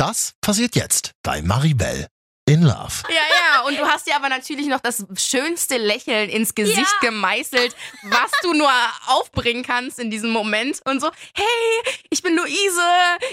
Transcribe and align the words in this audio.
Das 0.00 0.32
passiert 0.40 0.76
jetzt 0.76 1.10
bei 1.22 1.42
Maribel 1.42 2.06
in 2.48 2.62
Love. 2.62 3.02
Ja, 3.10 3.14
ja, 3.16 3.60
und 3.66 3.78
du 3.78 3.86
hast 3.86 4.06
dir 4.06 4.16
aber 4.16 4.30
natürlich 4.30 4.66
noch 4.66 4.80
das 4.80 5.04
schönste 5.18 5.76
Lächeln 5.76 6.30
ins 6.30 6.54
Gesicht 6.54 6.78
Ja. 7.02 7.08
gemeißelt, 7.10 7.76
was 8.04 8.30
du 8.42 8.54
nur 8.54 8.72
aufbringen 9.08 9.62
kannst 9.62 9.98
in 9.98 10.10
diesem 10.10 10.30
Moment. 10.30 10.80
Und 10.86 11.00
so, 11.02 11.10
hey, 11.34 11.94
ich 12.08 12.22
bin 12.22 12.34
Luise, 12.34 12.80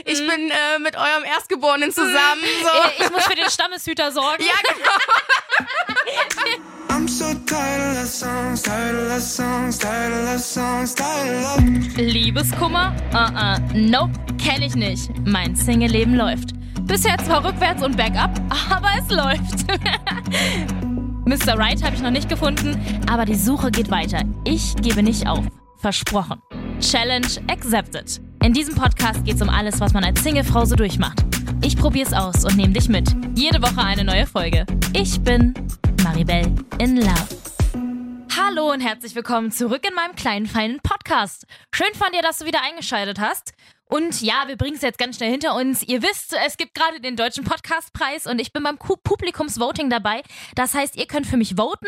ich 0.04 0.20
bin 0.28 0.52
äh, 0.52 0.80
mit 0.80 0.98
eurem 0.98 1.24
Erstgeborenen 1.24 1.94
zusammen. 1.94 2.44
So. 2.62 2.68
Äh, 2.68 3.06
Ich 3.06 3.12
muss 3.12 3.24
für 3.24 3.36
den 3.36 3.50
Stammeshüter 3.50 4.12
sorgen. 4.12 4.44
Ja, 4.44 4.56
genau. 4.74 6.58
Liebeskummer? 11.96 12.94
Uh-uh. 13.14 13.60
Nope, 13.74 14.12
kenn 14.38 14.62
ich 14.62 14.76
nicht. 14.76 15.10
Mein 15.26 15.56
Single-Leben 15.56 16.16
läuft. 16.16 16.50
Bisher 16.82 17.18
zwar 17.20 17.46
rückwärts 17.46 17.82
und 17.82 17.96
bergab, 17.96 18.38
aber 18.70 18.90
es 19.00 19.10
läuft. 19.10 19.66
Mr. 21.26 21.58
Right 21.58 21.82
habe 21.82 21.96
ich 21.96 22.02
noch 22.02 22.12
nicht 22.12 22.28
gefunden, 22.28 22.78
aber 23.10 23.24
die 23.24 23.36
Suche 23.36 23.72
geht 23.72 23.90
weiter. 23.90 24.24
Ich 24.44 24.76
gebe 24.76 25.02
nicht 25.02 25.28
auf. 25.28 25.46
Versprochen. 25.78 26.42
Challenge 26.82 27.28
accepted. 27.50 28.20
In 28.44 28.52
diesem 28.52 28.76
Podcast 28.76 29.24
geht 29.24 29.36
es 29.36 29.42
um 29.42 29.50
alles, 29.50 29.80
was 29.80 29.94
man 29.94 30.04
als 30.04 30.22
Singlefrau 30.24 30.66
so 30.66 30.76
durchmacht. 30.76 31.24
Ich 31.62 31.78
probier's 31.78 32.12
aus 32.12 32.44
und 32.44 32.58
nehme 32.58 32.74
dich 32.74 32.90
mit. 32.90 33.16
Jede 33.36 33.62
Woche 33.62 33.82
eine 33.82 34.04
neue 34.04 34.28
Folge. 34.28 34.66
Ich 34.94 35.22
bin 35.22 35.54
Maribel 36.04 36.54
in 36.80 36.98
Love. 36.98 37.28
Hallo 38.36 38.72
und 38.72 38.82
herzlich 38.82 39.16
willkommen 39.16 39.52
zurück 39.52 39.86
in 39.88 39.94
meinem 39.94 40.16
kleinen, 40.16 40.46
feinen 40.46 40.80
Podcast. 40.82 41.46
Schön 41.74 41.94
von 41.96 42.12
dir, 42.12 42.22
dass 42.22 42.40
du 42.40 42.46
wieder 42.46 42.62
eingeschaltet 42.62 43.20
hast. 43.20 43.54
Und 43.90 44.22
ja, 44.22 44.44
wir 44.48 44.58
bringen 44.58 44.76
es 44.76 44.82
jetzt 44.82 44.98
ganz 45.00 45.16
schnell 45.16 45.32
hinter 45.32 45.56
uns. 45.56 45.82
Ihr 45.84 46.02
wisst, 46.02 46.34
es 46.46 46.58
gibt 46.58 46.74
gerade 46.76 47.00
den 47.00 47.16
Deutschen 47.16 47.46
Podcastpreis 47.46 48.28
und 48.28 48.40
ich 48.40 48.52
bin 48.52 48.62
beim 48.64 48.78
Ku- 48.78 48.98
Publikumsvoting 48.98 49.90
dabei. 49.90 50.24
Das 50.56 50.74
heißt, 50.74 50.98
ihr 50.98 51.06
könnt 51.08 51.26
für 51.26 51.38
mich 51.38 51.56
voten. 51.56 51.88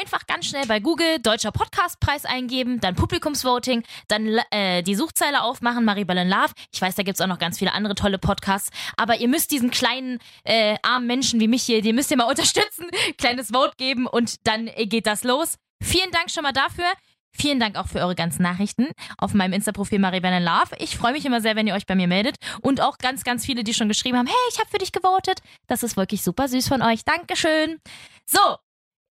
Einfach 0.00 0.26
ganz 0.28 0.46
schnell 0.46 0.66
bei 0.66 0.78
Google 0.78 1.18
Deutscher 1.18 1.50
Podcastpreis 1.50 2.24
eingeben, 2.24 2.80
dann 2.80 2.94
Publikumsvoting, 2.94 3.82
dann 4.06 4.38
äh, 4.52 4.82
die 4.82 4.94
Suchzeile 4.94 5.42
aufmachen, 5.42 5.84
Maribel 5.84 6.16
in 6.18 6.28
Love. 6.28 6.52
Ich 6.72 6.80
weiß, 6.80 6.94
da 6.94 7.02
gibt's 7.02 7.20
auch 7.20 7.26
noch 7.26 7.38
ganz 7.40 7.58
viele 7.58 7.72
andere 7.72 7.96
tolle 7.96 8.18
Podcasts. 8.18 8.70
Aber 8.96 9.16
ihr 9.16 9.28
müsst 9.28 9.50
diesen 9.50 9.70
kleinen, 9.72 10.18
äh, 10.44 10.76
armen 10.82 11.06
Menschen 11.08 11.40
wie 11.40 11.48
mich 11.48 11.64
hier, 11.64 11.82
die 11.82 11.92
müsst 11.92 12.10
ihr 12.12 12.16
mal 12.16 12.24
unterstützen, 12.30 12.86
kleines 13.18 13.48
Vote 13.48 13.74
geben 13.76 14.06
und 14.06 14.46
dann 14.46 14.68
äh, 14.68 14.86
geht 14.86 15.06
das 15.06 15.24
los. 15.24 15.56
Vielen 15.82 16.10
Dank 16.10 16.30
schon 16.30 16.42
mal 16.42 16.52
dafür. 16.52 16.84
Vielen 17.32 17.60
Dank 17.60 17.76
auch 17.76 17.86
für 17.86 18.00
eure 18.00 18.14
ganzen 18.14 18.42
Nachrichten 18.42 18.88
auf 19.18 19.34
meinem 19.34 19.52
Insta-Profil 19.52 19.98
Maribel 19.98 20.32
in 20.32 20.42
Love. 20.42 20.76
Ich 20.78 20.96
freue 20.96 21.12
mich 21.12 21.24
immer 21.24 21.40
sehr, 21.40 21.56
wenn 21.56 21.66
ihr 21.66 21.74
euch 21.74 21.86
bei 21.86 21.94
mir 21.94 22.08
meldet. 22.08 22.36
Und 22.60 22.80
auch 22.80 22.98
ganz, 22.98 23.24
ganz 23.24 23.44
viele, 23.46 23.64
die 23.64 23.74
schon 23.74 23.88
geschrieben 23.88 24.18
haben, 24.18 24.26
hey, 24.26 24.34
ich 24.50 24.58
habe 24.58 24.68
für 24.70 24.78
dich 24.78 24.92
gewotet. 24.92 25.40
Das 25.66 25.82
ist 25.82 25.96
wirklich 25.96 26.22
super 26.22 26.48
süß 26.48 26.68
von 26.68 26.82
euch. 26.82 27.04
Dankeschön. 27.04 27.78
So, 28.26 28.40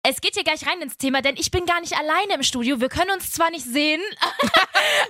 es 0.03 0.21
geht 0.21 0.35
hier 0.35 0.45
gleich 0.45 0.67
rein 0.67 0.81
ins 0.81 0.97
Thema, 0.97 1.21
denn 1.23 1.37
ich 1.37 1.51
bin 1.51 1.67
gar 1.67 1.81
nicht 1.81 1.95
alleine 1.97 2.35
im 2.35 2.43
Studio. 2.43 2.81
Wir 2.81 2.89
können 2.89 3.11
uns 3.11 3.31
zwar 3.33 3.51
nicht 3.51 3.65
sehen, 3.67 4.01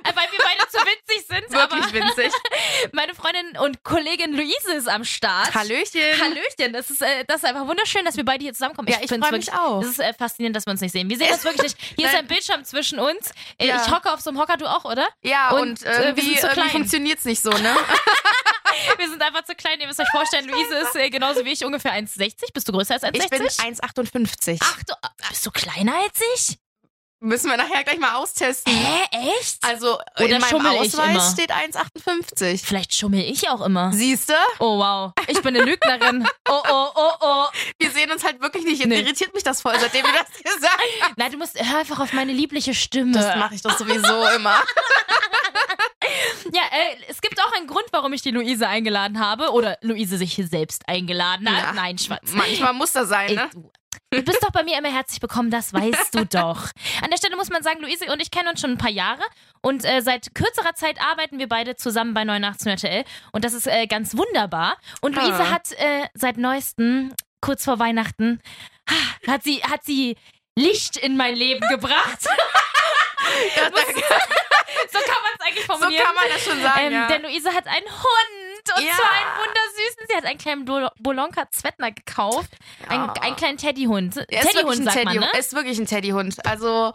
weil 0.04 0.14
wir 0.30 0.38
beide 0.42 0.68
zu 0.70 0.78
winzig 0.78 1.26
sind, 1.26 1.50
Wirklich 1.52 1.92
winzig. 1.92 2.32
meine 2.92 3.14
Freundin 3.14 3.58
und 3.58 3.84
Kollegin 3.84 4.32
Luise 4.34 4.72
ist 4.74 4.88
am 4.88 5.04
Start. 5.04 5.54
Hallöchen. 5.54 6.00
Hallöchen, 6.20 6.72
das 6.72 6.90
ist, 6.90 7.02
äh, 7.02 7.24
das 7.26 7.38
ist 7.38 7.44
einfach 7.44 7.66
wunderschön, 7.66 8.04
dass 8.04 8.16
wir 8.16 8.24
beide 8.24 8.42
hier 8.42 8.52
zusammenkommen. 8.54 8.88
Ja, 8.88 8.98
ich 9.02 9.08
find's 9.08 9.26
freu 9.28 9.36
mich 9.36 9.46
wirklich- 9.46 9.60
auch. 9.60 9.80
Das 9.80 9.90
ist 9.90 10.00
äh, 10.00 10.14
faszinierend, 10.14 10.56
dass 10.56 10.66
wir 10.66 10.70
uns 10.72 10.80
nicht 10.80 10.92
sehen. 10.92 11.08
Wir 11.08 11.16
sehen 11.18 11.32
uns 11.32 11.44
wirklich 11.44 11.74
nicht. 11.76 11.94
Hier 11.96 12.06
ist 12.08 12.14
ein 12.14 12.26
Bildschirm 12.26 12.64
zwischen 12.64 12.98
uns. 12.98 13.30
Äh, 13.58 13.66
Ja. 13.68 13.82
Ich 13.84 13.92
hocke 13.92 14.12
auf 14.12 14.20
so 14.20 14.30
einem 14.30 14.40
Hocker, 14.40 14.56
du 14.56 14.66
auch, 14.66 14.84
oder? 14.84 15.06
Ja, 15.22 15.50
Und, 15.50 15.60
und, 15.60 15.82
äh, 15.84 15.90
wir 15.98 16.04
irgendwie, 16.06 16.22
zu 16.36 16.46
irgendwie 16.46 16.52
klein. 16.52 16.70
funktioniert's 16.70 17.24
nicht 17.24 17.42
so, 17.42 17.50
ne? 17.50 17.76
Wir 18.96 19.08
sind 19.08 19.22
einfach 19.22 19.44
zu 19.44 19.54
klein. 19.54 19.80
Ihr 19.80 19.86
müsst 19.86 20.00
euch 20.00 20.08
vorstellen, 20.10 20.48
Luise 20.48 20.74
ist 20.74 20.96
äh, 20.96 21.10
genauso 21.10 21.44
wie 21.44 21.52
ich, 21.52 21.64
ungefähr 21.64 21.92
1,60. 21.92 22.52
Bist 22.52 22.68
du 22.68 22.72
größer 22.72 22.94
als 22.94 23.04
1,60? 23.04 23.22
Ich 23.22 23.30
bin 23.30 23.42
1,58. 23.42 24.58
Ach, 24.60 24.82
du 24.84 24.94
bist 25.28 25.46
du 25.46 25.50
kleiner 25.50 25.94
als 25.94 26.20
ich? 26.34 26.58
Müssen 27.20 27.50
wir 27.50 27.56
nachher 27.56 27.82
gleich 27.82 27.98
mal 27.98 28.14
austesten. 28.14 28.72
Hä, 28.72 29.30
echt? 29.40 29.58
Also 29.62 29.98
Oder 30.16 30.36
in 30.36 30.40
meinem? 30.40 30.66
Ausweis 30.66 31.32
steht 31.32 31.50
1,58. 31.50 32.64
Vielleicht 32.64 32.94
schummel 32.94 33.20
ich 33.20 33.48
auch 33.48 33.60
immer. 33.60 33.92
Siehst 33.92 34.28
du? 34.28 34.34
Oh, 34.60 34.78
wow. 34.78 35.12
Ich 35.26 35.42
bin 35.42 35.56
eine 35.56 35.64
Lügnerin. 35.64 36.26
Oh, 36.50 36.62
oh, 36.70 36.88
oh, 36.94 37.12
oh. 37.20 37.44
Wir 37.78 37.90
sehen 37.90 38.10
uns 38.10 38.24
halt 38.24 38.40
wirklich 38.40 38.64
nicht. 38.64 38.84
Nee. 38.86 39.00
irritiert 39.00 39.34
mich 39.34 39.42
das 39.42 39.60
voll, 39.60 39.74
seitdem 39.78 40.02
du 40.02 40.12
das 40.12 40.42
gesagt 40.42 40.80
hast. 41.02 41.12
Nein, 41.18 41.30
du 41.30 41.36
musst, 41.36 41.62
hör 41.62 41.78
einfach 41.80 42.00
auf 42.00 42.14
meine 42.14 42.32
liebliche 42.32 42.72
Stimme. 42.72 43.12
Das 43.12 43.36
mache 43.36 43.54
ich 43.54 43.60
doch 43.60 43.76
sowieso 43.76 44.26
immer. 44.28 44.62
Ja, 46.52 46.62
äh, 46.62 46.96
es 47.08 47.20
gibt 47.20 47.38
auch 47.42 47.52
einen 47.52 47.66
Grund, 47.66 47.84
warum 47.92 48.12
ich 48.14 48.22
die 48.22 48.30
Luise 48.30 48.66
eingeladen 48.66 49.20
habe. 49.20 49.50
Oder 49.50 49.76
Luise 49.82 50.16
sich 50.16 50.32
hier 50.32 50.46
selbst 50.46 50.88
eingeladen 50.88 51.48
hat. 51.54 51.64
Ja. 51.64 51.72
Nein, 51.74 51.98
Schwarz. 51.98 52.30
Manchmal 52.32 52.72
muss 52.72 52.92
das 52.92 53.08
sein, 53.08 53.34
ne? 53.34 53.50
Du, 54.10 54.22
bist 54.22 54.42
doch 54.42 54.50
bei 54.50 54.62
mir 54.62 54.78
immer 54.78 54.92
herzlich 54.92 55.20
willkommen, 55.22 55.50
das 55.50 55.72
weißt 55.72 56.14
du 56.14 56.24
doch. 56.26 56.70
An 57.02 57.10
der 57.10 57.16
Stelle 57.18 57.36
muss 57.36 57.50
man 57.50 57.62
sagen, 57.62 57.80
Luise 57.80 58.06
und 58.12 58.20
ich 58.20 58.30
kennen 58.30 58.48
uns 58.48 58.60
schon 58.60 58.72
ein 58.72 58.78
paar 58.78 58.90
Jahre 58.90 59.22
und 59.60 59.84
äh, 59.84 60.00
seit 60.00 60.34
kürzerer 60.34 60.74
Zeit 60.74 61.00
arbeiten 61.00 61.38
wir 61.38 61.48
beide 61.48 61.76
zusammen 61.76 62.14
bei 62.14 62.24
89 62.24 62.66
RTL 62.68 63.04
und 63.32 63.44
das 63.44 63.52
ist 63.54 63.66
äh, 63.66 63.86
ganz 63.86 64.16
wunderbar. 64.16 64.76
Und 65.00 65.14
Luise 65.16 65.32
Ah. 65.42 65.50
hat 65.50 65.72
äh, 65.72 66.06
seit 66.14 66.36
neuestem, 66.36 67.12
kurz 67.40 67.64
vor 67.64 67.78
Weihnachten, 67.78 68.40
hat 69.26 69.42
sie, 69.44 69.62
hat 69.62 69.84
sie 69.84 70.16
Licht 70.56 70.96
in 70.96 71.16
mein 71.16 71.34
Leben 71.34 71.66
gebracht. 71.68 72.20
Ja, 73.56 73.64
so 73.66 73.70
kann 73.72 75.22
man 75.22 75.32
es 75.38 75.46
eigentlich 75.46 75.66
so 75.66 75.72
formulieren. 75.74 76.02
kann 76.04 76.14
man 76.14 76.24
das 76.32 76.44
schon 76.44 76.62
sagen, 76.62 76.80
Ähm, 76.86 76.92
ja. 76.92 77.08
Denn 77.08 77.22
Luise 77.24 77.52
hat 77.52 77.66
einen 77.66 77.86
Hund 77.86 78.47
und 78.76 78.82
Ja. 78.82 78.92
zwar 78.94 79.10
einen 79.12 79.46
wundersüßen. 79.46 80.02
Sie 80.08 80.16
hat 80.16 80.24
einen 80.24 80.38
kleinen 80.38 80.64
Bol- 80.64 80.90
Bolonka 80.98 81.50
Zwettner 81.50 81.90
gekauft. 81.92 82.50
Ein, 82.88 83.00
Ja. 83.00 83.12
einen 83.20 83.36
kleinen 83.36 83.58
Teddyhund. 83.58 84.16
Ist 84.16 84.28
wirklich 84.30 84.52
Teddyhund 84.52 84.78
ein 84.80 84.84
sagt 84.84 85.04
man, 85.04 85.14
Teddy, 85.14 85.18
ne? 85.26 85.38
ist 85.38 85.52
wirklich 85.54 85.78
ein 85.78 85.86
Teddyhund. 85.86 86.46
Also 86.46 86.92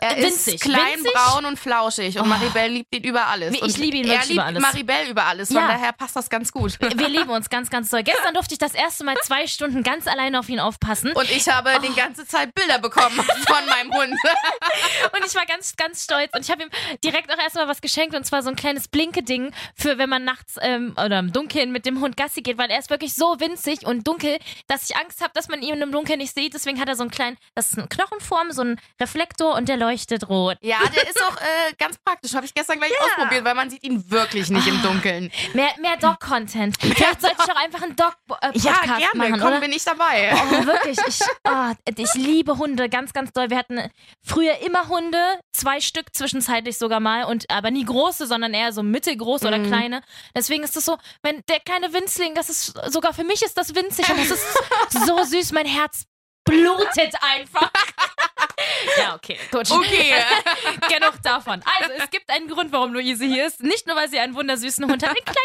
er 0.00 0.16
Winzig, 0.16 0.54
ist 0.54 0.62
klein, 0.64 0.98
winzig? 0.98 1.12
braun 1.12 1.44
und 1.44 1.58
flauschig 1.58 2.16
und 2.18 2.22
Oh. 2.22 2.28
Maribel 2.28 2.66
liebt 2.68 2.94
ihn 2.94 3.04
über 3.04 3.26
alles. 3.26 3.54
Ich 3.54 3.62
und 3.62 3.76
liebe 3.78 3.96
ihn 3.98 4.04
wirklich 4.06 4.24
liebt 4.28 4.32
über 4.34 4.44
alles. 4.44 4.62
Maribel 4.62 4.96
über 5.10 5.24
alles. 5.24 5.48
Von 5.48 5.56
Ja. 5.56 5.68
daher 5.68 5.92
passt 5.92 6.16
das 6.16 6.28
ganz 6.30 6.52
gut. 6.52 6.78
Wir 6.80 7.08
lieben 7.08 7.30
uns 7.30 7.50
ganz, 7.50 7.70
ganz 7.70 7.90
doll. 7.90 8.02
Gestern 8.02 8.34
durfte 8.34 8.54
ich 8.54 8.58
das 8.58 8.74
erste 8.74 9.04
Mal 9.04 9.16
zwei 9.22 9.46
Stunden 9.46 9.82
ganz 9.82 10.06
alleine 10.06 10.38
auf 10.38 10.48
ihn 10.48 10.60
aufpassen. 10.60 11.12
Und 11.12 11.30
ich 11.30 11.48
habe 11.48 11.70
Oh. 11.76 11.80
die 11.86 11.94
ganze 11.94 12.26
Zeit 12.26 12.54
Bilder 12.54 12.78
bekommen 12.78 13.14
von 13.16 13.66
meinem 13.66 13.92
Hund. 13.92 14.12
Und 15.16 15.24
ich 15.26 15.34
war 15.34 15.46
ganz, 15.46 15.76
ganz 15.76 16.04
stolz. 16.04 16.30
Und 16.34 16.42
ich 16.44 16.50
habe 16.50 16.62
ihm 16.64 16.70
direkt 17.04 17.32
auch 17.32 17.38
erstmal 17.38 17.68
was 17.68 17.80
geschenkt. 17.80 18.14
Und 18.14 18.24
zwar 18.24 18.42
so 18.42 18.48
ein 18.50 18.56
kleines 18.56 18.88
Blinke-Ding 18.88 19.52
für, 19.76 19.98
wenn 19.98 20.08
man 20.08 20.24
nachts 20.24 20.56
ähm, 20.60 20.94
oder 21.02 21.18
im 21.18 21.32
Dunkeln 21.32 21.72
mit 21.72 21.86
dem 21.86 22.00
Hund 22.00 22.16
Gassi 22.16 22.42
geht. 22.42 22.58
Weil 22.58 22.70
er 22.70 22.78
ist 22.78 22.90
wirklich 22.90 23.14
so 23.14 23.38
winzig 23.40 23.86
und 23.86 24.06
dunkel, 24.06 24.38
dass 24.68 24.88
ich 24.88 24.96
Angst 24.96 25.20
habe, 25.20 25.30
dass 25.34 25.48
man 25.48 25.62
ihn 25.62 25.80
im 25.80 25.92
Dunkeln 25.92 26.18
nicht 26.18 26.34
sieht. 26.34 26.54
Deswegen 26.54 26.80
hat 26.80 26.88
er 26.88 26.96
so 26.96 27.02
einen 27.02 27.10
kleinen, 27.10 27.36
das 27.54 27.72
ist 27.72 27.78
eine 27.78 27.88
Knochenform, 27.88 28.52
so 28.52 28.62
ein 28.62 28.80
Reflektor 29.00 29.54
und 29.54 29.68
der 29.68 29.76
leuchtet 29.90 30.28
rot. 30.28 30.56
Ja, 30.62 30.78
der 30.94 31.08
ist 31.08 31.22
auch 31.24 31.36
äh, 31.36 31.72
ganz 31.78 31.98
praktisch. 32.04 32.34
Habe 32.34 32.46
ich 32.46 32.54
gestern 32.54 32.78
gleich 32.78 32.92
ausprobiert, 33.02 33.44
weil 33.44 33.54
man 33.54 33.70
sieht 33.70 33.82
ihn 33.82 34.08
wirklich 34.10 34.48
nicht 34.50 34.66
Ah. 34.66 34.70
im 34.70 34.82
Dunkeln. 34.82 35.30
Mehr, 35.54 35.70
mehr 35.80 35.96
Dog-Content. 35.96 36.76
Vielleicht 36.80 37.20
sollte 37.20 37.36
ich 37.44 37.50
auch 37.52 37.56
einfach 37.56 37.82
einen 37.82 37.96
Dog-Podcast 37.96 38.64
Ja, 38.64 38.80
gerne. 38.84 39.06
machen, 39.14 39.32
Komm, 39.40 39.48
oder? 39.48 39.60
bin 39.60 39.72
ich 39.72 39.84
dabei. 39.84 40.32
Oh, 40.34 40.66
wirklich. 40.66 40.98
Ich, 41.08 41.20
oh, 41.48 41.72
ich 41.96 42.14
liebe 42.14 42.56
Hunde 42.58 42.88
ganz, 42.88 43.12
ganz 43.12 43.32
doll. 43.32 43.50
Wir 43.50 43.58
hatten 43.58 43.80
früher 44.24 44.58
immer 44.58 44.88
Hunde, 44.88 45.18
zwei 45.52 45.80
Stück 45.80 46.14
zwischenzeitlich 46.14 46.78
sogar 46.78 47.00
mal, 47.00 47.24
und 47.24 47.50
aber 47.50 47.70
nie 47.70 47.84
große, 47.84 48.26
sondern 48.26 48.54
eher 48.54 48.72
so 48.72 48.82
mittelgroß 48.82 49.42
oder 49.44 49.58
Mhm. 49.58 49.66
kleine. 49.66 50.02
Deswegen 50.34 50.62
ist 50.62 50.76
es 50.76 50.84
so, 50.84 50.96
wenn 51.22 51.42
der 51.48 51.60
kleine 51.60 51.92
Winzling, 51.92 52.34
das 52.34 52.48
ist 52.50 52.74
sogar 52.92 53.12
für 53.14 53.24
mich 53.24 53.42
ist 53.42 53.56
das 53.56 53.74
winzig 53.74 54.08
und 54.08 54.18
das 54.18 54.30
ist 54.30 55.06
so 55.06 55.22
süß. 55.24 55.52
Mein 55.52 55.66
Herz 55.66 56.04
blutet 56.44 57.14
einfach. 57.22 57.70
ja, 58.98 59.14
okay, 59.14 59.38
gut. 59.50 59.70
Okay. 59.70 60.14
Genug 60.88 61.22
davon. 61.22 61.62
Also, 61.80 61.92
es 62.02 62.10
gibt 62.10 62.30
einen 62.30 62.48
Grund, 62.48 62.72
warum 62.72 62.92
Luise 62.92 63.24
hier 63.24 63.46
ist. 63.46 63.62
Nicht 63.62 63.86
nur, 63.86 63.96
weil 63.96 64.08
sie 64.08 64.18
einen 64.18 64.34
wundersüßen 64.34 64.84
Hund 64.84 65.02
hat, 65.06 65.16
den 65.16 65.24
kleinen 65.24 65.36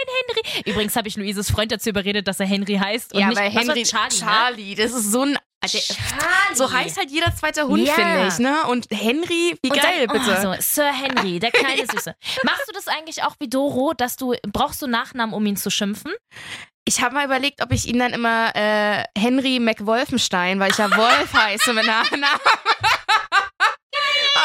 Henry. 0.53 0.69
Übrigens 0.71 0.95
habe 0.95 1.07
ich 1.07 1.15
Luises 1.17 1.49
Freund 1.51 1.71
dazu 1.71 1.89
überredet, 1.89 2.27
dass 2.27 2.39
er 2.39 2.45
Henry 2.45 2.75
heißt. 2.75 3.13
Und 3.13 3.19
ja, 3.19 3.27
nicht, 3.27 3.37
weil 3.39 3.49
Henry 3.51 3.83
Charlie, 3.83 4.15
ne? 4.19 4.25
Charlie, 4.25 4.75
das 4.75 4.91
ist 4.93 5.11
so 5.11 5.23
ein. 5.23 5.37
Charlie. 5.65 5.83
So 6.53 6.71
heißt 6.71 6.97
halt 6.97 7.09
jeder 7.09 7.35
zweite 7.35 7.67
Hund, 7.67 7.87
Ja. 7.87 7.93
finde 7.95 8.27
ich, 8.27 8.37
ne? 8.37 8.63
Und 8.67 8.85
Henry, 8.91 9.57
wie 9.63 9.69
Und 9.71 9.81
geil, 9.81 10.05
dann, 10.07 10.21
bitte. 10.21 10.37
Oh, 10.47 10.53
so, 10.53 10.61
Sir 10.61 10.91
Henry, 10.93 11.39
der 11.39 11.49
kleine 11.51 11.87
Süße. 11.87 12.15
Machst 12.43 12.67
du 12.67 12.71
das 12.73 12.87
eigentlich 12.87 13.23
auch 13.23 13.35
wie 13.39 13.49
Doro, 13.49 13.93
dass 13.93 14.15
du, 14.15 14.35
brauchst 14.51 14.81
du 14.83 14.87
Nachnamen, 14.87 15.33
um 15.33 15.43
ihn 15.45 15.57
zu 15.57 15.71
schimpfen? 15.71 16.13
Ich 16.87 17.01
habe 17.01 17.15
mal 17.15 17.25
überlegt, 17.25 17.63
ob 17.63 17.71
ich 17.71 17.87
ihn 17.87 17.97
dann 17.97 18.13
immer 18.13 18.55
äh, 18.55 19.05
Henry 19.17 19.59
McWolfenstein, 19.59 20.59
weil 20.59 20.69
ich 20.69 20.77
ja 20.77 20.95
Wolf 20.95 21.33
heiße 21.33 21.73
mit 21.73 21.87
Nachnamen. 21.87 22.37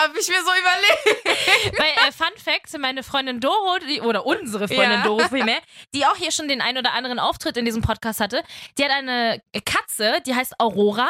Hab 0.03 0.17
ich 0.17 0.29
mir 0.29 0.43
so 0.43 0.51
überlegt. 0.51 1.79
Weil, 1.79 2.09
äh, 2.09 2.13
Fun 2.13 2.33
Fact, 2.43 2.79
meine 2.79 3.03
Freundin 3.03 3.41
Doro, 3.41 3.79
die, 3.89 4.01
oder 4.01 4.27
unsere 4.27 4.69
Freundin 4.69 4.91
Ja. 5.01 5.03
Doro 5.03 5.29
vielmehr, 5.29 5.59
die 5.95 6.07
auch 6.07 6.17
hier 6.17 6.31
schon 6.33 6.49
den 6.49 6.61
ein 6.61 6.79
oder 6.79 6.93
anderen 6.93 7.19
Auftritt 7.19 7.57
in 7.57 7.65
diesem 7.65 7.83
Podcast 7.83 8.21
hatte, 8.21 8.43
die 8.79 8.85
hat 8.85 8.91
eine 8.91 9.43
Katze, 9.65 10.21
die 10.27 10.35
heißt 10.35 10.55
Aurora. 10.59 11.09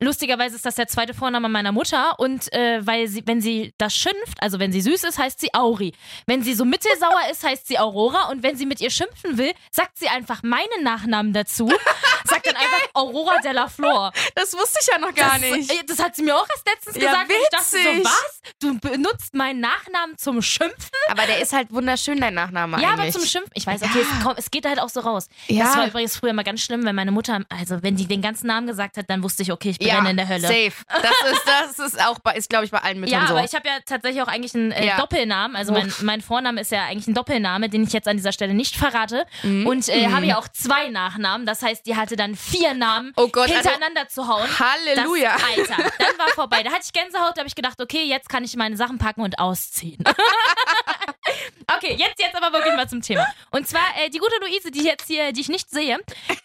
Lustigerweise 0.00 0.56
ist 0.56 0.66
das 0.66 0.74
der 0.74 0.88
zweite 0.88 1.14
Vorname 1.14 1.48
meiner 1.48 1.72
Mutter 1.72 2.18
und 2.18 2.52
äh, 2.52 2.86
weil 2.86 3.08
sie, 3.08 3.22
wenn 3.26 3.40
sie 3.40 3.72
das 3.78 3.94
schimpft, 3.94 4.40
also 4.40 4.58
wenn 4.58 4.72
sie 4.72 4.80
süß 4.82 5.04
ist, 5.04 5.18
heißt 5.18 5.40
sie 5.40 5.54
Auri. 5.54 5.94
Wenn 6.26 6.42
sie 6.42 6.54
so 6.54 6.64
mittelsauer 6.66 7.30
ist, 7.30 7.42
heißt 7.44 7.66
sie 7.66 7.78
Aurora 7.78 8.28
und 8.28 8.42
wenn 8.42 8.56
sie 8.56 8.66
mit 8.66 8.80
ihr 8.80 8.90
schimpfen 8.90 9.38
will, 9.38 9.52
sagt 9.70 9.96
sie 9.98 10.08
einfach 10.08 10.42
meinen 10.42 10.82
Nachnamen 10.82 11.32
dazu, 11.32 11.68
sagt 12.24 12.46
dann 12.46 12.56
einfach 12.56 12.82
Aurora 12.94 13.38
Della 13.38 13.68
Flor. 13.68 14.12
Das 14.34 14.52
wusste 14.52 14.78
ich 14.82 14.86
ja 14.88 14.98
noch 14.98 15.14
gar 15.14 15.32
das, 15.38 15.40
nicht. 15.40 15.70
äh, 15.70 15.84
Das 15.86 15.98
hat 15.98 16.14
sie 16.14 16.22
mir 16.22 16.36
auch 16.36 16.46
erst 16.48 16.66
letztens 16.68 16.96
Ja, 16.96 17.10
gesagt. 17.10 17.30
und 17.30 17.36
ich 17.36 17.48
dachte 17.50 17.64
so, 17.64 17.76
witzig. 17.78 18.04
Was? 18.26 18.40
Du 18.60 18.78
benutzt 18.78 19.34
meinen 19.34 19.60
Nachnamen 19.60 20.16
zum 20.18 20.40
Schimpfen? 20.42 20.90
Aber 21.08 21.22
der 21.26 21.40
ist 21.40 21.52
halt 21.52 21.72
wunderschön, 21.72 22.20
dein 22.20 22.34
Nachname 22.34 22.80
Ja, 22.80 22.90
aber 22.92 23.02
eigentlich. 23.02 23.14
zum 23.14 23.24
Schimpfen. 23.24 23.50
Ich 23.54 23.66
weiß, 23.66 23.82
okay, 23.82 23.98
Ja. 24.00 24.04
es, 24.18 24.24
kommt, 24.24 24.38
es 24.38 24.50
geht 24.50 24.66
halt 24.66 24.80
auch 24.80 24.88
so 24.88 25.00
raus. 25.00 25.28
Ja. 25.48 25.64
Das 25.64 25.76
war 25.76 25.86
übrigens 25.86 26.16
früher 26.16 26.32
mal 26.32 26.42
ganz 26.44 26.60
schlimm, 26.62 26.84
wenn 26.84 26.94
meine 26.94 27.10
Mutter, 27.12 27.40
also 27.48 27.82
wenn 27.82 27.96
die 27.96 28.06
den 28.06 28.22
ganzen 28.22 28.46
Namen 28.46 28.66
gesagt 28.66 28.96
hat, 28.96 29.08
dann 29.10 29.22
wusste 29.22 29.42
ich, 29.42 29.52
okay, 29.52 29.70
ich 29.70 29.78
brenne 29.78 29.92
ja, 30.04 30.10
in 30.10 30.16
der 30.16 30.28
Hölle. 30.28 30.40
safe. 30.46 30.72
Das 30.88 31.32
ist, 31.32 31.42
das 31.46 31.78
ist 31.86 32.00
auch, 32.06 32.18
bei, 32.20 32.34
ist 32.34 32.48
glaube 32.48 32.64
ich 32.64 32.70
bei 32.70 32.78
allen 32.78 33.00
Müttern 33.00 33.20
Ja, 33.22 33.26
so. 33.26 33.34
aber 33.34 33.44
ich 33.44 33.54
habe 33.54 33.66
ja 33.68 33.74
tatsächlich 33.84 34.22
auch 34.22 34.28
eigentlich 34.28 34.54
einen 34.54 34.70
äh, 34.72 34.86
Ja. 34.86 34.96
Doppelnamen. 34.96 35.56
Also 35.56 35.72
mein, 35.72 35.92
mein 36.02 36.20
Vorname 36.20 36.60
ist 36.60 36.70
ja 36.72 36.84
eigentlich 36.84 37.06
ein 37.08 37.14
Doppelname, 37.14 37.68
den 37.68 37.82
ich 37.84 37.92
jetzt 37.92 38.08
an 38.08 38.16
dieser 38.16 38.32
Stelle 38.32 38.54
nicht 38.54 38.76
verrate. 38.76 39.26
Mhm. 39.42 39.66
Und 39.66 39.88
äh, 39.88 40.08
habe 40.08 40.26
ja 40.26 40.38
auch 40.38 40.48
zwei 40.48 40.88
Nachnamen. 40.88 41.46
Das 41.46 41.62
heißt, 41.62 41.84
die 41.86 41.96
hatte 41.96 42.16
dann 42.16 42.34
vier 42.36 42.74
Namen 42.74 43.12
Oh 43.16 43.28
Gott, 43.28 43.50
also- 43.50 43.54
hintereinander 43.54 44.08
zu 44.08 44.26
hauen. 44.28 44.48
Halleluja. 44.58 45.34
Das, 45.34 45.42
Alter, 45.70 45.90
dann 45.98 46.18
war 46.18 46.28
vorbei. 46.34 46.62
Da 46.62 46.70
hatte 46.70 46.82
ich 46.84 46.92
Gänsehaut, 46.92 47.32
da 47.36 47.40
habe 47.40 47.48
ich 47.48 47.54
gedacht, 47.54 47.80
okay, 47.80 48.04
jetzt 48.04 48.15
kann 48.28 48.44
ich 48.44 48.56
meine 48.56 48.76
Sachen 48.76 48.98
packen 48.98 49.20
und 49.22 49.38
ausziehen. 49.38 50.02
okay, 51.76 51.94
jetzt, 51.98 52.18
jetzt 52.20 52.34
aber 52.36 52.52
wirklich 52.52 52.74
mal 52.74 52.88
zum 52.88 53.02
Thema. 53.02 53.26
Und 53.50 53.68
zwar, 53.68 53.82
äh, 53.98 54.10
die 54.10 54.18
gute 54.18 54.36
Luise, 54.40 54.70
die 54.70 54.84
jetzt 54.84 55.06
hier, 55.06 55.32
die 55.32 55.40
ich 55.40 55.48
nicht 55.48 55.70
sehe, 55.70 55.98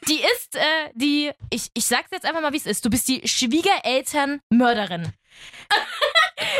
die 0.07 0.21
ist 0.21 0.55
äh, 0.55 0.89
die, 0.93 1.31
ich, 1.49 1.69
ich 1.73 1.85
sag's 1.85 2.09
jetzt 2.11 2.25
einfach 2.25 2.41
mal, 2.41 2.53
wie 2.53 2.57
es 2.57 2.65
ist. 2.65 2.83
Du 2.85 2.89
bist 2.89 3.07
die 3.07 3.27
Schwiegerelternmörderin. 3.27 5.13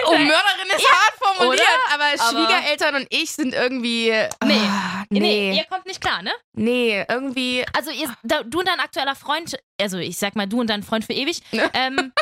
Oh, 0.05 0.11
Mörderin 0.11 0.67
ist 0.77 0.87
hart 0.87 1.13
formuliert, 1.19 1.63
aber, 1.91 2.03
Aber- 2.03 2.17
Schwiegereltern 2.29 2.95
und 2.95 3.07
ich 3.09 3.31
sind 3.31 3.53
irgendwie. 3.53 4.09
Nee. 4.43 4.59
Ah, 4.67 5.05
Nee. 5.09 5.19
nee. 5.19 5.57
ihr 5.57 5.65
kommt 5.65 5.85
nicht 5.87 5.99
klar, 5.99 6.21
ne? 6.21 6.31
Nee, 6.53 7.03
irgendwie. 7.09 7.65
Also 7.75 7.89
ihr, 7.89 8.13
du 8.23 8.59
und 8.59 8.67
dein 8.67 8.79
aktueller 8.79 9.15
Freund, 9.15 9.57
also 9.79 9.97
ich 9.97 10.17
sag 10.17 10.35
mal, 10.35 10.47
du 10.47 10.59
und 10.61 10.69
dein 10.69 10.83
Freund 10.83 11.03
für 11.03 11.13
ewig, 11.13 11.41
ähm, 11.73 12.13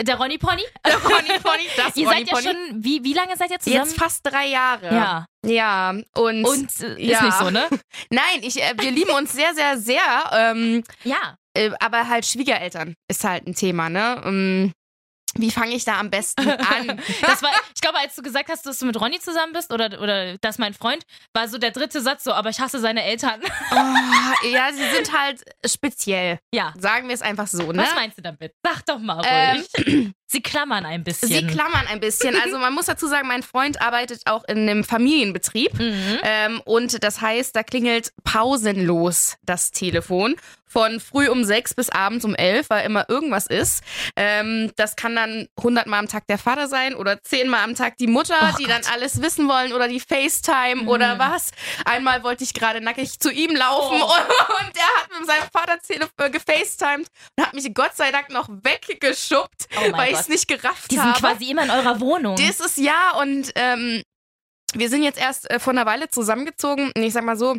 der 0.00 0.16
Ronny 0.16 0.38
Pony. 0.38 0.62
Der 0.86 0.96
Ronny 0.98 1.38
Pony, 1.42 1.64
das 1.76 1.96
Ihr 1.96 2.06
Ronny 2.08 2.24
seid 2.26 2.28
ja 2.28 2.34
Pony. 2.34 2.44
schon, 2.70 2.84
wie, 2.84 3.04
wie 3.04 3.12
lange 3.12 3.36
seid 3.36 3.50
ihr 3.50 3.60
zusammen? 3.60 3.84
Jetzt 3.84 3.98
fast 3.98 4.20
drei 4.26 4.46
Jahre. 4.46 4.86
ja. 4.94 5.26
Ja, 5.46 5.90
und. 6.16 6.44
Und 6.44 6.80
äh, 6.80 6.94
ist 7.02 7.10
Ja. 7.10 7.22
nicht 7.22 7.36
so, 7.38 7.50
ne? 7.50 7.68
Nein, 8.10 8.40
ich, 8.40 8.60
äh, 8.62 8.72
wir 8.80 8.90
lieben 8.90 9.10
uns 9.10 9.32
sehr, 9.32 9.54
sehr, 9.54 9.76
sehr. 9.78 10.00
Ähm, 10.32 10.82
Ja. 11.04 11.36
äh, 11.54 11.70
aber 11.80 12.08
halt 12.08 12.24
Schwiegereltern 12.24 12.94
ist 13.08 13.24
halt 13.24 13.46
ein 13.46 13.54
Thema, 13.54 13.90
ne? 13.90 14.22
Ähm, 14.24 14.72
wie 15.36 15.50
fange 15.50 15.74
ich 15.74 15.84
da 15.84 15.98
am 15.98 16.10
besten 16.10 16.48
an? 16.50 17.00
Das 17.22 17.42
war, 17.42 17.50
ich 17.74 17.80
glaube, 17.80 17.98
als 17.98 18.14
du 18.14 18.22
gesagt 18.22 18.48
hast, 18.48 18.66
dass 18.66 18.78
du 18.78 18.86
mit 18.86 19.00
Ronny 19.00 19.18
zusammen 19.20 19.52
bist 19.52 19.72
oder, 19.72 20.00
oder 20.00 20.38
das 20.38 20.56
ist 20.56 20.58
mein 20.58 20.74
Freund, 20.74 21.04
war 21.32 21.48
so 21.48 21.58
der 21.58 21.70
dritte 21.70 22.00
Satz 22.00 22.24
so, 22.24 22.32
aber 22.32 22.50
ich 22.50 22.60
hasse 22.60 22.78
seine 22.80 23.02
Eltern. 23.04 23.40
oh, 23.72 24.46
ja, 24.48 24.72
sie 24.72 24.84
sind 24.94 25.12
halt 25.18 25.44
speziell. 25.66 26.38
Ja. 26.52 26.72
Sagen 26.78 27.08
wir 27.08 27.14
es 27.14 27.22
einfach 27.22 27.46
so, 27.46 27.72
ne? 27.72 27.82
Was 27.82 27.94
meinst 27.94 28.18
du 28.18 28.22
damit? 28.22 28.52
Sag 28.62 28.84
doch 28.86 28.98
mal 28.98 29.22
Ähm, 29.26 29.64
ruhig. 29.86 30.12
Sie 30.26 30.40
klammern 30.42 30.84
ein 30.86 31.04
bisschen. 31.04 31.28
Sie 31.28 31.46
klammern 31.46 31.86
ein 31.88 32.00
bisschen. 32.00 32.34
Also 32.42 32.58
man 32.58 32.72
muss 32.74 32.86
dazu 32.86 33.06
sagen, 33.06 33.28
mein 33.28 33.42
Freund 33.42 33.80
arbeitet 33.80 34.22
auch 34.26 34.44
in 34.44 34.58
einem 34.68 34.84
Familienbetrieb. 34.84 35.74
Mhm. 35.78 36.18
Ähm, 36.22 36.60
und 36.64 37.02
das 37.04 37.20
heißt, 37.20 37.54
da 37.54 37.62
klingelt 37.62 38.12
pausenlos 38.24 39.36
das 39.42 39.70
Telefon. 39.70 40.36
Von 40.66 40.98
früh 40.98 41.28
um 41.28 41.44
sechs 41.44 41.72
bis 41.72 41.88
abends 41.88 42.24
um 42.24 42.34
elf, 42.34 42.68
weil 42.68 42.84
immer 42.84 43.08
irgendwas 43.08 43.46
ist. 43.46 43.84
Ähm, 44.16 44.72
das 44.74 44.96
kann 44.96 45.14
dann 45.14 45.46
hundertmal 45.62 46.00
am 46.00 46.08
Tag 46.08 46.26
der 46.26 46.36
Vater 46.36 46.66
sein 46.66 46.96
oder 46.96 47.22
zehnmal 47.22 47.62
am 47.62 47.76
Tag 47.76 47.96
die 47.98 48.08
Mutter, 48.08 48.34
Oh 48.42 48.56
die 48.58 48.64
Gott. 48.64 48.72
dann 48.72 48.82
alles 48.92 49.22
wissen 49.22 49.46
wollen 49.48 49.72
oder 49.72 49.86
die 49.86 50.00
FaceTime 50.00 50.88
oder 50.88 51.14
Mhm. 51.14 51.18
was. 51.20 51.52
Einmal 51.84 52.24
wollte 52.24 52.42
ich 52.42 52.54
gerade 52.54 52.80
nackig 52.80 53.20
zu 53.20 53.30
ihm 53.30 53.54
laufen 53.54 54.00
Oh. 54.02 54.04
und 54.66 54.74
der 54.74 54.82
hat 54.82 55.10
mit 55.20 55.28
seinem 55.28 55.48
Vater 55.52 55.78
äh, 56.18 56.30
gefacetimed 56.30 57.06
und 57.36 57.46
hat 57.46 57.54
mich 57.54 57.72
Gott 57.72 57.94
sei 57.94 58.10
Dank 58.10 58.30
noch 58.30 58.48
weggeschubbt, 58.48 59.68
Oh 59.76 59.92
weil 59.92 60.13
ich 60.14 60.20
es 60.20 60.28
nicht 60.28 60.48
gerafft 60.48 60.90
Die 60.90 60.96
sind 60.96 61.04
habe. 61.04 61.18
quasi 61.20 61.50
immer 61.50 61.64
in 61.64 61.70
eurer 61.70 62.00
Wohnung. 62.00 62.36
Das 62.36 62.60
ist 62.60 62.78
ja 62.78 63.12
und 63.20 63.52
ähm, 63.54 64.02
wir 64.74 64.88
sind 64.88 65.02
jetzt 65.02 65.18
erst 65.18 65.50
äh, 65.50 65.58
vor 65.60 65.72
einer 65.72 65.86
Weile 65.86 66.08
zusammengezogen 66.08 66.90
und 66.96 67.02
ich 67.02 67.12
sag 67.12 67.24
mal 67.24 67.36
so, 67.36 67.56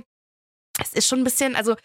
es 0.81 0.93
ist 0.93 1.07
schon 1.07 1.19
ein 1.21 1.23
bisschen, 1.23 1.55
also 1.55 1.75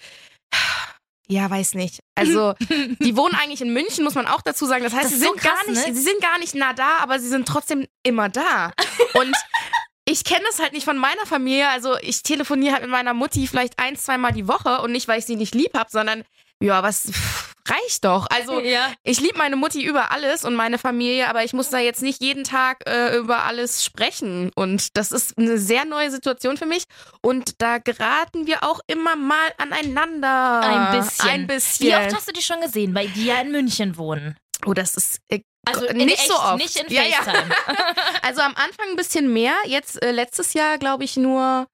ja, 1.28 1.48
weiß 1.48 1.74
nicht. 1.74 2.00
Also 2.16 2.54
die 3.00 3.16
wohnen 3.16 3.34
eigentlich 3.36 3.60
in 3.60 3.72
München, 3.72 4.02
muss 4.02 4.14
man 4.16 4.26
auch 4.26 4.42
dazu 4.42 4.66
sagen. 4.66 4.82
Das 4.82 4.92
heißt, 4.92 5.04
Das 5.04 5.10
sie 5.12 5.18
ist 5.18 5.24
so 5.24 5.32
sind 5.32 5.42
gar 5.42 5.54
krass, 5.54 5.66
nicht, 5.68 5.86
ne? 5.86 5.94
sie 5.94 6.02
sind 6.02 6.20
gar 6.20 6.38
nicht 6.40 6.54
nah 6.56 6.72
da, 6.72 6.98
aber 6.98 7.20
sie 7.20 7.28
sind 7.28 7.46
trotzdem 7.46 7.86
immer 8.02 8.28
da. 8.28 8.72
Und 9.14 9.32
ich 10.08 10.24
kenne 10.24 10.44
das 10.48 10.58
halt 10.58 10.72
nicht 10.72 10.84
von 10.84 10.98
meiner 10.98 11.24
Familie. 11.26 11.68
Also 11.68 11.96
ich 11.98 12.24
telefoniere 12.24 12.72
halt 12.72 12.82
mit 12.82 12.90
meiner 12.90 13.14
Mutti 13.14 13.46
vielleicht 13.46 13.78
ein, 13.78 13.96
zweimal 13.96 14.32
die 14.32 14.48
Woche 14.48 14.80
und 14.80 14.90
nicht, 14.90 15.06
weil 15.06 15.20
ich 15.20 15.26
sie 15.26 15.36
nicht 15.36 15.54
lieb 15.54 15.78
habe, 15.78 15.88
sondern 15.88 16.24
ja, 16.60 16.82
was 16.82 17.12
pff, 17.12 17.49
reicht 17.68 18.04
doch. 18.04 18.26
Also 18.30 18.60
ja. 18.60 18.92
ich 19.04 19.20
liebe 19.20 19.38
meine 19.38 19.56
Mutti 19.56 19.82
über 19.84 20.10
alles 20.12 20.44
und 20.44 20.54
meine 20.54 20.78
Familie, 20.78 21.28
aber 21.28 21.44
ich 21.44 21.52
muss 21.52 21.70
da 21.70 21.78
jetzt 21.78 22.02
nicht 22.02 22.22
jeden 22.22 22.44
Tag 22.44 22.78
äh, 22.88 23.16
über 23.16 23.44
alles 23.44 23.84
sprechen. 23.84 24.50
Und 24.54 24.96
das 24.96 25.12
ist 25.12 25.36
eine 25.38 25.58
sehr 25.58 25.84
neue 25.84 26.10
Situation 26.10 26.56
für 26.56 26.66
mich. 26.66 26.84
Und 27.22 27.60
da 27.60 27.78
geraten 27.78 28.46
wir 28.46 28.62
auch 28.64 28.80
immer 28.86 29.16
mal 29.16 29.52
aneinander. 29.58 30.60
Ein 30.62 31.00
bisschen. 31.00 31.28
Ein 31.28 31.46
bisschen. 31.46 31.86
Wie 31.88 31.94
oft 31.94 32.14
hast 32.14 32.28
du 32.28 32.32
die 32.32 32.42
schon 32.42 32.60
gesehen? 32.60 32.94
Weil 32.94 33.08
die 33.08 33.26
ja 33.26 33.40
in 33.40 33.50
München 33.52 33.96
wohnen. 33.96 34.36
oh, 34.66 34.74
das 34.74 34.94
ist 34.94 35.20
äh, 35.28 35.40
Also 35.66 35.84
nicht 35.92 36.18
echt, 36.18 36.28
so 36.28 36.34
oft. 36.34 36.56
nicht 36.58 36.76
in 36.76 36.92
Ja, 36.92 37.02
ja. 37.02 37.18
Also 38.22 38.40
am 38.42 38.54
Anfang 38.54 38.90
ein 38.90 38.96
bisschen 38.96 39.32
mehr. 39.32 39.54
Jetzt 39.66 40.02
äh, 40.02 40.10
letztes 40.12 40.54
Jahr, 40.54 40.78
glaube 40.78 41.04
ich, 41.04 41.16
nur 41.16 41.66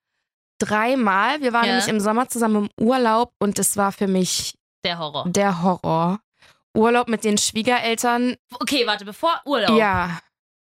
dreimal. 0.59 1.41
Wir 1.43 1.53
waren 1.53 1.65
Ja. 1.67 1.73
nämlich 1.73 1.89
im 1.89 2.01
Sommer 2.01 2.29
zusammen 2.29 2.69
im 2.77 2.85
Urlaub 2.87 3.33
und 3.41 3.59
das 3.59 3.77
war 3.77 3.93
für 3.93 4.07
mich 4.07 4.55
Der 4.87 4.99
Horror. 5.01 5.25
der 5.27 5.63
Horror. 5.63 6.21
Urlaub 6.73 7.09
mit 7.09 7.25
den 7.25 7.39
Schwiegereltern. 7.39 8.37
Okay, 8.61 8.87
warte, 8.87 9.05
bevor 9.05 9.41
Urlaub. 9.45 9.77
Ja. 9.77 10.21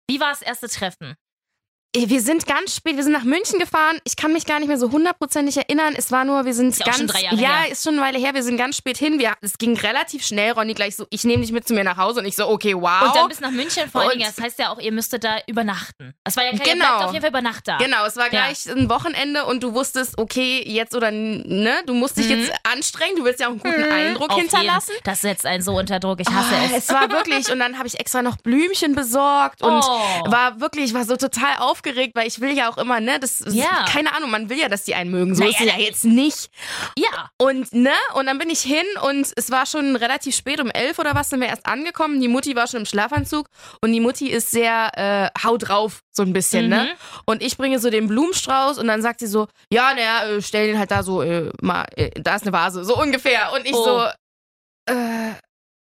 Wie 0.08 0.18
war 0.18 0.30
das 0.30 0.42
erste 0.42 0.68
Treffen? 0.68 1.14
Wir 1.96 2.20
sind 2.20 2.46
ganz 2.46 2.76
spät, 2.76 2.96
wir 2.96 3.02
sind 3.02 3.12
nach 3.14 3.24
München 3.24 3.58
gefahren. 3.58 3.98
Ich 4.04 4.14
kann 4.16 4.34
mich 4.34 4.44
gar 4.44 4.58
nicht 4.58 4.68
mehr 4.68 4.76
so 4.78 4.92
hundertprozentig 4.92 5.56
erinnern. 5.56 5.94
Es 5.96 6.12
war 6.12 6.26
nur, 6.26 6.44
wir 6.44 6.52
sind 6.52 6.68
Ist 6.68 6.80
ja 6.80 6.84
ganz. 6.84 6.98
schon 6.98 7.06
drei 7.06 7.22
Jahre 7.22 7.36
ja, 7.36 7.60
her. 7.62 7.72
ist 7.72 7.82
schon 7.82 7.94
eine 7.94 8.02
Weile 8.02 8.18
her. 8.18 8.34
Wir 8.34 8.42
sind 8.42 8.58
ganz 8.58 8.76
spät 8.76 8.98
hin. 8.98 9.18
Wir, 9.18 9.32
es 9.40 9.56
ging 9.56 9.74
relativ 9.74 10.22
schnell. 10.24 10.52
Ronny 10.52 10.74
gleich 10.74 10.96
so, 10.96 11.06
ich 11.08 11.24
nehme 11.24 11.40
dich 11.42 11.50
mit 11.50 11.66
zu 11.66 11.72
mir 11.72 11.84
nach 11.84 11.96
Hause 11.96 12.20
und 12.20 12.26
ich 12.26 12.36
so, 12.36 12.46
okay, 12.46 12.74
wow. 12.74 13.02
Und 13.06 13.16
dann 13.16 13.28
bis 13.28 13.40
nach 13.40 13.50
München 13.50 13.90
vor 13.90 14.02
allen 14.02 14.10
Dingen. 14.18 14.30
Das 14.36 14.38
heißt 14.44 14.58
ja 14.58 14.70
auch, 14.70 14.78
ihr 14.78 14.92
müsstet 14.92 15.24
da 15.24 15.38
übernachten. 15.46 16.12
Das 16.24 16.36
war 16.36 16.44
ja 16.44 16.50
klar, 16.52 16.74
Genau. 16.74 16.84
ihr 17.00 17.06
auf 17.06 17.12
jeden 17.14 17.22
Fall 17.22 17.30
über 17.30 17.40
Nacht 17.42 17.66
da. 17.66 17.78
Genau, 17.78 18.04
es 18.04 18.16
war 18.16 18.24
Ja. 18.24 18.28
gleich 18.48 18.68
ein 18.68 18.90
Wochenende 18.90 19.46
und 19.46 19.62
du 19.62 19.72
wusstest, 19.72 20.18
okay, 20.18 20.62
jetzt 20.66 20.94
oder 20.94 21.10
ne, 21.10 21.72
du 21.86 21.94
musst 21.94 22.18
dich 22.18 22.26
Mhm. 22.28 22.40
jetzt 22.42 22.52
anstrengen, 22.70 23.16
du 23.16 23.24
willst 23.24 23.40
ja 23.40 23.46
auch 23.46 23.52
einen 23.52 23.60
guten 23.60 23.82
Eindruck 23.90 24.28
Auf 24.30 24.38
hinterlassen. 24.38 24.90
Jeden. 24.92 25.04
Das 25.04 25.22
setzt 25.22 25.46
einen 25.46 25.62
so 25.62 25.72
unter 25.78 25.98
Druck. 26.00 26.20
Ich 26.20 26.28
hasse 26.28 26.54
Ah, 26.54 26.64
es. 26.66 26.84
es 26.84 26.88
war 26.90 27.10
wirklich, 27.10 27.50
und 27.50 27.58
dann 27.60 27.78
habe 27.78 27.88
ich 27.88 27.98
extra 27.98 28.20
noch 28.20 28.36
Blümchen 28.36 28.94
besorgt 28.94 29.62
und 29.62 29.72
Oh. 29.82 30.30
war 30.30 30.60
wirklich, 30.60 30.84
ich 30.84 30.94
war 30.94 31.06
so 31.06 31.16
total 31.16 31.56
aufgeregt, 31.78 32.14
weil 32.16 32.26
ich 32.26 32.40
will 32.40 32.56
ja 32.56 32.68
auch 32.70 32.76
immer, 32.78 33.00
ne, 33.00 33.18
das 33.20 33.40
ist, 33.40 33.54
Ja. 33.54 33.84
keine 33.88 34.14
Ahnung, 34.14 34.30
man 34.30 34.48
will 34.48 34.58
ja, 34.58 34.68
dass 34.68 34.84
die 34.84 34.94
einen 34.94 35.10
mögen. 35.10 35.34
So 35.34 35.42
Naja, 35.44 35.54
ist 35.54 35.60
es 35.60 35.66
ja 35.66 35.78
jetzt 35.78 36.04
nicht. 36.04 36.50
Ja. 36.96 37.30
Und 37.38 37.72
ne, 37.72 37.92
und 38.14 38.26
dann 38.26 38.38
bin 38.38 38.50
ich 38.50 38.60
hin 38.60 38.84
und 39.02 39.32
es 39.36 39.50
war 39.50 39.66
schon 39.66 39.96
relativ 39.96 40.34
spät, 40.36 40.60
um 40.60 40.70
elf 40.70 40.98
oder 40.98 41.14
was 41.14 41.30
sind 41.30 41.40
wir 41.40 41.48
erst 41.48 41.66
angekommen. 41.66 42.20
Die 42.20 42.28
Mutti 42.28 42.56
war 42.56 42.66
schon 42.66 42.80
im 42.80 42.86
Schlafanzug 42.86 43.48
und 43.80 43.92
die 43.92 44.00
Mutti 44.00 44.28
ist 44.28 44.50
sehr 44.50 45.32
äh, 45.34 45.40
hau 45.44 45.56
drauf, 45.56 46.00
so 46.12 46.22
ein 46.22 46.32
bisschen, 46.32 46.64
Mhm. 46.64 46.70
ne? 46.70 46.88
Und 47.26 47.42
ich 47.42 47.56
bringe 47.56 47.78
so 47.78 47.90
den 47.90 48.08
Blumenstrauß 48.08 48.78
und 48.78 48.88
dann 48.88 49.02
sagt 49.02 49.20
sie 49.20 49.26
so, 49.26 49.46
ja, 49.72 49.94
naja, 49.94 50.24
äh, 50.28 50.42
stell 50.42 50.66
den 50.66 50.78
halt 50.78 50.90
da 50.90 51.02
so, 51.02 51.22
äh, 51.22 51.50
mal, 51.62 51.84
äh, 51.96 52.10
da 52.20 52.34
ist 52.36 52.42
eine 52.42 52.52
Vase, 52.52 52.84
so 52.84 52.96
ungefähr. 53.00 53.52
Und 53.52 53.64
ich 53.66 53.74
Oh. 53.74 53.84
so, 53.84 54.06
äh, 54.92 55.32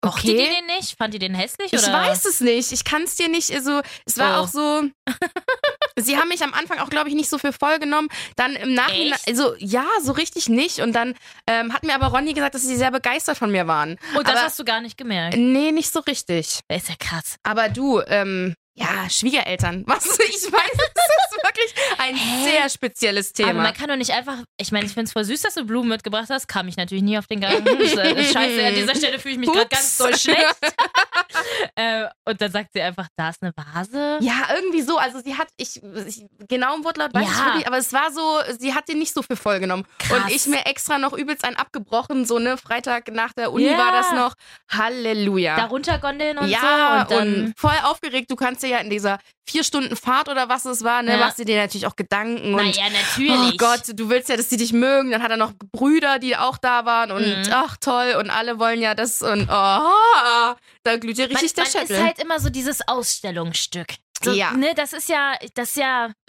Mochte 0.03 0.23
die 0.29 0.33
okay. 0.35 0.49
den 0.57 0.67
nicht? 0.77 0.97
Fand 0.97 1.13
die 1.13 1.19
den 1.19 1.35
hässlich? 1.35 1.75
Ich 1.75 1.83
oder? 1.83 1.93
weiß 1.93 2.25
es 2.25 2.41
nicht. 2.41 2.73
Ich 2.73 2.85
kann 2.85 3.03
es 3.03 3.17
dir 3.17 3.29
nicht 3.29 3.49
so. 3.63 3.83
Es 4.07 4.17
war 4.17 4.41
Oh. 4.41 4.45
auch 4.45 4.49
so. 4.49 4.85
Sie 6.03 6.17
haben 6.17 6.29
mich 6.29 6.43
am 6.43 6.55
Anfang 6.55 6.79
auch, 6.79 6.91
glaube 6.91 7.09
ich, 7.09 7.15
nicht 7.15 7.31
so 7.31 7.39
für 7.39 7.53
voll 7.53 7.79
genommen. 7.79 8.09
Dann 8.37 8.55
im 8.55 8.75
Nachhinein, 8.75 9.13
Echt? 9.13 9.29
also 9.29 9.55
ja, 9.59 9.85
so 10.03 10.13
richtig 10.13 10.49
nicht. 10.49 10.81
Und 10.81 10.93
dann 10.93 11.15
ähm, 11.47 11.73
hat 11.73 11.83
mir 11.83 11.95
aber 11.95 12.09
Ronny 12.09 12.33
gesagt, 12.33 12.55
dass 12.55 12.63
sie 12.63 12.77
sehr 12.77 12.91
begeistert 12.91 13.39
von 13.39 13.51
mir 13.51 13.67
waren. 13.67 13.99
Und 14.17 14.27
das 14.27 14.37
aber, 14.37 14.45
hast 14.45 14.59
du 14.59 14.65
gar 14.65 14.81
nicht 14.81 14.97
gemerkt. 14.97 15.37
Nee, 15.37 15.73
nicht 15.73 15.93
so 15.93 16.01
richtig. 16.01 16.61
Das 16.69 16.83
ist 16.83 16.89
ja 16.89 16.95
krass. 16.99 17.37
Aber 17.43 17.69
du, 17.69 18.01
ähm, 18.07 18.55
Ja, 18.75 19.11
Schwiegereltern. 19.11 19.85
Was? 19.87 20.05
Ich 20.07 20.43
weiß, 20.53 20.71
das 20.77 21.05
ist 21.31 21.43
wirklich 21.45 21.75
ein 21.99 22.15
Hä? 22.17 22.45
sehr 22.45 22.69
spezielles 22.71 23.33
Thema. 23.33 23.51
Aber 23.51 23.63
man 23.63 23.75
kann 23.75 23.89
doch 23.89 23.97
nicht 23.97 24.13
einfach. 24.13 24.39
Ich 24.59 24.73
meine, 24.73 24.87
ich 24.87 24.93
finde 24.93 25.07
es 25.07 25.13
voll 25.13 25.25
süß, 25.25 25.43
dass 25.43 25.55
du 25.55 25.65
Blumen 25.65 25.89
mitgebracht 25.89 26.29
hast. 26.31 26.47
Kam 26.49 26.69
ich 26.69 26.77
natürlich 26.77 27.03
nie 27.03 27.19
auf 27.19 27.27
den 27.27 27.41
Gedanken. 27.41 27.67
Ist 27.81 27.93
Scheiße, 28.33 28.65
an 28.67 28.75
dieser 28.75 28.95
Stelle 28.95 29.19
fühle 29.19 29.35
ich 29.35 29.41
mich 29.41 29.51
gerade 29.53 29.69
ganz 29.69 29.99
doll 29.99 30.17
schlecht. 30.17 30.57
äh, 31.75 32.07
und 32.25 32.41
dann 32.41 32.51
sagt 32.53 32.71
sie 32.73 32.81
einfach, 32.81 33.09
da 33.17 33.31
ist 33.31 33.43
eine 33.43 33.53
Vase. 33.57 34.19
ja, 34.21 34.49
irgendwie 34.55 34.83
so. 34.83 34.97
Also 34.99 35.21
sie 35.21 35.37
hat, 35.37 35.49
ich, 35.57 35.81
ich 36.07 36.25
genau 36.49 36.77
im 36.77 36.85
Wortlaut 36.85 37.13
weiß 37.13 37.29
ich 37.29 37.37
Ja. 37.39 37.45
wirklich, 37.47 37.67
aber 37.67 37.79
es 37.79 37.93
war 37.93 38.11
so, 38.13 38.39
sie 38.59 38.75
hat 38.75 38.89
den 38.89 38.99
nicht 38.99 39.13
so 39.15 39.23
viel 39.23 39.37
voll 39.37 39.61
genommen. 39.61 39.85
Krass. 39.99 40.25
Und 40.25 40.31
ich 40.33 40.47
mir 40.47 40.65
extra 40.67 40.99
noch 40.99 41.13
übelst 41.13 41.45
einen 41.45 41.57
abgebrochen, 41.57 42.25
so 42.25 42.39
ne, 42.39 42.57
Freitag 42.57 43.09
nach 43.13 43.33
der 43.33 43.53
Uni 43.53 43.67
Ja. 43.67 43.79
war 43.79 43.93
das 43.93 44.13
noch. 44.13 44.35
Halleluja. 44.71 45.57
Darunter 45.57 45.99
Gondeln 45.99 46.39
und 46.39 46.49
ja, 46.49 47.07
so. 47.09 47.15
Und 47.15 47.21
dann. 47.21 47.35
und 47.47 47.59
voll 47.59 47.77
aufgeregt. 47.83 48.31
Du 48.31 48.37
kannst 48.37 48.63
dir 48.63 48.70
ja 48.71 48.79
in 48.79 48.89
dieser 48.91 49.19
vier 49.49 49.63
Stunden 49.65 49.95
Fahrt 49.97 50.29
oder 50.29 50.49
was 50.49 50.65
es 50.65 50.83
war, 50.85 51.03
ne, 51.03 51.13
Ja. 51.13 51.17
machst 51.19 51.39
du 51.39 51.45
dir 51.45 51.57
natürlich 51.61 51.87
auch 51.87 51.97
Gedanken 51.97 52.55
und 52.55 52.65
naja, 52.67 52.85
natürlich. 52.91 53.53
Oh 53.55 53.57
Gott, 53.59 53.83
du 53.95 54.09
willst 54.09 54.29
ja, 54.29 54.37
dass 54.37 54.49
die 54.49 54.57
dich 54.57 54.73
mögen. 54.73 55.11
Dann 55.11 55.23
hat 55.23 55.31
er 55.31 55.37
noch 55.37 55.53
Brüder, 55.73 56.19
die 56.19 56.37
auch 56.37 56.57
da 56.59 56.85
waren 56.87 57.11
und 57.11 57.23
Mhm. 57.27 57.53
ach 57.53 57.77
toll 57.79 58.17
und 58.19 58.31
alle 58.31 58.59
wollen 58.59 58.81
ja 58.81 58.95
das 58.95 59.21
und 59.23 59.43
oh, 59.51 60.55
da 60.83 60.97
glüht 60.99 61.19
Man, 61.19 61.27
richtig 61.27 61.53
der 61.55 61.65
man 61.65 61.73
Schädel. 61.73 61.97
ist 61.97 62.03
halt 62.03 62.19
immer 62.21 62.41
so 62.41 62.49
dieses 62.51 62.87
Ausstellungsstück. 62.89 63.89
So, 64.23 64.33
Ja. 64.33 64.53
Ne, 64.53 64.73
das 64.75 64.93
ist 64.93 65.09
ja, 65.09 65.35
das 65.55 65.71
ist 65.71 65.77
ja. 65.77 66.11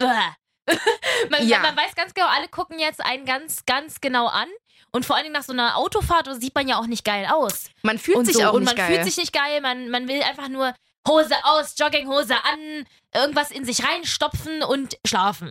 man, 1.30 1.46
Ja. 1.48 1.58
man 1.60 1.76
weiß 1.76 1.94
ganz 1.94 2.14
genau, 2.14 2.28
alle 2.28 2.48
gucken 2.48 2.78
jetzt 2.78 3.00
einen 3.04 3.24
ganz, 3.24 3.64
ganz 3.66 4.00
genau 4.00 4.26
an. 4.26 4.48
Und 4.94 5.06
vor 5.06 5.16
allen 5.16 5.24
Dingen 5.24 5.34
nach 5.34 5.42
so 5.42 5.52
einer 5.54 5.76
Autofahrt 5.78 6.28
sieht 6.40 6.54
man 6.54 6.68
ja 6.68 6.78
auch 6.78 6.86
nicht 6.86 7.04
geil 7.04 7.26
aus. 7.32 7.70
man 7.82 7.98
fühlt 7.98 8.18
und 8.18 8.24
sich 8.26 8.36
so. 8.36 8.44
auch 8.44 8.52
und 8.52 8.60
nicht 8.64 8.68
man 8.68 8.76
geil. 8.76 8.86
fühlt 8.94 9.04
sich 9.04 9.16
nicht 9.16 9.32
geil, 9.32 9.60
man, 9.62 9.88
man 9.88 10.06
will 10.06 10.22
einfach 10.22 10.48
nur 10.48 10.74
Hose 11.08 11.34
aus, 11.44 11.74
Jogginghose 11.78 12.34
an, 12.34 12.86
irgendwas 13.14 13.50
in 13.50 13.64
sich 13.64 13.84
reinstopfen 13.84 14.62
und 14.62 14.96
schlafen. 15.06 15.50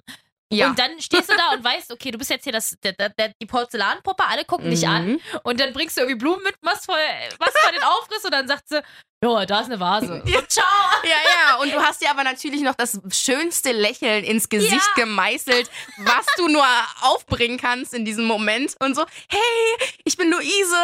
ja. 0.52 0.68
Und 0.70 0.80
dann 0.80 1.00
stehst 1.02 1.30
du 1.30 1.36
da 1.36 1.54
und 1.54 1.64
weißt, 1.64 1.92
okay, 1.92 2.12
du 2.12 2.18
bist 2.18 2.30
jetzt 2.30 2.44
hier 2.44 2.54
das, 2.54 2.76
der, 2.84 2.94
der, 2.94 3.34
die 3.42 3.46
Porzellanpuppe, 3.46 4.24
alle 4.28 4.46
gucken 4.46 4.70
dich 4.70 4.88
an. 4.88 5.14
Mhm. 5.14 5.22
Und 5.44 5.60
dann 5.60 5.74
bringst 5.74 5.98
du 5.98 6.02
irgendwie 6.02 6.18
Blumen 6.20 6.44
mit, 6.44 6.56
machst 6.62 6.86
voll, 6.86 6.96
machst 7.40 7.58
voll 7.58 7.72
den 7.74 7.84
Aufriss 7.84 8.24
und 8.26 8.32
dann 8.32 8.48
sagt 8.48 8.68
sie, 8.70 8.82
ja, 9.24 9.46
da 9.46 9.60
ist 9.60 9.68
eine 9.68 9.80
Vase. 9.80 10.24
Ja. 10.26 10.48
Ciao. 10.48 10.66
Ja, 11.04 11.10
ja, 11.12 11.56
und 11.58 11.72
du 11.72 11.80
hast 11.80 12.02
dir 12.02 12.10
aber 12.10 12.24
natürlich 12.24 12.62
noch 12.62 12.74
das 12.74 13.00
schönste 13.12 13.72
Lächeln 13.72 14.24
ins 14.24 14.50
Gesicht 14.50 14.74
Ja. 14.98 15.04
gemeißelt, 15.04 15.70
was 16.00 16.26
du 16.38 16.48
nur 16.48 16.66
aufbringen 17.02 17.60
kannst 17.60 17.94
in 17.94 18.04
diesem 18.04 18.26
Moment. 18.26 18.76
Und 18.80 18.96
so, 18.96 19.06
hey, 19.30 19.88
ich 20.06 20.18
bin 20.18 20.32
Luise, 20.32 20.76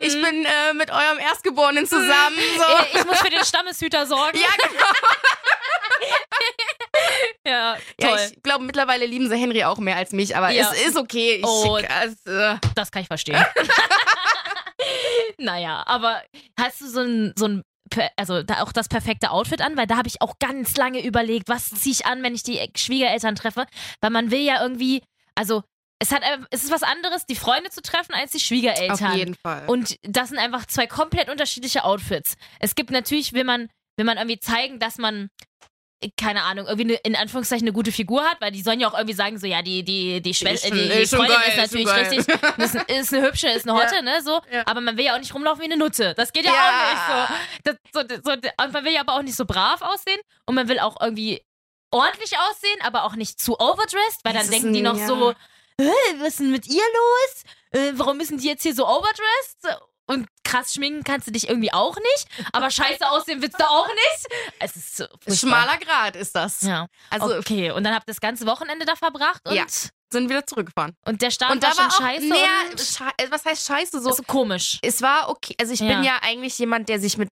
ich 0.00 0.14
Mhm. 0.16 0.22
bin 0.22 0.44
äh, 0.44 0.74
mit 0.74 0.90
eurem 0.90 1.18
Erstgeborenen 1.18 1.86
zusammen. 1.86 2.36
So. 2.58 2.97
Den 3.38 3.44
Stammeshüter 3.44 4.06
sorgen. 4.06 4.38
Ja, 4.38 4.48
genau. 4.68 4.84
Ja, 7.46 7.76
Ja, 8.00 8.08
toll. 8.08 8.18
ich 8.34 8.42
glaube, 8.42 8.64
mittlerweile 8.64 9.06
lieben 9.06 9.28
sie 9.28 9.36
Henry 9.36 9.64
auch 9.64 9.78
mehr 9.78 9.96
als 9.96 10.12
mich, 10.12 10.36
aber 10.36 10.50
Ja. 10.50 10.70
es 10.72 10.86
ist 10.88 10.96
okay. 10.96 11.36
Ich, 11.36 11.44
Oh. 11.46 11.78
es, 11.78 12.26
äh, 12.26 12.56
das 12.74 12.90
kann 12.90 13.02
ich 13.02 13.08
verstehen. 13.08 13.42
naja, 15.38 15.82
aber 15.86 16.22
hast 16.58 16.80
du 16.80 16.86
so 16.88 17.00
ein, 17.00 17.32
so 17.36 17.46
ein 17.46 17.62
also 18.16 18.42
da 18.42 18.62
auch 18.62 18.72
das 18.72 18.86
perfekte 18.88 19.30
Outfit 19.30 19.62
an, 19.62 19.76
weil 19.78 19.86
da 19.86 19.96
habe 19.96 20.08
ich 20.08 20.20
auch 20.20 20.34
ganz 20.38 20.76
lange 20.76 21.02
überlegt, 21.02 21.48
was 21.48 21.70
ziehe 21.70 21.94
ich 21.94 22.04
an, 22.06 22.22
wenn 22.22 22.34
ich 22.34 22.42
die 22.42 22.60
Schwiegereltern 22.76 23.34
treffe, 23.34 23.66
weil 24.02 24.10
man 24.10 24.30
will 24.30 24.40
ja 24.42 24.62
irgendwie, 24.62 25.02
also 25.34 25.62
es 26.00 26.12
hat 26.12 26.22
äh, 26.22 26.38
es 26.50 26.64
ist 26.64 26.70
was 26.70 26.82
anderes, 26.82 27.26
die 27.26 27.36
Freunde 27.36 27.70
zu 27.70 27.82
treffen 27.82 28.14
als 28.14 28.30
die 28.32 28.40
Schwiegereltern. 28.40 29.08
auf 29.10 29.14
jeden 29.16 29.34
Fall. 29.34 29.64
Und 29.68 29.96
das 30.02 30.28
sind 30.28 30.38
einfach 30.38 30.66
zwei 30.66 30.86
komplett 30.86 31.28
unterschiedliche 31.28 31.84
Outfits. 31.84 32.36
Es 32.60 32.74
gibt 32.74 32.90
natürlich, 32.90 33.32
will 33.32 33.44
man, 33.44 33.68
will 33.96 34.04
man 34.06 34.16
irgendwie 34.16 34.38
zeigen, 34.38 34.78
dass 34.78 34.98
man, 34.98 35.28
äh, 36.00 36.10
keine 36.16 36.44
Ahnung, 36.44 36.66
irgendwie 36.68 36.98
in 37.02 37.16
Anführungszeichen 37.16 37.64
eine 37.66 37.72
gute 37.72 37.90
Figur 37.90 38.22
hat, 38.22 38.40
weil 38.40 38.52
die 38.52 38.62
sollen 38.62 38.78
ja 38.78 38.88
auch 38.88 38.94
irgendwie 38.94 39.14
sagen, 39.16 39.38
so 39.38 39.46
ja, 39.48 39.60
die, 39.62 39.82
die, 39.82 40.20
die, 40.22 40.34
Schwester, 40.34 40.68
Ist 40.68 40.74
die, 40.74 40.88
die 40.88 40.94
ist 41.02 41.10
schon 41.10 41.18
Freundin 41.18 41.36
geil, 41.36 41.48
ist 41.48 41.56
natürlich 41.74 41.88
richtig, 41.88 42.18
ist, 42.58 42.74
ist 42.90 43.12
eine 43.14 43.26
hübsche, 43.26 43.48
ist 43.48 43.68
eine 43.68 43.76
Ja. 43.78 43.84
Hotte, 43.84 44.02
ne, 44.04 44.22
so. 44.22 44.40
Ja. 44.52 44.62
Aber 44.66 44.80
man 44.80 44.96
will 44.96 45.04
ja 45.06 45.14
auch 45.14 45.18
nicht 45.18 45.34
rumlaufen 45.34 45.60
wie 45.62 45.66
eine 45.66 45.76
Nutte. 45.76 46.14
Das 46.16 46.32
geht 46.32 46.44
ja, 46.44 46.52
Ja. 46.52 46.70
auch 46.70 46.92
nicht 46.92 47.74
so. 47.74 47.74
Das, 47.92 48.08
so, 48.08 48.22
so. 48.24 48.32
Und 48.32 48.72
man 48.72 48.84
will 48.84 48.92
ja 48.92 49.00
aber 49.00 49.14
auch 49.14 49.22
nicht 49.22 49.34
so 49.36 49.44
brav 49.44 49.82
aussehen 49.82 50.20
und 50.46 50.54
man 50.54 50.68
will 50.68 50.78
auch 50.78 50.96
irgendwie 51.00 51.42
ordentlich 51.90 52.32
aussehen, 52.38 52.78
aber 52.82 53.02
auch 53.04 53.16
nicht 53.16 53.40
zu 53.40 53.58
overdressed, 53.58 54.20
weil 54.22 54.34
dann 54.34 54.48
denken 54.48 54.72
die 54.72 54.80
ein- 54.80 54.84
noch 54.84 54.98
ja. 54.98 55.06
so, 55.06 55.30
"Hä, 55.30 55.34
was 55.78 56.28
ist 56.28 56.40
denn 56.40 56.50
mit 56.50 56.66
ihr 56.66 56.82
los? 56.82 57.42
Äh, 57.70 57.92
warum 57.94 58.16
müssen 58.16 58.38
die 58.38 58.46
jetzt 58.48 58.62
hier 58.62 58.74
so 58.74 58.86
overdressed? 58.86 59.80
Und 60.06 60.26
krass 60.42 60.72
schminken 60.72 61.04
kannst 61.04 61.26
du 61.26 61.30
dich 61.32 61.48
irgendwie 61.50 61.70
auch 61.70 61.94
nicht, 61.96 62.26
aber 62.52 62.70
scheiße 62.70 63.06
aussehen 63.10 63.42
willst 63.42 63.60
du 63.60 63.64
auch 63.68 63.88
nicht. 63.88 64.26
Es 64.58 64.74
ist 64.74 64.96
so. 64.96 65.04
Schmaler 65.30 65.76
Grad 65.76 66.16
ist 66.16 66.34
das. 66.34 66.62
Ja. 66.62 66.86
Also 67.10 67.36
okay, 67.36 67.70
und 67.72 67.84
dann 67.84 67.94
habt 67.94 68.08
ihr 68.08 68.14
das 68.14 68.20
ganze 68.20 68.46
Wochenende 68.46 68.86
da 68.86 68.96
verbracht 68.96 69.46
und, 69.46 69.54
Ja. 69.54 69.66
sind 70.10 70.30
wieder 70.30 70.46
zurückgefahren. 70.46 70.94
und 71.04 71.20
der 71.20 71.30
Start 71.30 71.52
Und 71.52 71.62
da 71.62 71.68
war 71.68 71.74
schon 71.74 71.84
war 71.84 72.10
scheiße 72.10 72.24
nee, 72.26 72.70
und 72.70 72.80
sche 72.80 73.04
äh, 73.18 73.30
was 73.30 73.44
heißt 73.44 73.66
scheiße? 73.66 74.00
So, 74.00 74.10
so 74.12 74.22
komisch. 74.22 74.78
es 74.80 75.02
war 75.02 75.28
okay. 75.28 75.54
Also 75.60 75.74
ich 75.74 75.80
Ja. 75.80 75.88
bin 75.88 76.02
ja 76.04 76.18
eigentlich 76.22 76.56
jemand, 76.58 76.88
der 76.88 76.98
sich 77.00 77.18
mit 77.18 77.28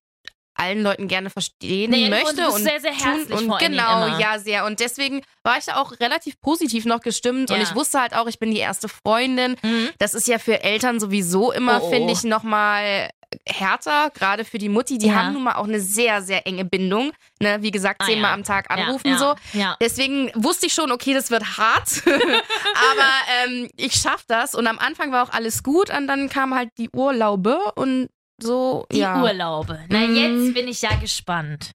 allen 0.59 0.83
Leuten 0.83 1.09
gerne 1.09 1.31
verstehen 1.31 1.91
Nee, 1.91 2.05
und 2.05 2.11
möchte 2.11 2.49
und 2.51 2.63
sehr, 2.63 2.81
sehr 2.81 2.93
herzlich 2.93 3.31
und 3.37 3.59
genau, 3.59 4.07
immer. 4.07 4.19
ja 4.21 4.39
sehr 4.39 4.65
und 4.65 4.81
deswegen 4.81 5.23
war 5.45 5.59
ich 5.59 5.65
da 5.67 5.77
auch 5.77 5.93
relativ 6.01 6.41
positiv 6.41 6.85
noch 6.85 7.01
gestimmt 7.01 7.51
und 7.51 7.57
Ja. 7.57 7.63
ich 7.63 7.75
wusste 7.75 8.01
halt 8.01 8.15
auch, 8.15 8.27
ich 8.27 8.39
bin 8.39 8.51
die 8.51 8.59
erste 8.59 8.89
Freundin. 8.89 9.57
Mhm. 9.63 9.91
Das 9.99 10.15
ist 10.15 10.27
ja 10.29 10.39
für 10.39 10.63
Eltern 10.63 11.01
sowieso 11.01 11.53
immer, 11.53 11.81
Oh, 11.83 11.87
oh. 11.87 11.91
finde 11.91 12.13
ich, 12.13 12.25
nochmal 12.25 13.11
härter, 13.47 14.11
gerade 14.15 14.45
für 14.45 14.59
die 14.59 14.69
Mutti. 14.69 14.99
Die 14.99 15.09
Ja. 15.09 15.15
haben 15.17 15.33
nun 15.35 15.43
mal 15.43 15.57
auch 15.57 15.65
eine 15.65 15.81
sehr, 15.81 16.23
sehr 16.23 16.47
enge 16.47 16.65
Bindung. 16.65 17.13
Ne? 17.43 17.59
Wie 17.61 17.73
gesagt, 17.73 18.01
Ah, 18.01 18.07
zehnmal 18.07 18.31
ja. 18.31 18.35
am 18.35 18.45
Tag 18.45 18.71
anrufen 18.71 19.09
ja, 19.11 19.19
so. 19.19 19.35
Deswegen 19.81 20.31
wusste 20.35 20.67
ich 20.67 20.73
schon, 20.75 20.93
okay, 20.93 21.13
das 21.13 21.31
wird 21.31 21.59
hart. 21.59 22.03
Aber 22.07 23.11
ähm, 23.45 23.69
ich 23.77 23.95
schaff 23.95 24.25
das. 24.29 24.55
Und 24.55 24.67
am 24.67 24.79
Anfang 24.79 25.13
war 25.13 25.25
auch 25.25 25.33
alles 25.33 25.63
gut. 25.63 25.91
Und 25.91 26.07
dann 26.07 26.29
kam 26.29 26.55
halt 26.55 26.71
die 26.79 26.89
Urlaube 26.91 27.59
und 27.75 28.09
so. 28.41 28.87
Die 28.93 28.99
ja. 28.99 29.23
Urlaube. 29.23 29.81
Na, 29.89 29.99
Mhm. 30.01 30.17
jetzt 30.17 30.55
bin 30.55 30.69
ich 30.69 30.83
ja 30.83 30.95
gespannt. 30.97 31.71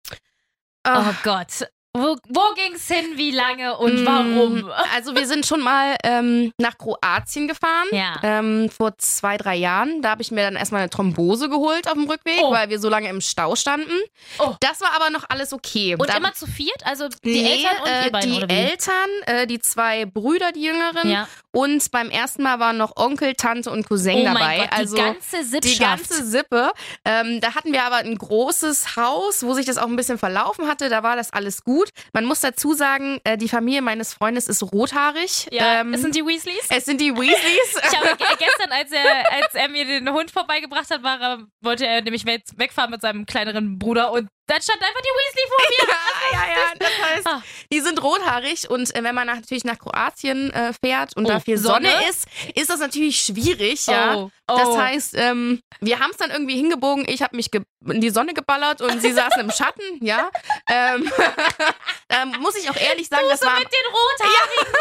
Ah, 0.83 1.09
Oh 1.09 1.13
Gott. 1.23 1.67
Wo, 1.93 2.15
wo 2.29 2.53
ging's 2.55 2.87
hin, 2.87 3.03
wie 3.17 3.31
lange 3.31 3.77
und 3.77 4.03
mm, 4.03 4.05
warum? 4.05 4.71
Also 4.95 5.13
wir 5.13 5.27
sind 5.27 5.45
schon 5.45 5.59
mal 5.59 5.97
ähm, 6.05 6.53
nach 6.57 6.77
Kroatien 6.77 7.49
gefahren. 7.49 7.87
Ja. 7.91 8.15
Ähm, 8.23 8.69
vor 8.69 8.97
zwei, 8.97 9.35
drei 9.35 9.57
Jahren. 9.57 10.01
Da 10.01 10.11
habe 10.11 10.21
ich 10.21 10.31
mir 10.31 10.41
dann 10.43 10.55
erstmal 10.55 10.79
eine 10.83 10.89
Thrombose 10.89 11.49
geholt 11.49 11.87
auf 11.87 11.95
dem 11.95 12.09
Rückweg, 12.09 12.39
Oh. 12.43 12.51
weil 12.53 12.69
wir 12.69 12.79
so 12.79 12.87
lange 12.87 13.09
im 13.09 13.19
Stau 13.19 13.57
standen. 13.57 13.91
Oh. 14.39 14.55
Das 14.61 14.79
war 14.79 14.93
aber 14.95 15.09
noch 15.09 15.25
alles 15.27 15.51
okay. 15.51 15.97
Und 15.99 16.07
da, 16.07 16.15
immer 16.15 16.33
zu 16.33 16.47
viert? 16.47 16.81
Also 16.85 17.09
die 17.25 17.41
Nee, 17.41 17.55
Eltern 17.65 17.81
und 17.83 17.89
äh, 17.89 18.05
ihr 18.05 18.11
beiden, 18.13 18.47
die? 18.47 18.55
Eltern, 18.55 19.09
äh, 19.25 19.47
die 19.47 19.59
zwei 19.59 20.05
Brüder, 20.05 20.53
die 20.53 20.63
Jüngeren. 20.63 21.09
Ja. 21.11 21.27
Und 21.53 21.91
beim 21.91 22.09
ersten 22.09 22.43
Mal 22.43 22.59
waren 22.59 22.77
noch 22.77 22.95
Onkel, 22.95 23.33
Tante 23.35 23.69
und 23.71 23.85
Cousin 23.87 24.19
Oh 24.21 24.23
dabei. 24.25 24.57
Gott, 24.59 24.67
die 24.71 24.75
also 24.77 24.95
ganze 24.95 25.43
Sippschaft. 25.43 25.63
die 25.75 25.79
ganze 25.79 26.25
Sippe. 26.25 26.71
Ähm, 27.03 27.41
da 27.41 27.55
hatten 27.55 27.73
wir 27.73 27.83
aber 27.83 27.97
ein 27.97 28.17
großes 28.17 28.95
Haus, 28.95 29.43
wo 29.43 29.53
sich 29.53 29.65
das 29.65 29.77
auch 29.77 29.87
ein 29.87 29.95
bisschen 29.97 30.17
verlaufen 30.17 30.67
hatte. 30.67 30.87
Da 30.89 31.03
war 31.03 31.15
das 31.15 31.33
alles 31.33 31.63
gut. 31.63 31.89
Man 32.13 32.25
muss 32.25 32.39
dazu 32.39 32.73
sagen, 32.73 33.19
äh, 33.25 33.37
die 33.37 33.49
Familie 33.49 33.81
meines 33.81 34.13
Freundes 34.13 34.47
ist 34.47 34.63
rothaarig. 34.63 35.47
ja, 35.51 35.81
ähm, 35.81 35.93
es 35.93 36.01
sind 36.01 36.15
die 36.15 36.25
Weasleys. 36.25 36.67
es 36.69 36.85
sind 36.85 37.01
die 37.01 37.13
Weasleys. 37.13 37.81
Ich 37.91 37.97
habe 37.97 38.15
ge- 38.17 38.27
gestern, 38.39 38.71
als 38.71 38.91
er, 38.91 39.33
als 39.33 39.53
er 39.53 39.67
mir 39.69 39.85
den 39.85 40.09
Hund 40.11 40.31
vorbeigebracht 40.31 40.89
hat, 40.89 41.03
war 41.03 41.39
wollte 41.61 41.85
er 41.85 42.01
nämlich 42.01 42.25
we- 42.25 42.41
wegfahren 42.55 42.91
mit 42.91 43.01
seinem 43.01 43.25
kleineren 43.25 43.77
Bruder 43.77 44.11
und 44.11 44.27
dann 44.47 44.61
stand 44.61 44.81
einfach 44.81 45.01
die 45.01 45.07
Weasley 45.17 45.47
vor 45.47 45.65
mir. 45.69 45.93
ja, 46.33 46.47
ja, 46.47 46.53
ja. 46.61 46.73
Das 46.79 47.09
heißt, 47.09 47.27
Ah. 47.27 47.43
die 47.71 47.79
sind 47.79 48.01
rothaarig 48.03 48.69
und 48.69 48.93
äh, 48.95 49.03
wenn 49.03 49.15
man 49.15 49.27
nach, 49.27 49.35
natürlich 49.35 49.63
nach 49.63 49.77
Kroatien 49.79 50.51
äh, 50.51 50.73
fährt 50.73 51.15
und 51.15 51.25
Oh, 51.25 51.29
da 51.29 51.39
viel 51.39 51.57
Sonne, 51.57 51.89
Sonne? 51.91 52.09
ist, 52.09 52.25
ist 52.55 52.69
das 52.69 52.79
natürlich 52.79 53.21
schwierig, 53.21 53.85
ja. 53.87 54.15
Oh, 54.15 54.31
oh. 54.49 54.57
Das 54.57 54.77
heißt, 54.77 55.13
ähm, 55.17 55.61
wir 55.79 55.99
haben 55.99 56.11
es 56.11 56.17
dann 56.17 56.31
irgendwie 56.31 56.55
hingebogen. 56.57 57.07
Ich 57.07 57.21
habe 57.21 57.35
mich 57.35 57.47
in 57.85 58.01
die 58.01 58.09
Sonne 58.09 58.33
geballert 58.33 58.81
und 58.81 59.01
sie 59.01 59.11
saßen 59.13 59.39
im 59.41 59.51
Schatten, 59.51 59.83
ja. 60.01 60.29
Ähm, 60.69 61.09
da 62.07 62.25
muss 62.25 62.55
ich 62.55 62.69
auch 62.69 62.75
ehrlich 62.75 63.07
sagen, 63.07 63.25
das 63.29 63.41
war, 63.41 63.53
am, 63.53 63.59
mit 63.59 63.67
den 63.71 63.91
Rothaarigen. 63.91 64.73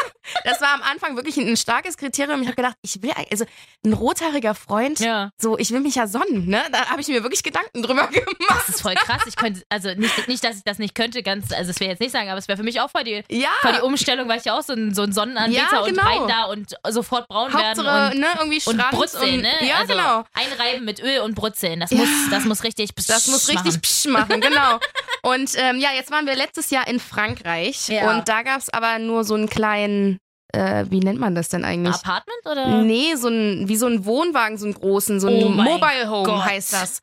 das 0.45 0.61
war 0.61 0.75
am 0.75 0.83
Anfang 0.83 1.17
wirklich 1.17 1.37
ein, 1.37 1.47
ein 1.49 1.57
starkes 1.57 1.97
Kriterium. 1.97 2.41
Ich 2.43 2.49
habe 2.49 2.57
gedacht, 2.57 2.77
ich 2.83 3.03
will, 3.03 3.11
eigentlich- 3.13 3.33
also 3.33 3.45
ein 3.85 3.93
rothaariger 3.93 4.55
Freund, 4.55 5.01
Ja. 5.01 5.31
so, 5.39 5.57
ich 5.59 5.71
will 5.71 5.81
mich 5.81 5.95
ja 5.95 6.07
sonnen, 6.07 6.47
ne? 6.47 6.63
Da 6.73 6.87
habe 6.91 7.01
ich 7.01 7.09
mir 7.09 7.23
wirklich 7.23 7.43
Gedanken 7.43 7.83
drüber 7.83 8.07
gemacht. 8.09 8.29
Das 8.49 8.69
ist 8.69 8.83
voll 8.83 8.95
krass. 8.95 9.23
Ich 9.27 9.37
könnte, 9.37 9.50
also 9.69 9.91
nicht, 9.95 10.29
nicht, 10.29 10.45
dass 10.45 10.57
ich 10.57 10.65
das 10.65 10.79
nicht 10.79 10.95
könnte, 10.95 11.23
ganz, 11.23 11.53
also 11.53 11.69
das 11.71 11.81
will 11.81 11.87
ich 11.87 11.91
jetzt 11.93 12.01
nicht 12.01 12.13
sagen, 12.13 12.29
aber 12.29 12.39
es 12.39 12.49
wäre 12.49 12.57
für 12.57 12.63
mich 12.65 12.81
auch 12.81 12.91
voll 12.91 13.05
die, 13.05 13.23
Ja. 13.31 13.49
voll 13.61 13.73
die 13.75 13.81
Umstellung, 13.83 14.29
weil 14.29 14.39
ich 14.39 14.45
ja 14.45 14.59
auch 14.59 14.63
so 14.63 14.73
ein, 14.73 14.95
so 14.95 15.03
ein 15.03 15.13
Sonnenanbeter 15.13 15.63
Ja, 15.73 15.81
und 15.81 15.89
genau. 15.91 16.03
rein 16.03 16.29
da 16.29 16.45
und 16.45 16.75
sofort 16.91 17.29
braun 17.29 17.53
werden 17.53 17.67
Hauptsache, 17.79 18.11
und, 18.15 18.21
ne, 18.21 18.27
irgendwie 18.39 18.61
und 18.67 18.79
brutzeln, 18.91 19.35
und, 19.37 19.43
ne? 19.43 19.53
Ja, 19.67 19.77
also 19.81 19.93
genau. 19.95 20.25
Einreiben 20.33 20.85
mit 20.85 21.01
Öl 21.03 21.21
und 21.21 21.35
brutzeln. 21.35 21.81
Das 21.81 21.91
Ja. 21.91 21.99
muss, 21.99 22.09
das 22.31 22.45
muss 22.45 22.65
richtig 22.65 22.91
Das 22.95 23.27
muss 23.29 23.49
richtig 23.49 23.65
machen. 23.75 23.81
psch 23.83 24.07
machen, 24.07 24.41
genau. 24.41 24.79
Und 25.23 25.53
ähm, 25.57 25.79
ja, 25.79 25.91
jetzt 25.95 26.11
waren 26.11 26.27
wir 26.27 26.35
letztes 26.37 26.71
Jahr 26.71 26.87
in 26.89 26.99
Frankreich 27.01 27.89
Ja. 27.89 28.11
und 28.11 28.29
da 28.29 28.43
gab 28.43 28.59
es 28.61 28.69
aber 28.73 28.99
nur 28.99 29.25
so 29.25 29.35
einen 29.35 29.49
kleinen, 29.49 30.19
äh, 30.53 30.85
wie 30.91 31.01
nennt 31.01 31.21
man 31.21 31.35
das 31.35 31.49
denn 31.49 31.65
eigentlich? 31.65 31.95
Apartment 31.95 32.47
oder? 32.47 32.83
Nee, 32.83 33.15
so 33.17 33.29
ein, 33.29 33.69
wie 33.69 33.77
so 33.77 33.87
ein 33.87 34.05
Wohnwagen, 34.05 34.59
so 34.59 34.65
einen 34.65 34.75
großen, 34.75 35.21
so 35.21 35.29
ein 35.29 35.45
Oh 35.45 35.49
mein 35.49 35.65
Mobile 35.67 36.09
Home 36.11 36.25
Gott. 36.25 36.45
heißt 36.45 36.73
das. 36.73 37.01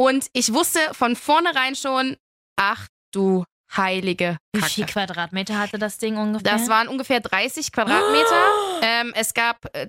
Und 0.00 0.28
ich 0.32 0.54
wusste 0.54 0.78
von 0.92 1.14
vornherein 1.14 1.76
schon, 1.76 2.16
ach 2.56 2.86
du 3.12 3.44
heilige 3.76 4.38
Wie 4.54 4.60
Kacke. 4.60 4.72
viel 4.72 4.86
Quadratmeter 4.86 5.58
hatte 5.58 5.78
das 5.78 5.98
Ding 5.98 6.16
ungefähr? 6.16 6.52
Das 6.52 6.68
waren 6.70 6.88
ungefähr 6.88 7.20
30 7.20 7.70
Quadratmeter. 7.70 8.42
Ähm, 8.82 9.12
es 9.14 9.34
gab 9.34 9.58
äh, 9.76 9.88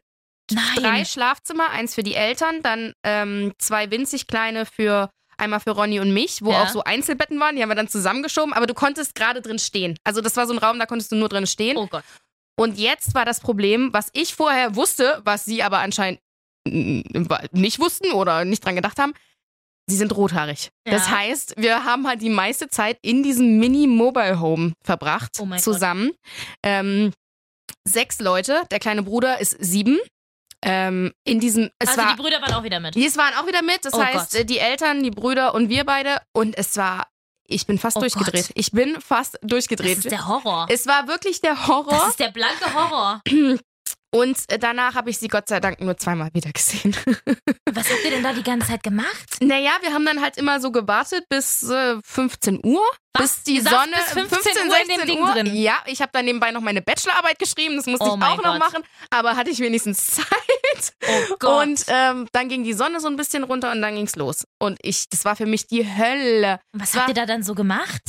drei 0.76 1.06
Schlafzimmer, 1.06 1.70
eins 1.70 1.96
für 1.96 2.04
die 2.04 2.14
Eltern, 2.14 2.62
dann 2.62 2.92
ähm, 3.06 3.54
zwei 3.58 3.90
winzig 3.90 4.28
kleine 4.28 4.66
für 4.66 5.10
einmal 5.38 5.62
für 5.62 5.72
Ronny 5.72 6.02
und 6.02 6.14
mich, 6.14 6.42
wo 6.44 6.52
Ja. 6.52 6.64
auch 6.64 6.68
so 6.68 6.84
Einzelbetten 6.84 7.40
waren, 7.40 7.56
die 7.56 7.62
haben 7.62 7.70
wir 7.70 7.76
dann 7.76 7.88
zusammengeschoben, 7.88 8.52
aber 8.52 8.68
du 8.68 8.74
konntest 8.74 9.16
gerade 9.16 9.42
drin 9.42 9.60
stehen. 9.60 9.98
Also 10.04 10.20
das 10.20 10.36
war 10.36 10.46
so 10.46 10.52
ein 10.52 10.60
Raum, 10.60 10.78
da 10.78 10.88
konntest 10.88 11.14
du 11.14 11.16
nur 11.16 11.30
drin 11.30 11.48
stehen. 11.48 11.78
Oh 11.78 11.88
Gott. 11.88 12.04
Und 12.60 12.78
jetzt 12.78 13.16
war 13.16 13.24
das 13.24 13.40
Problem, 13.40 13.94
was 13.94 14.10
ich 14.12 14.36
vorher 14.36 14.76
wusste, 14.76 15.22
was 15.24 15.46
sie 15.46 15.64
aber 15.64 15.80
anscheinend 15.80 16.20
mm, 16.68 17.00
nicht 17.54 17.80
wussten 17.80 18.12
oder 18.12 18.44
nicht 18.44 18.66
dran 18.66 18.76
gedacht 18.76 19.00
haben. 19.00 19.14
Sie 19.92 19.98
sind 19.98 20.16
rothaarig. 20.16 20.70
Ja. 20.88 20.94
Das 20.94 21.10
heißt, 21.10 21.56
wir 21.58 21.84
haben 21.84 22.08
halt 22.08 22.22
die 22.22 22.30
meiste 22.30 22.70
Zeit 22.70 22.98
in 23.02 23.24
diesem 23.24 23.58
Mini-Mobile-Home 23.60 24.72
verbracht, 24.86 25.32
Oh 25.40 25.56
zusammen. 25.58 26.12
Ähm, 26.64 27.12
sechs 27.86 28.20
Leute, 28.22 28.62
der 28.72 28.80
kleine 28.80 29.04
Bruder 29.04 29.40
ist 29.42 29.58
sieben. 29.60 30.00
Ähm, 30.64 31.12
in 31.26 31.40
diesem, 31.42 31.72
es 31.80 31.90
also 31.90 32.02
war, 32.02 32.16
die 32.16 32.22
Brüder 32.22 32.42
waren 32.42 32.54
auch 32.54 32.64
wieder 32.64 32.80
mit. 32.80 32.96
die 32.96 33.16
waren 33.18 33.34
auch 33.36 33.48
wieder 33.48 33.64
mit. 33.64 33.84
Das 33.84 33.94
Oh 33.94 34.02
heißt, 34.02 34.34
Gott. 34.38 34.50
die 34.50 34.60
Eltern, 34.60 35.04
die 35.04 35.12
Brüder 35.12 35.54
und 35.56 35.68
wir 35.70 35.84
beide. 35.86 36.20
Und 36.34 36.58
es 36.58 36.78
war, 36.78 37.08
ich 37.48 37.66
bin 37.66 37.80
fast 37.80 37.98
Oh 37.98 38.00
durchgedreht. 38.00 38.48
Gott. 38.48 38.52
Ich 38.56 38.72
bin 38.72 39.02
fast 39.02 39.34
Das 39.42 39.50
durchgedreht. 39.50 39.98
ist 39.98 40.12
der 40.12 40.28
Horror. 40.28 40.68
es 40.70 40.86
war 40.88 41.08
wirklich 41.08 41.42
der 41.42 41.56
Das 41.56 41.68
Horror. 41.68 42.08
ist 42.08 42.20
der 42.20 42.30
blanke 42.32 42.74
Horror. 42.74 43.22
Und 44.14 44.38
äh, 44.52 44.60
danach 44.60 44.96
habe 44.96 45.10
ich 45.10 45.18
sie 45.20 45.30
Gott 45.30 45.48
sei 45.48 45.60
Dank 45.62 45.80
nur 45.80 45.96
zweimal 45.98 46.30
wieder 46.34 46.52
gesehen. 46.52 46.94
Was 47.72 47.90
habt 47.90 48.04
ihr 48.04 48.12
denn 48.12 48.24
da 48.24 48.34
die 48.34 48.44
ganze 48.44 48.68
Zeit 48.68 48.84
gemacht? 48.84 49.38
naja, 49.42 49.72
wir 49.82 49.94
haben 49.94 50.06
dann 50.06 50.22
halt 50.22 50.38
immer 50.38 50.60
so 50.60 50.72
gewartet 50.72 51.24
bis 51.30 51.64
äh, 51.70 51.96
15 52.04 52.60
Uhr. 52.66 52.82
Was? 53.14 53.36
Bis 53.36 53.44
die 53.44 53.60
Sonne 53.62 53.92
bis 53.94 54.14
15 54.14 54.68
Uhr 54.70 54.82
in 54.82 54.88
dem 54.88 54.98
16 54.98 55.08
Ding 55.08 55.22
Uhr. 55.22 55.32
drin? 55.32 55.56
Ja, 55.56 55.76
ich 55.86 56.02
habe 56.02 56.12
dann 56.14 56.26
nebenbei 56.26 56.52
noch 56.52 56.62
meine 56.62 56.82
Bachelorarbeit 56.82 57.40
geschrieben. 57.40 57.78
Das 57.78 57.86
musste 57.86 58.06
Oh 58.06 58.18
ich 58.18 58.24
auch 58.24 58.38
noch 58.38 58.44
Gott. 58.54 58.60
machen. 58.60 58.84
Aber 59.10 59.36
hatte 59.38 59.50
ich 59.50 59.60
wenigstens 59.60 60.08
Zeit. 60.12 60.26
Oh 61.08 61.36
Gott. 61.40 61.64
Und 61.68 61.86
ähm, 61.88 62.28
dann 62.34 62.50
ging 62.50 62.64
die 62.64 62.74
Sonne 62.74 63.00
so 63.00 63.08
ein 63.08 63.16
bisschen 63.16 63.44
runter 63.44 63.72
und 63.72 63.82
dann 63.82 63.96
ging's 63.96 64.16
los. 64.18 64.44
Und 64.60 64.78
ich, 64.82 65.08
das 65.10 65.24
war 65.26 65.36
für 65.38 65.46
mich 65.46 65.68
die 65.68 65.86
Hölle. 65.88 66.60
Was 66.74 66.94
war- 66.96 67.02
habt 67.04 67.10
ihr 67.12 67.16
da 67.16 67.26
dann 67.26 67.44
so 67.44 67.56
gemacht? 67.56 68.02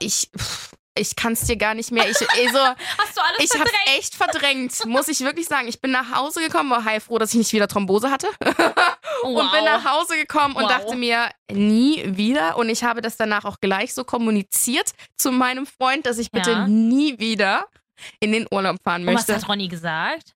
Ich, 0.00 0.30
pff, 0.38 0.70
ich 0.96 1.14
kann 1.16 1.32
es 1.34 1.42
dir 1.42 1.56
gar 1.56 1.74
nicht 1.74 1.90
mehr. 1.92 2.08
Ich, 2.08 2.16
also, 2.18 2.58
Hast 2.98 3.16
du 3.16 3.20
alles 3.22 3.38
ich 3.52 3.58
habe 3.58 3.70
echt 3.96 4.14
verdrängt, 4.14 4.84
muss 4.86 5.08
ich 5.08 5.20
wirklich 5.20 5.46
sagen. 5.46 5.68
Ich 5.68 5.80
bin 5.80 5.90
nach 5.92 6.14
Hause 6.14 6.40
gekommen, 6.40 6.70
war 6.70 6.84
heilfroh, 6.84 7.18
dass 7.18 7.30
ich 7.30 7.38
nicht 7.38 7.52
wieder 7.52 7.68
Thrombose 7.68 8.10
hatte. 8.10 8.28
oh, 9.22 9.38
Und 9.40 9.52
bin 9.52 9.64
nach 9.64 9.84
Hause 9.84 10.16
gekommen 10.16 10.56
und 10.56 10.64
Wow. 10.64 10.70
dachte 10.70 10.96
mir, 10.96 11.30
nie 11.50 12.02
wieder. 12.16 12.56
Und 12.56 12.68
ich 12.68 12.82
habe 12.84 13.00
das 13.02 13.16
danach 13.16 13.44
auch 13.44 13.60
gleich 13.60 13.94
so 13.94 14.04
kommuniziert 14.04 14.90
zu 15.16 15.30
meinem 15.32 15.66
Freund, 15.66 16.06
dass 16.06 16.18
ich 16.18 16.30
bitte 16.30 16.50
Ja. 16.52 16.66
nie 16.66 17.18
wieder 17.18 17.66
in 18.18 18.32
den 18.32 18.46
Urlaub 18.50 18.76
fahren 18.82 19.02
Und 19.06 19.14
was 19.14 19.26
möchte. 19.28 19.34
hat 19.36 19.48
Ronny 19.48 19.68
gesagt? 19.68 20.34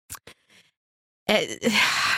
Äh, 1.26 1.46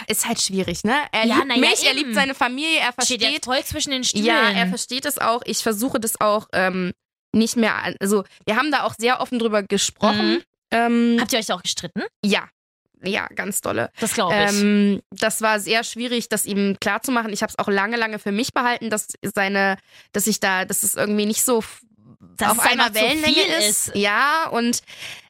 ist 0.08 0.26
halt 0.26 0.40
schwierig, 0.40 0.82
ne? 0.82 0.96
Er 1.12 1.26
Ja, 1.26 1.36
liebt 1.36 1.50
ja, 1.54 1.56
mich, 1.58 1.84
er 1.84 1.90
eben. 1.92 1.98
liebt 1.98 2.14
seine 2.14 2.34
Familie, 2.34 2.78
er 2.80 2.86
Steht 2.92 2.94
versteht. 2.94 3.22
jetzt 3.22 3.44
voll 3.44 3.64
zwischen 3.64 3.90
den 3.92 4.02
Stühlen. 4.04 4.24
Ja, 4.24 4.50
er 4.50 4.66
versteht 4.66 5.04
es 5.06 5.18
auch. 5.18 5.42
Ich 5.44 5.62
versuche 5.62 6.00
das 6.00 6.20
auch 6.20 6.48
ähm, 6.52 6.92
nicht 7.36 7.56
mehr. 7.56 7.76
an- 7.76 7.94
Also, 8.00 8.24
wir 8.46 8.56
haben 8.56 8.70
da 8.72 8.82
auch 8.84 8.94
sehr 8.98 9.20
offen 9.20 9.38
drüber 9.38 9.62
gesprochen. 9.62 10.34
Mhm. 10.34 10.42
Ähm, 10.72 11.16
Habt 11.20 11.32
ihr 11.32 11.38
euch 11.38 11.46
da 11.46 11.54
auch 11.54 11.62
gestritten? 11.62 12.02
ja. 12.24 12.48
Ja, 13.04 13.26
ganz 13.34 13.60
dolle. 13.60 13.90
Das 14.00 14.14
glaube 14.14 14.34
ich. 14.34 14.60
Ähm, 14.62 15.02
das 15.10 15.42
war 15.42 15.60
sehr 15.60 15.84
schwierig, 15.84 16.30
das 16.30 16.46
ihm 16.46 16.78
klarzumachen. 16.80 17.30
Ich 17.30 17.42
habe 17.42 17.50
es 17.50 17.58
auch 17.58 17.68
lange, 17.68 17.98
lange 17.98 18.18
für 18.18 18.32
mich 18.32 18.54
behalten, 18.54 18.88
dass 18.88 19.08
seine, 19.34 19.76
dass 20.12 20.26
ich 20.26 20.40
da, 20.40 20.64
dass 20.64 20.82
es 20.82 20.94
irgendwie 20.94 21.26
nicht 21.26 21.44
so 21.44 21.62
Dass 22.38 22.52
auf 22.52 22.58
einer 22.60 22.94
Wellenlänge 22.94 23.34
viel 23.34 23.52
ist. 23.68 23.88
ist. 23.88 23.96
Ja, 23.96 24.48
und 24.50 24.80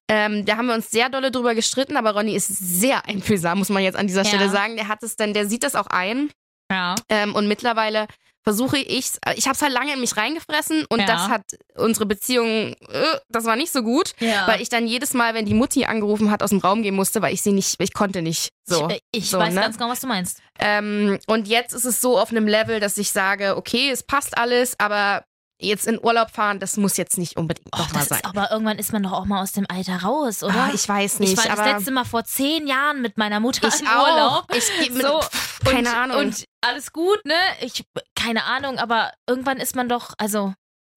ähm, 0.09 0.47
da 0.47 0.57
haben 0.57 0.67
wir 0.69 0.75
uns 0.75 0.93
sehr 0.93 1.09
dolle 1.11 1.33
drüber 1.33 1.57
gestritten, 1.57 1.97
aber 1.97 2.13
Ronny 2.15 2.37
ist 2.37 2.47
sehr 2.47 3.05
einfühlsam, 3.07 3.59
muss 3.59 3.69
man 3.69 3.83
jetzt 3.83 3.97
an 3.97 4.07
dieser 4.07 4.23
Ja. 4.23 4.29
Stelle 4.29 4.49
sagen. 4.49 4.77
Der 4.77 4.87
hat 4.87 5.03
es 5.03 5.17
dann, 5.17 5.35
der 5.35 5.49
sieht 5.49 5.65
das 5.65 5.75
auch 5.75 5.89
ein. 5.89 6.31
ja. 6.71 6.95
Ähm, 7.09 7.35
und 7.35 7.49
mittlerweile 7.49 8.07
versuche 8.47 8.79
ich, 8.79 9.11
ich 9.35 9.47
habe 9.47 9.57
es 9.57 9.63
halt 9.63 9.73
lange 9.73 9.93
in 9.93 10.01
mich 10.01 10.17
reingefressen 10.17 10.85
und 10.89 11.01
Ja. 11.01 11.07
das 11.07 11.29
hat 11.29 11.43
unsere 11.75 12.07
Beziehung, 12.07 12.75
äh, 12.91 13.19
das 13.29 13.45
war 13.45 13.57
nicht 13.57 13.73
so 13.73 13.83
gut, 13.83 14.13
ja. 14.21 14.47
weil 14.47 14.61
ich 14.63 14.69
dann 14.69 14.87
jedes 14.87 15.15
Mal, 15.15 15.35
wenn 15.35 15.47
die 15.47 15.55
Mutti 15.55 15.85
angerufen 15.85 16.31
hat, 16.31 16.45
aus 16.45 16.51
dem 16.51 16.61
Raum 16.61 16.83
gehen 16.83 16.95
musste, 16.95 17.23
weil 17.23 17.35
ich 17.35 17.43
sie 17.43 17.51
nicht, 17.51 17.75
ich 17.81 17.93
konnte 17.93 18.23
nicht. 18.23 18.51
So. 18.65 18.89
Ich, 18.89 19.01
ich 19.13 19.31
So, 19.31 19.39
weiß 19.41 19.53
ne? 19.53 19.61
ganz 19.63 19.77
genau, 19.79 19.91
was 19.91 20.01
du 20.01 20.07
meinst. 20.07 20.41
Ähm, 20.61 21.19
und 21.27 21.49
jetzt 21.49 21.73
ist 21.75 21.85
es 21.85 22.01
so 22.01 22.19
auf 22.19 22.31
einem 22.31 22.47
Level, 22.47 22.79
dass 22.79 22.97
ich 22.99 23.11
sage, 23.11 23.57
okay, 23.57 23.91
es 23.91 24.05
passt 24.05 24.39
alles, 24.39 24.79
aber 24.79 25.25
jetzt 25.59 25.87
in 25.87 25.99
Urlaub 26.05 26.31
fahren, 26.31 26.61
das 26.61 26.77
muss 26.77 26.99
jetzt 26.99 27.17
nicht 27.17 27.39
unbedingt 27.39 27.69
Oh, 27.75 27.79
nochmal 27.79 28.05
sein. 28.05 28.19
ist, 28.19 28.27
aber 28.27 28.51
irgendwann 28.53 28.79
ist 28.79 28.93
man 28.93 29.03
doch 29.03 29.13
auch 29.13 29.25
mal 29.25 29.41
aus 29.43 29.53
dem 29.53 29.65
Alter 29.71 30.03
raus, 30.03 30.43
oder? 30.43 30.55
Ah, 30.55 30.71
ich 30.75 30.87
weiß 30.87 31.19
nicht, 31.19 31.33
ich 31.33 31.39
war 31.39 31.57
das 31.57 31.65
letzte 31.65 31.93
Mal 31.93 32.05
vor 32.05 32.25
zehn 32.25 32.67
Jahren 32.67 33.01
mit 33.01 33.17
meiner 33.17 33.41
Mutter 33.41 33.67
ich 33.69 33.81
im 33.81 33.87
auch. 33.89 34.07
Urlaub. 34.07 34.45
Ich 34.55 34.65
geh 34.81 34.91
mit, 34.91 35.01
So, 35.03 35.21
pff, 35.23 35.61
keine 35.65 35.89
und, 35.89 35.95
Ahnung. 35.97 36.17
Und 36.19 36.45
alles 36.61 36.93
gut, 36.93 37.25
ne? 37.25 37.33
Ich, 37.63 37.85
keine 38.27 38.45
Ahnung, 38.45 38.79
aber 38.79 39.13
irgendwann 39.29 39.59
ist 39.59 39.77
man 39.77 39.89
doch, 39.89 40.15
also, 40.19 40.53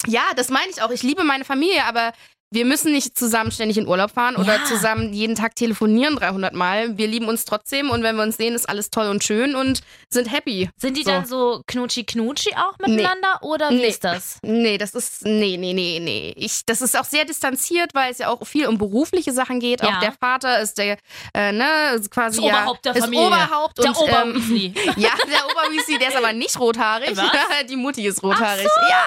Ja, 0.08 0.24
das 0.36 0.50
meine 0.50 0.72
ich 0.72 0.82
auch. 0.82 0.92
Ich 0.92 1.04
liebe 1.04 1.24
meine 1.24 1.46
Familie, 1.46 1.84
aber 1.86 2.14
wir 2.52 2.66
müssen 2.66 2.92
nicht 2.92 3.18
zusammen 3.18 3.52
ständig 3.52 3.78
in 3.78 3.88
Urlaub 3.88 4.12
fahren 4.12 4.36
oder 4.36 4.56
Ja. 4.58 4.66
zusammen 4.66 5.14
jeden 5.14 5.36
Tag 5.36 5.56
telefonieren 5.56 6.16
300 6.16 6.54
Mal. 6.54 6.98
Wir 6.98 7.08
lieben 7.08 7.28
uns 7.28 7.46
trotzdem 7.46 7.90
und 7.92 8.02
wenn 8.02 8.16
wir 8.16 8.24
uns 8.24 8.38
sehen, 8.38 8.56
ist 8.56 8.68
alles 8.68 8.90
toll 8.90 9.08
und 9.08 9.24
schön 9.24 9.56
und 9.56 9.82
sind 10.10 10.32
happy. 10.32 10.70
sind 10.78 10.98
die 10.98 11.04
So. 11.04 11.12
dann 11.12 11.26
so 11.26 11.62
knutschi-knutschi 11.68 12.56
auch 12.56 12.78
miteinander 12.80 13.40
oder 13.42 13.70
wie 13.70 13.76
Nee. 13.76 13.88
ist 13.88 14.04
das? 14.04 14.38
Nee, 14.42 14.78
das 14.80 14.96
ist, 14.96 15.24
nee, 15.26 15.58
nee, 15.58 15.74
nee, 15.74 16.00
nee. 16.02 16.34
Ich, 16.38 16.66
das 16.66 16.82
ist 16.82 16.98
auch 17.00 17.04
sehr 17.06 17.26
distanziert, 17.26 17.94
weil 17.94 18.12
es 18.12 18.18
ja 18.18 18.30
auch 18.30 18.46
viel 18.48 18.66
um 18.68 18.78
berufliche 18.78 19.32
Sachen 19.32 19.60
geht. 19.60 19.82
Ja. 19.82 19.90
Auch 19.90 20.00
der 20.00 20.14
Vater 20.14 20.60
ist 20.60 20.78
der, 20.80 20.98
äh, 21.36 21.52
ne, 21.52 21.66
ist 21.96 22.10
quasi 22.10 22.38
Das 22.42 22.46
ja, 22.46 22.54
Oberhaupt 22.54 22.86
der 22.86 22.96
Familie. 22.96 23.28
Oberhaupt 23.28 23.78
Der 23.78 23.86
und, 23.90 23.98
Oberweasley. 23.98 24.74
ähm, 24.76 24.94
Ja, 24.98 25.12
der 25.28 25.46
Oberweasley, 25.46 26.00
der 26.00 26.08
ist 26.10 26.18
aber 26.18 26.34
nicht 26.34 26.60
rothaarig. 26.60 27.16
Was? 27.16 27.26
Die 27.70 27.76
Mutti 27.76 28.08
ist 28.08 28.24
rothaarig. 28.24 28.66
Ja. 28.90 29.06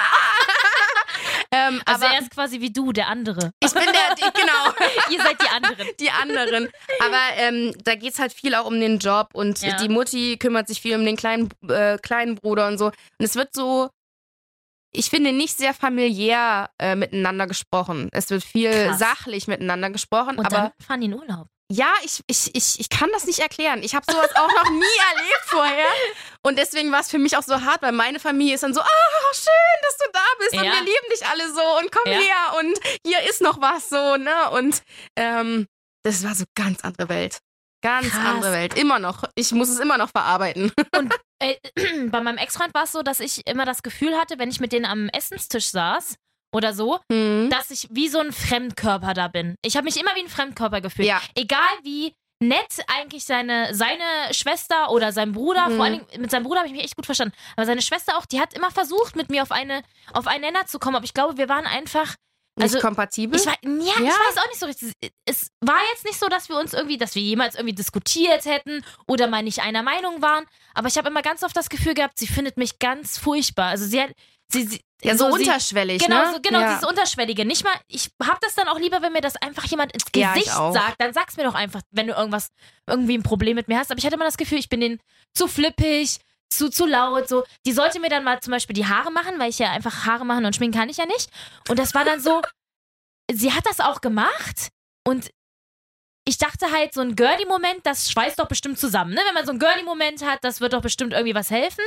Ähm, 1.52 1.80
Also 1.86 2.04
aber 2.06 2.14
er 2.14 2.20
ist 2.22 2.30
quasi 2.30 2.60
wie 2.60 2.72
du, 2.72 2.92
der 2.92 3.08
andere. 3.08 3.52
ich 3.62 3.72
bin 3.72 3.82
der, 3.84 4.14
die- 4.16 4.38
genau. 4.40 4.88
Ihr 5.10 5.22
seid 5.22 5.40
die 5.40 5.48
anderen. 5.48 5.88
die 6.00 6.10
anderen. 6.10 6.68
Aber 7.00 7.18
ähm, 7.36 7.72
da 7.84 7.94
geht's 7.94 8.18
halt 8.18 8.32
viel 8.32 8.54
auch 8.54 8.66
um 8.66 8.80
den 8.80 8.98
Job 8.98 9.28
und 9.34 9.60
Ja. 9.62 9.76
die 9.76 9.88
Mutti 9.88 10.36
kümmert 10.38 10.68
sich 10.68 10.80
viel 10.80 10.96
um 10.96 11.04
den 11.04 11.16
kleinen, 11.16 11.50
äh, 11.68 11.98
kleinen 11.98 12.34
Bruder 12.36 12.66
und 12.68 12.78
so. 12.78 12.86
Und 12.86 12.94
es 13.18 13.34
wird 13.36 13.50
so, 13.54 13.90
ich 14.94 15.08
finde, 15.10 15.32
nicht 15.32 15.56
sehr 15.56 15.72
familiär 15.74 16.70
äh, 16.78 16.94
miteinander 16.96 17.46
gesprochen. 17.46 18.08
Es 18.12 18.28
wird 18.30 18.44
viel 18.44 18.70
Krass. 18.88 18.98
sachlich 18.98 19.46
miteinander 19.46 19.90
gesprochen. 19.90 20.38
Und 20.38 20.46
aber 20.46 20.56
dann 20.56 20.72
fahren 20.86 21.00
die 21.00 21.06
in 21.06 21.14
Urlaub. 21.14 21.48
Ja, 21.72 21.92
ich, 22.02 22.20
ich, 22.26 22.54
ich, 22.54 22.80
ich 22.80 22.88
kann 22.90 23.08
das 23.12 23.24
nicht 23.26 23.38
erklären. 23.38 23.82
Ich 23.82 23.94
habe 23.94 24.04
sowas 24.10 24.30
auch 24.36 24.48
noch 24.48 24.70
nie 24.70 24.84
erlebt 25.14 25.44
vorher. 25.46 25.86
Und 26.42 26.58
deswegen 26.58 26.92
war 26.92 27.00
es 27.00 27.10
für 27.10 27.18
mich 27.18 27.36
auch 27.36 27.42
so 27.42 27.62
hart, 27.62 27.82
weil 27.82 27.92
meine 27.92 28.20
Familie 28.20 28.54
ist 28.56 28.62
dann 28.62 28.74
so, 28.74 28.80
ah, 28.80 29.34
schön, 29.34 29.80
dass 29.82 29.96
du 29.98 30.04
da 30.12 30.20
bist 30.38 30.52
und 30.54 30.64
Ja. 30.64 30.72
wir 30.72 30.80
lieben 30.80 31.08
dich 31.12 31.26
alle 31.26 31.52
so 31.52 31.78
und 31.78 31.90
komm 31.92 32.12
Ja. 32.12 32.18
her 32.18 32.58
und 32.58 32.78
hier 33.06 33.20
ist 33.28 33.40
noch 33.40 33.60
was 33.60 33.88
so, 33.88 34.16
ne? 34.16 34.50
Und 34.50 34.82
ähm, 35.16 35.66
das 36.04 36.24
war 36.24 36.34
so 36.34 36.44
ganz 36.56 36.82
andere 36.82 37.08
Welt. 37.08 37.38
Ganz 37.82 38.10
Krass. 38.10 38.24
andere 38.26 38.52
Welt. 38.52 38.74
Immer 38.78 38.98
noch. 38.98 39.24
Ich 39.34 39.50
muss 39.52 39.68
es 39.68 39.78
immer 39.80 39.98
noch 39.98 40.10
verarbeiten. 40.10 40.72
Äh, 41.44 41.56
bei 42.06 42.20
meinem 42.20 42.38
Ex-Freund 42.38 42.72
war 42.72 42.84
es 42.84 42.92
so, 42.92 43.02
dass 43.02 43.18
ich 43.18 43.44
immer 43.48 43.64
das 43.64 43.82
Gefühl 43.82 44.16
hatte, 44.16 44.38
wenn 44.38 44.48
ich 44.48 44.60
mit 44.60 44.70
denen 44.72 44.84
am 44.86 45.08
Essenstisch 45.08 45.70
saß 45.72 46.14
oder 46.52 46.72
so, 46.74 47.00
Hm. 47.10 47.48
dass 47.50 47.70
ich 47.70 47.88
wie 47.90 48.08
so 48.08 48.18
ein 48.18 48.32
Fremdkörper 48.32 49.14
da 49.14 49.28
bin. 49.28 49.56
Ich 49.64 49.76
habe 49.76 49.84
mich 49.84 49.96
immer 49.98 50.14
wie 50.14 50.20
ein 50.22 50.28
Fremdkörper 50.28 50.80
gefühlt. 50.80 51.08
Ja. 51.08 51.20
Egal 51.34 51.60
wie 51.82 52.14
nett 52.40 52.84
eigentlich 52.88 53.24
seine, 53.24 53.72
seine 53.74 54.02
Schwester 54.32 54.90
oder 54.90 55.12
sein 55.12 55.32
Bruder, 55.32 55.68
Mhm. 55.68 55.76
vor 55.76 55.84
allen 55.84 55.98
Dingen 56.08 56.20
mit 56.22 56.30
seinem 56.30 56.42
Bruder 56.42 56.58
habe 56.60 56.66
ich 56.68 56.74
mich 56.74 56.82
echt 56.84 56.96
gut 56.96 57.06
verstanden, 57.06 57.34
aber 57.56 57.66
seine 57.66 57.82
Schwester 57.82 58.18
auch, 58.18 58.26
die 58.26 58.40
hat 58.40 58.52
immer 58.54 58.70
versucht, 58.72 59.14
mit 59.16 59.30
mir 59.30 59.42
auf 59.42 59.52
eine 59.52 59.82
auf 60.12 60.26
einen 60.26 60.40
Nenner 60.42 60.66
zu 60.66 60.78
kommen, 60.80 60.96
aber 60.96 61.04
ich 61.04 61.14
glaube, 61.14 61.36
wir 61.38 61.48
waren 61.48 61.66
einfach 61.66 62.16
Nicht 62.56 62.74
also, 62.74 62.80
kompatibel? 62.80 63.38
ich, 63.38 63.46
wei- 63.46 63.56
ja, 63.62 63.70
Ja. 63.70 63.92
ich 63.94 64.02
weiß 64.08 64.38
auch 64.38 64.48
nicht 64.48 64.58
so 64.58 64.66
richtig. 64.66 64.92
Es 65.24 65.50
war 65.60 65.78
jetzt 65.92 66.04
nicht 66.04 66.18
so, 66.18 66.26
dass 66.26 66.48
wir 66.48 66.58
uns 66.58 66.74
irgendwie, 66.74 66.98
dass 66.98 67.14
wir 67.14 67.22
jemals 67.22 67.54
irgendwie 67.54 67.76
diskutiert 67.76 68.44
hätten 68.44 68.84
oder 69.06 69.28
mal 69.28 69.42
nicht 69.44 69.60
einer 69.60 69.84
Meinung 69.84 70.20
waren. 70.20 70.44
Aber 70.74 70.88
ich 70.88 70.98
habe 70.98 71.08
immer 71.08 71.22
ganz 71.22 71.44
oft 71.44 71.56
das 71.56 71.68
Gefühl 71.70 71.94
gehabt, 71.94 72.18
sie 72.18 72.26
findet 72.26 72.56
mich 72.56 72.80
ganz 72.80 73.18
furchtbar. 73.18 73.66
Also 73.70 73.86
sie 73.86 74.02
hat, 74.02 74.10
sie, 74.52 74.66
sie 74.66 74.80
ja, 75.02 75.16
so, 75.16 75.32
sie, 75.32 75.40
unterschwellig, 75.40 76.02
Genau, 76.04 76.22
ne? 76.22 76.32
so, 76.34 76.40
genau, 76.40 76.60
ja. 76.60 76.74
dieses 76.74 76.88
Unterschwellige. 76.88 77.44
Nicht 77.44 77.64
mal, 77.64 77.74
ich 77.88 78.10
hab 78.22 78.40
das 78.40 78.54
dann 78.54 78.68
auch 78.68 78.78
lieber, 78.78 79.02
wenn 79.02 79.12
mir 79.12 79.20
das 79.20 79.34
einfach 79.36 79.64
jemand 79.64 79.92
ins 79.92 80.04
Ja, 80.14 80.34
ich 80.34 80.44
Gesicht 80.44 80.56
auch. 80.56 80.72
sagt. 80.72 81.00
Dann 81.00 81.12
sag's 81.12 81.36
mir 81.36 81.44
doch 81.44 81.54
einfach, 81.54 81.80
wenn 81.90 82.06
du 82.06 82.12
irgendwas, 82.14 82.50
irgendwie 82.86 83.18
ein 83.18 83.22
Problem 83.24 83.56
mit 83.56 83.66
mir 83.68 83.78
hast. 83.78 83.90
Aber 83.90 83.98
ich 83.98 84.04
hatte 84.06 84.14
immer 84.14 84.24
das 84.24 84.36
Gefühl, 84.36 84.58
ich 84.58 84.68
bin 84.68 84.80
denen 84.80 85.00
zu 85.34 85.48
flippig, 85.48 86.18
zu, 86.50 86.68
zu 86.70 86.86
laut, 86.86 87.28
so. 87.28 87.44
Die 87.66 87.72
sollte 87.72 87.98
mir 87.98 88.10
dann 88.10 88.22
mal 88.24 88.40
zum 88.40 88.52
Beispiel 88.52 88.74
die 88.74 88.86
Haare 88.86 89.10
machen, 89.10 89.38
weil 89.38 89.50
ich 89.50 89.58
ja 89.58 89.70
einfach 89.72 90.06
Haare 90.06 90.24
machen 90.24 90.44
und 90.44 90.54
schminken 90.54 90.78
kann 90.78 90.88
ich 90.88 90.98
ja 90.98 91.06
nicht. 91.06 91.30
Und 91.68 91.78
das 91.78 91.94
war 91.94 92.04
dann 92.04 92.20
so, 92.20 92.40
sie 93.32 93.52
hat 93.52 93.66
das 93.66 93.80
auch 93.80 94.00
gemacht 94.00 94.68
und 95.06 95.30
ich 96.24 96.38
dachte 96.38 96.70
halt, 96.70 96.94
so 96.94 97.00
ein 97.00 97.16
Girly-Moment, 97.16 97.84
das 97.84 98.08
schweißt 98.10 98.38
doch 98.38 98.46
bestimmt 98.46 98.78
zusammen, 98.78 99.12
ne? 99.14 99.20
Wenn 99.26 99.34
man 99.34 99.44
so 99.44 99.50
einen 99.50 99.58
Girly-Moment 99.58 100.24
hat, 100.24 100.38
das 100.42 100.60
wird 100.60 100.72
doch 100.72 100.82
bestimmt 100.82 101.12
irgendwie 101.12 101.34
was 101.34 101.50
helfen. 101.50 101.82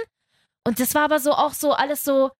Und 0.67 0.79
das 0.81 0.93
war 0.93 1.03
aber 1.03 1.19
so 1.19 1.31
auch 1.31 1.53
so 1.53 1.71
alles 1.71 2.03
so, 2.03 2.31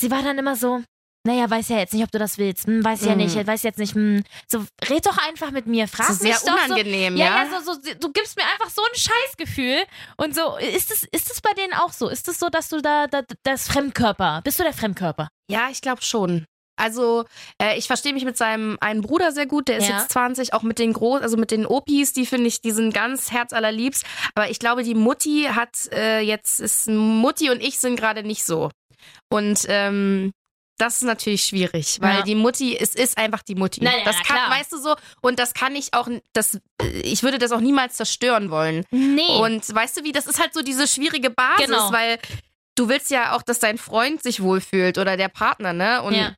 sie 0.00 0.10
war 0.10 0.22
dann 0.22 0.38
immer 0.38 0.56
so, 0.56 0.82
naja, 1.26 1.48
weiß 1.48 1.70
ja 1.70 1.78
jetzt 1.78 1.94
nicht, 1.94 2.02
ob 2.04 2.10
du 2.12 2.18
das 2.18 2.36
willst. 2.36 2.66
Hm, 2.66 2.84
weiß 2.84 3.06
ja 3.06 3.14
Mm. 3.14 3.18
nicht, 3.18 3.46
weiß 3.46 3.62
jetzt 3.62 3.78
nicht. 3.78 3.94
Hm. 3.94 4.22
So, 4.46 4.62
red 4.90 5.06
doch 5.06 5.16
einfach 5.26 5.52
mit 5.52 5.66
mir. 5.66 5.88
Frag 5.88 6.08
Das 6.08 6.16
ist 6.16 6.22
mich 6.22 6.36
sehr 6.36 6.52
doch 6.52 6.64
unangenehm, 6.66 7.14
so. 7.14 7.18
Ja, 7.22 7.44
ja. 7.44 7.50
ja, 7.50 7.60
so, 7.62 7.72
so, 7.72 7.80
du 7.98 8.12
gibst 8.12 8.36
mir 8.36 8.42
einfach 8.44 8.68
so 8.68 8.82
ein 8.82 8.94
Scheißgefühl. 8.94 9.84
Und 10.18 10.34
so, 10.34 10.56
ist 10.58 10.90
es, 10.90 11.04
ist 11.12 11.30
es 11.30 11.40
bei 11.40 11.52
denen 11.54 11.72
auch 11.72 11.92
so? 11.92 12.08
Ist 12.10 12.28
es 12.28 12.38
so, 12.38 12.50
dass 12.50 12.68
du 12.68 12.82
da, 12.82 13.06
da 13.06 13.22
das 13.42 13.66
Fremdkörper, 13.68 14.42
bist 14.44 14.58
du 14.58 14.64
der 14.64 14.74
Fremdkörper? 14.74 15.28
Ja, 15.50 15.68
ich 15.70 15.80
glaube 15.80 16.02
schon. 16.02 16.44
Also, 16.76 17.24
äh, 17.62 17.78
ich 17.78 17.86
verstehe 17.86 18.12
mich 18.12 18.24
mit 18.24 18.36
seinem 18.36 18.76
einen 18.80 19.00
Bruder 19.00 19.30
sehr 19.32 19.46
gut, 19.46 19.68
der 19.68 19.78
ist 19.78 19.88
Ja. 19.88 19.98
jetzt 20.00 20.10
20, 20.10 20.52
auch 20.54 20.62
mit 20.62 20.78
den 20.80 20.92
Groß, 20.92 21.22
also 21.22 21.36
mit 21.38 21.52
den 21.52 21.64
Opis, 21.66 22.12
die 22.12 22.26
finde 22.26 22.48
ich, 22.48 22.60
die 22.60 22.72
sind 22.72 22.92
ganz 22.92 23.30
herzallerliebst. 23.30 24.04
Aber 24.34 24.50
ich 24.50 24.58
glaube, 24.58 24.82
die 24.82 24.96
Mutti 24.96 25.48
hat 25.50 25.70
äh, 25.92 26.20
jetzt, 26.20 26.60
ist 26.60 26.88
Mutti 26.88 27.48
und 27.50 27.62
ich 27.62 27.78
sind 27.78 27.96
gerade 27.96 28.24
nicht 28.24 28.44
so. 28.44 28.70
Und 29.28 29.60
ähm, 29.68 30.32
das 30.78 30.96
ist 30.96 31.02
natürlich 31.02 31.44
schwierig, 31.44 31.98
weil 32.00 32.16
Ja. 32.18 32.22
die 32.22 32.34
Mutti, 32.34 32.76
es 32.76 32.94
ist 32.96 33.16
einfach 33.16 33.42
die 33.42 33.54
Mutti. 33.54 33.80
Na, 33.82 33.96
ja, 33.96 34.04
das 34.04 34.16
kann, 34.16 34.36
klar. 34.36 34.50
weißt 34.50 34.72
du 34.72 34.78
so, 34.78 34.96
und 35.22 35.38
das 35.38 35.54
kann 35.54 35.76
ich 35.76 35.94
auch, 35.94 36.08
das, 36.32 36.56
äh, 36.82 36.88
ich 37.02 37.22
würde 37.22 37.38
das 37.38 37.52
auch 37.52 37.60
niemals 37.60 37.94
zerstören 37.94 38.50
wollen. 38.50 38.84
Nee. 38.90 39.38
Und 39.40 39.72
weißt 39.72 39.98
du 39.98 40.04
wie, 40.04 40.10
das 40.12 40.26
ist 40.26 40.40
halt 40.40 40.52
so 40.52 40.62
diese 40.62 40.88
schwierige 40.88 41.30
Basis, 41.30 41.66
Genau. 41.66 41.92
weil 41.92 42.18
du 42.74 42.88
willst 42.88 43.10
ja 43.12 43.36
auch, 43.36 43.42
dass 43.42 43.60
dein 43.60 43.78
Freund 43.78 44.20
sich 44.22 44.42
wohlfühlt 44.42 44.98
oder 44.98 45.16
der 45.16 45.28
Partner, 45.28 45.72
ne? 45.72 46.02
Und 46.02 46.14
Ja. 46.14 46.34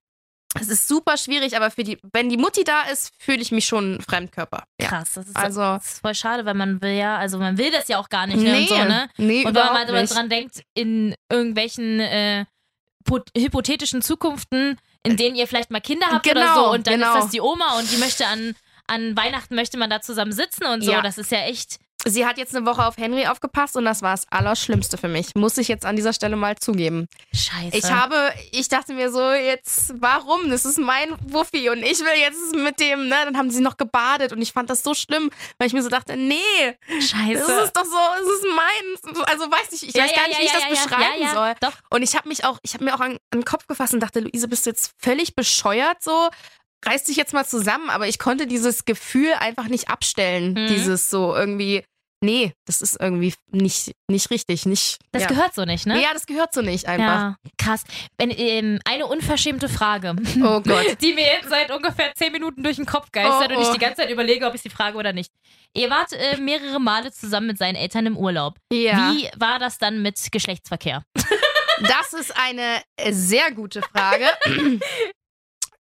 es 0.61 0.69
ist 0.69 0.87
super 0.87 1.17
schwierig, 1.17 1.57
aber 1.57 1.71
für 1.71 1.83
die, 1.83 1.97
wenn 2.13 2.29
die 2.29 2.37
Mutti 2.37 2.63
da 2.63 2.83
ist, 2.93 3.13
fühle 3.19 3.41
ich 3.41 3.53
mich 3.53 3.65
schon 3.65 4.03
Fremdkörper. 4.07 4.65
Ja. 4.79 4.89
Krass, 4.89 5.15
das 5.15 5.29
ist, 5.29 5.37
Also- 5.37 5.61
das 5.63 5.87
ist 5.95 6.01
voll 6.01 6.15
schade, 6.15 6.45
weil 6.45 6.53
man 6.55 6.83
will 6.83 6.93
ja, 6.93 7.17
also 7.17 7.39
man 7.39 7.57
will 7.57 7.71
das 7.71 7.89
ja 7.89 7.99
auch 7.99 8.11
gar 8.11 8.27
nicht, 8.27 8.37
ne? 8.37 8.59
Und, 8.59 8.69
so, 8.69 8.75
ne? 8.77 9.09
nee 9.17 9.47
und 9.47 9.55
wenn 9.55 9.65
man 9.65 9.73
mal 9.73 9.87
dran- 9.87 10.29
denkt, 10.29 10.63
in 10.75 11.15
irgendwelchen 11.33 12.01
äh, 12.01 12.45
hypothetischen 13.37 14.03
Zukunften, 14.03 14.79
in 15.03 15.17
denen 15.17 15.37
ihr 15.37 15.47
vielleicht 15.47 15.71
mal 15.71 15.81
Kinder 15.81 16.07
habt 16.11 16.27
oder 16.27 16.41
Genau, 16.41 16.55
so, 16.55 16.73
und 16.73 16.87
dann 16.87 16.95
genau. 16.95 17.15
ist 17.15 17.25
das 17.25 17.31
die 17.31 17.41
Oma 17.41 17.79
und 17.79 17.91
die 17.91 17.97
möchte 17.97 18.27
an, 18.27 18.55
an 18.87 19.17
Weihnachten 19.17 19.55
möchte 19.55 19.79
man 19.79 19.91
da 19.91 20.01
zusammen 20.01 20.33
sitzen 20.33 20.65
und 20.67 20.83
so. 20.83 20.93
Ja. 20.93 21.03
Das 21.03 21.19
ist 21.19 21.31
ja 21.31 21.41
echt. 21.41 21.79
Sie 22.09 22.25
hat 22.25 22.39
jetzt 22.39 22.55
eine 22.55 22.65
Woche 22.67 22.87
auf 22.87 22.97
Henry 22.97 23.27
aufgepasst 23.27 23.77
und 23.77 23.85
das 23.85 24.01
war 24.01 24.13
das 24.13 24.27
Allerschlimmste 24.31 24.97
für 24.97 25.09
mich. 25.09 25.35
Muss 25.35 25.59
ich 25.59 25.67
jetzt 25.67 25.85
an 25.85 25.97
dieser 25.97 26.13
Stelle 26.13 26.37
mal 26.37 26.57
zugeben. 26.57 27.09
Scheiße. 27.35 27.77
Ich 27.77 27.91
habe, 27.91 28.33
ich 28.53 28.69
dachte 28.69 28.95
mir 28.95 29.11
so, 29.11 29.33
jetzt, 29.33 29.93
warum? 30.01 30.49
Das 30.49 30.65
ist 30.65 30.79
mein 30.79 31.17
Wuffi 31.27 31.69
und 31.69 31.79
ich 31.79 31.99
will 31.99 32.19
jetzt 32.19 32.55
mit 32.55 32.79
dem, 32.79 33.09
ne? 33.09 33.17
Dann 33.25 33.37
haben 33.37 33.51
sie 33.51 33.61
noch 33.61 33.77
gebadet 33.77 34.33
und 34.33 34.41
ich 34.41 34.53
fand 34.53 34.71
das 34.71 34.85
so 34.85 34.95
schlimm, 34.95 35.31
weil 35.59 35.67
ich 35.67 35.73
mir 35.73 35.83
so 35.83 35.89
dachte, 35.89 36.17
nee, 36.17 36.35
Scheiße. 37.01 37.45
das 37.47 37.65
ist 37.65 37.77
doch 37.77 37.85
so, 37.85 37.99
es 38.23 38.29
ist 38.29 38.47
meins. 38.55 39.29
Also 39.29 39.51
weiß 39.51 39.73
nicht, 39.73 39.83
ich 39.83 39.95
Ja, 39.95 40.05
weiß 40.05 40.11
ja, 40.13 40.17
gar 40.17 40.29
nicht, 40.29 40.39
ja, 40.39 40.43
wie 40.43 40.47
ich 40.47 40.53
das 40.53 40.69
beschreiben 40.69 41.35
soll. 41.35 41.55
Doch. 41.61 41.73
Und 41.91 42.03
ich 42.03 42.15
habe 42.15 42.29
mich 42.29 42.45
auch, 42.45 42.59
ich 42.63 42.75
habe 42.75 42.85
mir 42.85 42.95
auch 42.95 43.01
an, 43.01 43.13
an 43.13 43.41
den 43.41 43.45
Kopf 43.45 43.67
gefasst 43.67 43.95
und 43.95 44.01
dachte, 44.01 44.21
Luise, 44.21 44.47
bist 44.47 44.67
du 44.67 44.71
jetzt 44.71 44.93
völlig 45.03 45.35
bescheuert 45.35 46.03
so? 46.03 46.31
Reiß 46.85 47.05
dich 47.05 47.17
jetzt 47.17 47.33
mal 47.33 47.45
zusammen, 47.47 47.91
aber 47.91 48.07
ich 48.07 48.19
konnte 48.19 48.47
dieses 48.47 48.85
Gefühl 48.85 49.33
einfach 49.33 49.67
nicht 49.67 49.89
abstellen. 49.89 50.53
Mhm. 50.53 50.67
Dieses 50.69 51.11
so 51.11 51.35
irgendwie, 51.35 51.85
nee, 52.21 52.53
das 52.67 52.83
ist 52.83 53.01
irgendwie 53.01 53.35
nicht, 53.51 53.93
nicht 54.09 54.31
richtig, 54.31 54.67
nicht. 54.67 54.99
Das 55.13 55.23
ja. 55.23 55.29
gehört 55.29 55.55
so 55.55 55.65
nicht, 55.65 55.87
ne? 55.87 56.01
Ja, 56.01 56.09
das 56.13 56.27
gehört 56.27 56.53
so 56.53 56.63
nicht 56.63 56.87
einfach. 56.87 57.07
Ja, 57.07 57.37
krass. 57.59 57.85
Wenn, 58.19 58.31
ähm, 58.31 58.79
eine 58.85 59.07
unverschämte 59.07 59.69
Frage, 59.69 60.15
Oh 60.43 60.61
Gott. 60.61 61.01
die 61.01 61.15
mir 61.15 61.25
jetzt 61.25 61.49
seit 61.49 61.71
ungefähr 61.71 62.13
zehn 62.15 62.33
Minuten 62.33 62.63
durch 62.63 62.77
den 62.77 62.87
Kopf 62.87 63.11
geistert 63.13 63.51
Oh, 63.51 63.57
und 63.57 63.63
ich 63.63 63.69
oh. 63.69 63.73
die 63.73 63.79
ganze 63.79 64.03
Zeit 64.03 64.11
überlege, 64.11 64.47
ob 64.47 64.55
ich 64.55 64.63
sie 64.63 64.71
frage 64.71 64.97
oder 64.97 65.13
nicht. 65.13 65.33
Ihr 65.75 65.91
wart 65.91 66.13
äh, 66.13 66.37
mehrere 66.39 66.81
Male 66.81 67.13
zusammen 67.13 67.49
mit 67.49 67.59
seinen 67.59 67.77
Eltern 67.77 68.07
im 68.07 68.17
Urlaub. 68.17 68.59
Ja. 68.73 69.13
Wie 69.13 69.29
war 69.37 69.59
das 69.59 69.79
dann 69.79 70.03
mit 70.03 70.17
Geschlechtsverkehr? 70.33 71.03
Das 71.83 72.15
ist 72.15 72.35
eine 72.37 72.81
äh, 72.97 73.13
sehr 73.13 73.51
gute 73.53 73.83
Frage, 73.83 74.27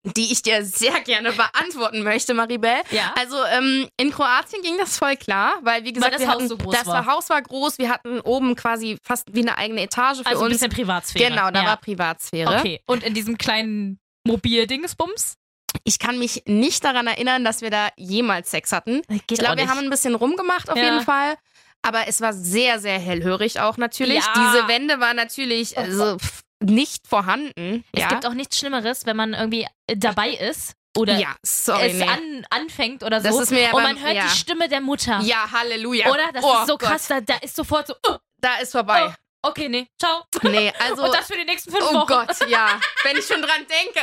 die 0.04 0.30
ich 0.32 0.42
dir 0.42 0.64
sehr 0.64 1.00
gerne 1.00 1.32
beantworten 1.32 2.02
möchte, 2.02 2.34
Maribel. 2.34 2.74
Ja. 2.90 3.14
Also 3.18 3.36
ähm, 3.56 3.88
in 3.98 4.10
Kroatien 4.10 4.62
ging 4.62 4.76
das 4.78 4.98
voll 4.98 5.16
klar, 5.16 5.54
weil 5.62 5.84
wie 5.84 5.92
gesagt, 5.92 6.14
das 6.14 6.20
wir 6.20 6.28
Haus 6.28 6.34
hatten, 6.34 6.48
so 6.48 6.56
das 6.56 6.86
war. 6.86 7.06
Haus 7.06 7.30
war 7.30 7.40
groß, 7.40 7.78
wir 7.78 7.88
hatten 7.88 8.20
oben 8.20 8.54
quasi 8.54 8.98
fast 9.02 9.34
wie 9.34 9.40
eine 9.40 9.56
eigene 9.56 9.82
Etage 9.82 10.18
für 10.18 10.26
Also 10.26 10.40
ein 10.40 10.46
uns. 10.46 10.54
bisschen 10.60 10.70
Privatsphäre. 10.72 11.30
Genau, 11.30 11.50
da 11.50 11.62
ja. 11.62 11.66
war 11.68 11.76
Privatsphäre. 11.78 12.58
Okay. 12.58 12.80
Und 12.86 13.02
in 13.02 13.14
diesem 13.14 13.38
kleinen 13.38 13.98
Mobildingsbums? 14.26 15.34
Ich 15.82 15.98
kann 15.98 16.18
mich 16.18 16.42
nicht 16.46 16.84
daran 16.84 17.06
erinnern, 17.06 17.44
dass 17.44 17.60
wir 17.60 17.70
da 17.70 17.88
jemals 17.96 18.50
Sex 18.50 18.72
hatten. 18.72 19.02
Geht 19.08 19.22
ich 19.32 19.38
glaube, 19.38 19.56
wir 19.56 19.68
haben 19.68 19.78
ein 19.80 19.90
bisschen 19.90 20.14
rumgemacht 20.14 20.70
auf 20.70 20.76
Ja. 20.76 20.84
jeden 20.84 21.00
Fall. 21.02 21.34
Aber 21.82 22.06
es 22.08 22.20
war 22.20 22.32
sehr, 22.32 22.78
sehr 22.78 22.98
hellhörig 22.98 23.60
auch 23.60 23.76
natürlich. 23.76 24.24
Ja. 24.24 24.32
Diese 24.36 24.68
Wände 24.68 25.00
waren 25.00 25.16
natürlich 25.16 25.76
also, 25.76 26.16
pff, 26.18 26.40
nicht 26.70 27.06
vorhanden. 27.06 27.84
Es 27.92 28.02
ja. 28.02 28.08
gibt 28.08 28.26
auch 28.26 28.34
nichts 28.34 28.58
Schlimmeres, 28.58 29.06
wenn 29.06 29.16
man 29.16 29.34
irgendwie 29.34 29.66
äh, 29.86 29.96
dabei 29.96 30.30
ist 30.30 30.74
oder 30.96 31.18
ja, 31.18 31.34
sorry. 31.42 31.88
es 31.88 31.94
nee. 31.94 32.08
an, 32.08 32.46
anfängt 32.50 33.02
oder 33.02 33.20
so 33.20 33.28
Das 33.28 33.40
ist 33.40 33.50
mir 33.50 33.62
ja 33.62 33.72
und 33.72 33.82
man 33.82 34.00
hört 34.00 34.14
ja. 34.14 34.24
die 34.24 34.36
Stimme 34.36 34.68
der 34.68 34.80
Mutter. 34.80 35.20
Ja, 35.22 35.50
Halleluja. 35.50 36.08
Oder? 36.10 36.30
Das 36.32 36.44
oh 36.44 36.60
ist 36.60 36.66
so 36.68 36.78
Gott, 36.78 36.88
krass, 36.88 37.08
da, 37.08 37.20
da 37.20 37.36
ist 37.36 37.56
sofort 37.56 37.88
so, 37.88 37.94
oh, 38.08 38.16
Da 38.44 38.56
ist 38.56 38.72
vorbei. 38.72 39.14
okay, 39.42 39.70
nee, 39.70 39.88
ciao. 39.98 40.24
Nee, 40.42 40.70
also. 40.78 41.04
und 41.04 41.14
das 41.14 41.26
für 41.26 41.36
die 41.36 41.44
nächsten 41.44 41.70
fünf 41.70 41.84
oh 41.90 41.94
Wochen. 41.94 42.06
Gott, 42.06 42.48
ja. 42.48 42.78
Wenn 43.04 43.16
ich 43.16 43.26
schon 43.26 43.40
dran 43.40 43.66
denke. 43.66 44.00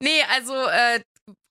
nee, 0.00 0.22
also 0.34 0.54
äh, 0.66 1.00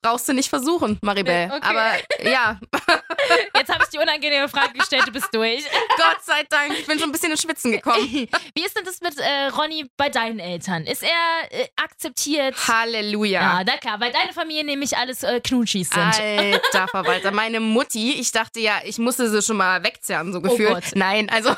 brauchst 0.08 0.28
du 0.30 0.34
nicht 0.34 0.50
versuchen, 0.50 0.98
Maribel. 1.02 1.52
Okay. 1.54 1.60
Aber 1.62 2.30
ja, 2.30 2.60
Jetzt 3.56 3.74
habe 3.74 3.84
ich 3.84 3.89
die 3.89 3.98
unangenehme 3.98 4.48
Frage 4.48 4.74
gestellt, 4.74 5.04
du 5.08 5.12
bist 5.12 5.28
durch. 5.34 5.63
Gott 5.98 6.24
sei 6.24 6.43
Dank. 6.50 6.74
Ich 6.80 6.86
bin 6.86 7.00
schon 7.00 7.10
ein 7.10 7.12
bisschen 7.12 7.32
ins 7.32 7.41
Schwitzen 7.41 7.72
gekommen. 7.72 8.08
Wie 8.56 8.65
ist 8.65 8.78
denn 8.78 8.86
das 8.86 9.02
mit 9.02 9.17
äh, 9.17 9.48
Ronny 9.48 9.89
bei 9.98 10.10
deinen 10.10 10.39
Eltern? 10.39 10.84
Ist 10.86 11.04
er 11.04 11.10
äh, 11.52 11.67
akzeptiert? 11.76 12.56
Halleluja. 12.67 13.41
Ja, 13.41 13.63
na 13.65 13.78
klar, 13.78 14.00
weil 14.00 14.12
deine 14.12 14.34
Familie 14.34 14.63
nämlich 14.63 14.96
alles 14.98 15.24
äh, 15.24 15.41
Knutschis 15.41 15.89
sind. 15.89 16.20
Alter 16.20 16.88
Verwalter, 16.88 17.32
meine 17.32 17.60
Mutti, 17.60 18.13
ich 18.13 18.32
dachte 18.32 18.60
ja, 18.60 18.80
ich 18.84 18.98
musste 18.98 19.30
sie 19.30 19.41
schon 19.41 19.58
mal 19.58 19.84
wegzerren, 19.84 20.32
so 20.32 20.41
gefühlt. 20.41 20.70
Oh 20.70 20.74
Gott. 20.76 20.96
Nein, 20.96 21.30
also, 21.30 21.50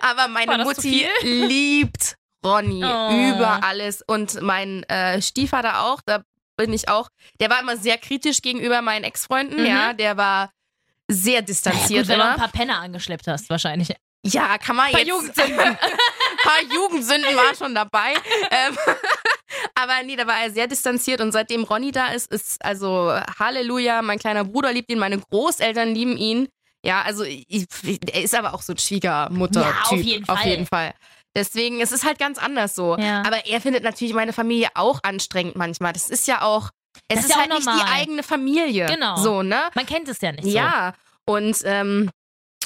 aber 0.00 0.28
meine 0.28 0.64
Mutti 0.64 1.06
liebt 1.22 2.16
Ronny 2.44 2.82
Oh. 2.84 3.30
über 3.36 3.62
alles 3.62 4.02
und 4.02 4.40
mein 4.42 4.82
äh, 4.84 5.22
Stiefvater 5.22 5.84
auch, 5.84 6.00
da 6.04 6.24
bin 6.64 6.72
ich 6.72 6.88
auch, 6.88 7.08
der 7.40 7.50
war 7.50 7.60
immer 7.60 7.76
sehr 7.76 7.98
kritisch 7.98 8.40
gegenüber 8.42 8.82
meinen 8.82 9.04
Ex-Freunden, 9.04 9.60
Mhm. 9.60 9.66
ja, 9.66 9.92
der 9.92 10.16
war 10.16 10.50
sehr 11.10 11.34
Naja, 11.34 11.42
distanziert 11.42 12.02
gut, 12.06 12.08
wenn 12.08 12.18
du 12.18 12.24
ein 12.24 12.36
paar 12.38 12.48
Penner 12.52 12.78
angeschleppt 12.80 13.26
hast, 13.28 13.50
wahrscheinlich. 13.50 13.92
Ja, 14.24 14.56
kann 14.58 14.76
man 14.76 14.92
Bei 14.92 15.00
jetzt. 15.00 15.08
Jugendsünden. 15.08 15.58
ein 15.60 15.76
paar 16.44 16.62
Jugendsünden 16.72 17.34
waren 17.36 17.56
schon 17.56 17.74
dabei. 17.74 18.14
ähm, 18.50 18.76
aber 19.74 20.02
nee, 20.04 20.14
da 20.16 20.26
war 20.26 20.40
er 20.42 20.50
sehr 20.50 20.66
distanziert 20.68 21.20
und 21.20 21.32
seitdem 21.32 21.64
Ronny 21.64 21.90
da 21.92 22.08
ist, 22.12 22.30
ist 22.32 22.64
also 22.64 23.12
Halleluja, 23.38 24.00
mein 24.02 24.18
kleiner 24.20 24.44
Bruder 24.44 24.72
liebt 24.72 24.90
ihn, 24.90 24.98
meine 24.98 25.18
Großeltern 25.18 25.94
lieben 25.94 26.16
ihn. 26.16 26.48
Ja, 26.84 27.02
also 27.02 27.24
ich, 27.24 27.66
er 28.12 28.22
ist 28.22 28.34
aber 28.34 28.54
auch 28.54 28.62
so 28.62 28.72
ein 28.72 28.78
Schwiegermutter-Typ. 28.78 29.62
Ja, 29.74 29.82
auf 29.90 30.02
jeden 30.02 30.28
Auf 30.28 30.38
Fall. 30.38 30.48
jeden 30.48 30.66
Fall. 30.66 30.94
Deswegen, 31.36 31.80
es 31.80 31.92
ist 31.92 32.04
halt 32.04 32.18
ganz 32.18 32.38
anders 32.38 32.74
so. 32.74 32.96
Ja. 32.98 33.22
Aber 33.26 33.46
er 33.46 33.60
findet 33.60 33.82
natürlich 33.84 34.12
meine 34.14 34.32
Familie 34.32 34.68
auch 34.74 35.00
anstrengend 35.02 35.56
manchmal. 35.56 35.92
Das 35.92 36.10
ist 36.10 36.26
ja 36.28 36.42
auch, 36.42 36.70
es 37.08 37.20
ist, 37.20 37.24
ist 37.26 37.30
ja 37.30 37.36
halt 37.40 37.50
nicht 37.50 37.66
die 37.66 37.90
eigene 37.90 38.22
Familie. 38.22 38.86
Genau. 38.86 39.16
So, 39.16 39.42
ne? 39.42 39.62
Man 39.74 39.86
kennt 39.86 40.08
es 40.08 40.20
ja 40.20 40.32
nicht 40.32 40.44
so. 40.44 40.50
Ja, 40.50 40.92
und 41.24 41.56
ähm, 41.64 42.10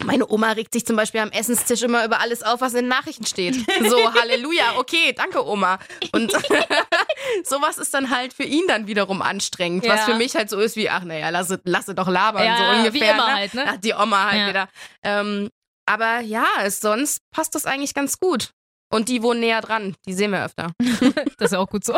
meine 0.05 0.29
Oma 0.29 0.51
regt 0.53 0.75
sich 0.75 0.85
zum 0.85 0.97
Beispiel 0.97 1.21
am 1.21 1.31
Essenstisch 1.31 1.83
immer 1.83 2.05
über 2.05 2.21
alles 2.21 2.43
auf, 2.43 2.61
was 2.61 2.73
in 2.75 2.81
den 2.81 2.89
Nachrichten 2.89 3.25
steht. 3.25 3.57
So, 3.89 4.13
Halleluja, 4.15 4.77
okay, 4.79 5.15
danke 5.17 5.47
Oma. 5.47 5.79
Und 6.13 6.33
sowas 7.45 7.79
ist 7.79 7.95
dann 7.95 8.11
halt 8.11 8.33
für 8.33 8.43
ihn 8.43 8.65
dann 8.69 8.87
wiederum 8.87 9.23
anstrengend, 9.23 9.85
was 9.89 10.01
Ja. 10.01 10.05
für 10.07 10.15
mich 10.15 10.35
halt 10.35 10.51
so 10.51 10.59
ist 10.59 10.77
wie, 10.77 10.91
ach 10.91 11.05
naja, 11.05 11.29
lasse, 11.31 11.61
lasse 11.65 11.95
doch 11.95 12.09
labern, 12.09 12.45
Ja, 12.45 12.57
so 12.57 12.63
wie 12.65 12.87
ungefähr. 12.89 13.15
immer 13.15 13.27
ne? 13.29 13.35
halt, 13.35 13.55
ne? 13.55 13.65
Ach, 13.69 13.77
die 13.79 13.95
Oma 13.95 14.25
halt 14.31 14.41
Ja. 14.41 14.49
wieder. 14.49 14.69
Ähm, 15.03 15.51
aber 15.87 16.21
ja, 16.21 16.45
sonst 16.69 17.21
passt 17.33 17.55
das 17.55 17.65
eigentlich 17.65 17.95
ganz 17.95 18.19
gut. 18.19 18.51
Und 18.93 19.09
die 19.09 19.23
wohnen 19.23 19.41
näher 19.41 19.61
dran, 19.61 19.97
die 20.07 20.13
sehen 20.13 20.31
wir 20.33 20.45
öfter. 20.45 20.73
Das 21.39 21.47
ist 21.47 21.53
ja 21.53 21.59
auch 21.59 21.69
gut 21.69 21.85
so. 21.85 21.95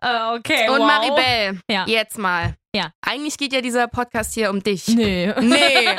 äh, 0.00 0.36
okay, 0.36 0.68
Und 0.68 0.78
wow. 0.80 0.86
Maribel, 0.86 1.60
Ja. 1.70 1.84
jetzt 1.86 2.18
mal. 2.18 2.54
Ja. 2.74 2.90
Eigentlich 3.04 3.38
geht 3.38 3.52
ja 3.52 3.60
dieser 3.60 3.88
Podcast 3.88 4.34
hier 4.34 4.50
um 4.50 4.62
dich. 4.62 4.88
Nee. 4.88 5.32
Nee. 5.40 5.88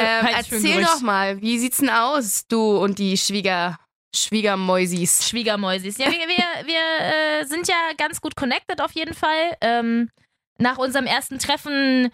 Ähm, 0.00 0.26
erzähl 0.32 0.82
doch 0.82 1.00
mal, 1.00 1.40
wie 1.40 1.58
sieht's 1.58 1.78
denn 1.78 1.90
aus, 1.90 2.46
du 2.48 2.78
und 2.78 2.98
die 2.98 3.16
Schwieger, 3.16 3.78
Schwiegermäusis? 4.14 5.28
Schwiegermäusis. 5.28 5.98
Ja, 5.98 6.06
wir, 6.06 6.12
wir, 6.18 6.66
wir 6.66 7.40
äh, 7.40 7.44
sind 7.46 7.66
ja 7.68 7.74
ganz 7.96 8.20
gut 8.20 8.36
connected 8.36 8.80
auf 8.80 8.92
jeden 8.92 9.14
Fall. 9.14 9.56
Ähm, 9.60 10.10
nach 10.58 10.78
unserem 10.78 11.06
ersten 11.06 11.38
Treffen 11.38 12.10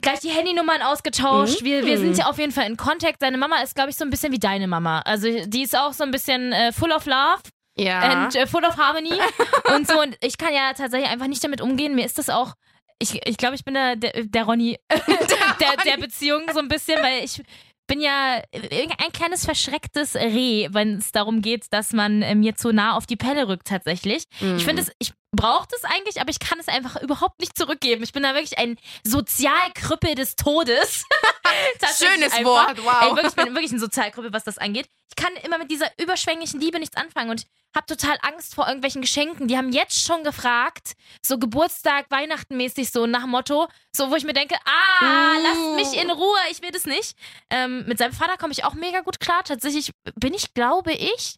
gleich 0.00 0.20
die 0.20 0.30
Handynummern 0.30 0.82
ausgetauscht. 0.82 1.60
Mhm. 1.62 1.64
Wir, 1.64 1.84
wir 1.86 1.98
sind 1.98 2.18
ja 2.18 2.26
auf 2.26 2.38
jeden 2.38 2.52
Fall 2.52 2.66
in 2.66 2.76
Kontakt. 2.76 3.20
Seine 3.20 3.38
Mama 3.38 3.60
ist, 3.62 3.74
glaube 3.74 3.90
ich, 3.90 3.96
so 3.96 4.04
ein 4.04 4.10
bisschen 4.10 4.32
wie 4.32 4.38
deine 4.38 4.66
Mama. 4.66 5.00
Also 5.00 5.28
die 5.46 5.62
ist 5.62 5.76
auch 5.76 5.92
so 5.92 6.04
ein 6.04 6.10
bisschen 6.10 6.52
äh, 6.52 6.72
full 6.72 6.92
of 6.92 7.06
love 7.06 7.40
Ja. 7.76 8.00
and 8.00 8.34
äh, 8.34 8.46
full 8.46 8.64
of 8.64 8.76
harmony 8.76 9.12
und 9.74 9.86
so. 9.86 10.00
Und 10.00 10.16
ich 10.22 10.38
kann 10.38 10.52
ja 10.54 10.72
tatsächlich 10.72 11.10
einfach 11.10 11.26
nicht 11.26 11.42
damit 11.44 11.60
umgehen. 11.60 11.94
Mir 11.94 12.04
ist 12.06 12.18
das 12.18 12.30
auch. 12.30 12.54
Ich, 12.98 13.26
ich 13.26 13.36
glaube, 13.38 13.54
ich 13.54 13.64
bin 13.64 13.74
der, 13.74 13.96
der, 13.96 14.12
der 14.24 14.44
Ronny 14.44 14.78
der, 14.90 15.76
der 15.84 15.96
Beziehung 15.96 16.42
so 16.52 16.58
ein 16.58 16.68
bisschen, 16.68 17.02
weil 17.02 17.24
ich 17.24 17.42
bin 17.90 18.00
ja 18.00 18.40
ein 18.52 19.12
kleines 19.12 19.44
verschrecktes 19.44 20.14
Reh, 20.14 20.68
wenn 20.70 20.98
es 20.98 21.10
darum 21.10 21.42
geht, 21.42 21.66
dass 21.72 21.92
man 21.92 22.22
äh, 22.22 22.36
mir 22.36 22.54
zu 22.54 22.72
nah 22.72 22.96
auf 22.96 23.04
die 23.04 23.16
Pelle 23.16 23.48
rückt 23.48 23.66
tatsächlich. 23.66 24.26
Mhm. 24.38 24.58
Ich 24.58 24.64
finde 24.64 24.82
es, 24.82 24.92
ich 25.00 25.12
brauche 25.32 25.66
das 25.68 25.82
eigentlich, 25.82 26.20
aber 26.20 26.30
ich 26.30 26.38
kann 26.38 26.60
es 26.60 26.68
einfach 26.68 27.02
überhaupt 27.02 27.40
nicht 27.40 27.58
zurückgeben. 27.58 28.04
Ich 28.04 28.12
bin 28.12 28.22
da 28.22 28.32
wirklich 28.34 28.58
ein 28.58 28.76
Sozialkrüppel 29.02 30.14
des 30.14 30.36
Todes. 30.36 31.04
Schönes 31.98 32.32
einfach. 32.32 32.44
Wort, 32.44 32.84
wow. 32.84 33.02
Ey, 33.02 33.10
wirklich, 33.16 33.32
ich 33.36 33.44
bin 33.44 33.54
wirklich 33.54 33.72
ein 33.72 33.80
Sozialkrüppel, 33.80 34.32
was 34.32 34.44
das 34.44 34.58
angeht. 34.58 34.86
Ich 35.08 35.16
kann 35.16 35.32
immer 35.42 35.58
mit 35.58 35.72
dieser 35.72 35.90
überschwänglichen 36.00 36.60
Liebe 36.60 36.78
nichts 36.78 36.96
anfangen 36.96 37.30
und 37.30 37.44
habe 37.76 37.86
total 37.86 38.18
Angst 38.22 38.54
vor 38.54 38.66
irgendwelchen 38.66 39.00
Geschenken. 39.00 39.46
Die 39.48 39.56
haben 39.56 39.70
jetzt 39.72 40.02
schon 40.04 40.24
gefragt, 40.24 40.92
so 41.24 41.38
Geburtstag, 41.38 42.10
Weihnachten 42.10 42.56
mäßig, 42.56 42.90
so 42.90 43.06
nach 43.06 43.22
dem 43.22 43.30
Motto, 43.30 43.68
so 43.94 44.10
wo 44.10 44.16
ich 44.16 44.24
mir 44.24 44.32
denke, 44.32 44.56
ah, 44.64 45.34
Uh. 45.36 45.42
lasst 45.42 45.92
mich 45.92 46.02
in 46.02 46.10
Ruhe, 46.10 46.38
ich 46.50 46.60
will 46.62 46.70
das 46.72 46.84
nicht. 46.84 47.16
Ähm, 47.50 47.84
mit 47.86 47.98
seinem 47.98 48.12
Vater 48.12 48.36
komme 48.36 48.52
ich 48.52 48.64
auch 48.64 48.74
mega 48.74 49.00
gut 49.00 49.20
klar. 49.20 49.42
Tatsächlich 49.44 49.92
bin 50.16 50.34
ich, 50.34 50.52
glaube 50.54 50.92
ich, 50.92 51.36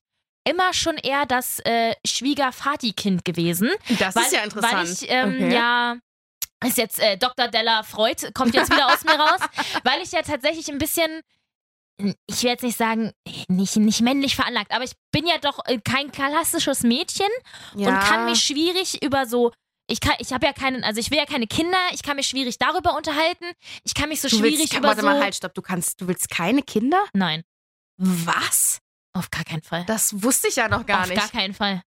immer 0.49 0.73
schon 0.73 0.97
eher 0.97 1.27
das 1.27 1.61
äh, 1.61 1.95
Schwiegervati-Kind 2.07 3.25
gewesen. 3.25 3.71
Das 3.99 4.17
ist 4.17 4.33
ja 4.33 4.41
interessant. 4.43 4.73
Weil 4.75 4.91
ich, 4.91 5.05
ähm, 5.09 5.35
Okay. 5.35 5.55
ja, 5.55 5.97
ist 6.65 6.79
jetzt 6.79 6.99
äh, 7.01 7.17
Dr. 7.17 7.49
Della 7.49 7.83
Freud, 7.83 8.31
kommt 8.35 8.55
jetzt 8.55 8.71
wieder 8.73 8.87
aus 8.93 9.05
mir 9.05 9.15
raus, 9.19 9.41
weil 9.85 10.01
ich 10.03 10.13
ja 10.13 10.23
tatsächlich 10.23 10.69
ein 10.71 10.79
bisschen, 10.79 11.21
ich 12.27 12.43
will 12.43 12.51
jetzt 12.51 12.63
nicht 12.63 12.77
sagen, 12.77 13.13
nicht, 13.49 13.77
nicht 13.77 14.01
männlich 14.01 14.37
veranlagt, 14.37 14.73
aber 14.73 14.85
ich 14.85 14.93
bin 15.13 15.27
ja 15.27 15.39
doch 15.39 15.61
äh, 15.67 15.79
kein 15.79 16.11
klassisches 16.11 16.83
Mädchen 16.83 17.29
ja. 17.75 17.89
und 17.89 18.01
kann 18.01 18.27
mich 18.27 18.41
schwierig 18.41 19.03
über 19.03 19.27
so. 19.27 19.53
Ich, 19.89 20.01
kann, 20.01 20.15
ich 20.19 20.33
habe 20.33 20.47
ja 20.47 20.53
keinen, 20.53 20.85
also 20.85 21.01
ich 21.01 21.11
will 21.11 21.19
ja 21.19 21.27
keine 21.27 21.47
Kinder, 21.47 21.79
ich 21.93 22.03
kann 22.03 22.17
mich 22.17 22.27
schwierig 22.27 22.59
darüber 22.59 22.97
unterhalten. 22.97 23.45
Ich 23.85 23.95
kann 23.95 24.09
mich 24.09 24.21
so 24.21 24.29
du 24.29 24.37
schwierig 24.37 24.61
willst, 24.61 24.75
über 24.75 24.89
warte 24.89 25.01
so. 25.01 25.07
mal, 25.07 25.21
halt, 25.21 25.35
stopp. 25.35 25.55
Du 25.55 25.63
kannst, 25.63 26.01
du 26.01 26.09
willst 26.09 26.31
keine 26.31 26.63
Kinder? 26.63 27.05
Nein, 27.13 27.43
Was? 27.99 28.79
auf 29.13 29.31
gar 29.31 29.45
keinen 29.45 29.63
Fall. 29.63 29.85
Das 29.87 30.23
wusste 30.23 30.49
ich 30.49 30.57
ja 30.57 30.69
noch 30.69 30.87
gar 30.87 31.03
auf 31.03 31.09
nicht. 31.09 31.21
gar 31.21 31.29
keinen 31.29 31.55
Fall. 31.55 31.83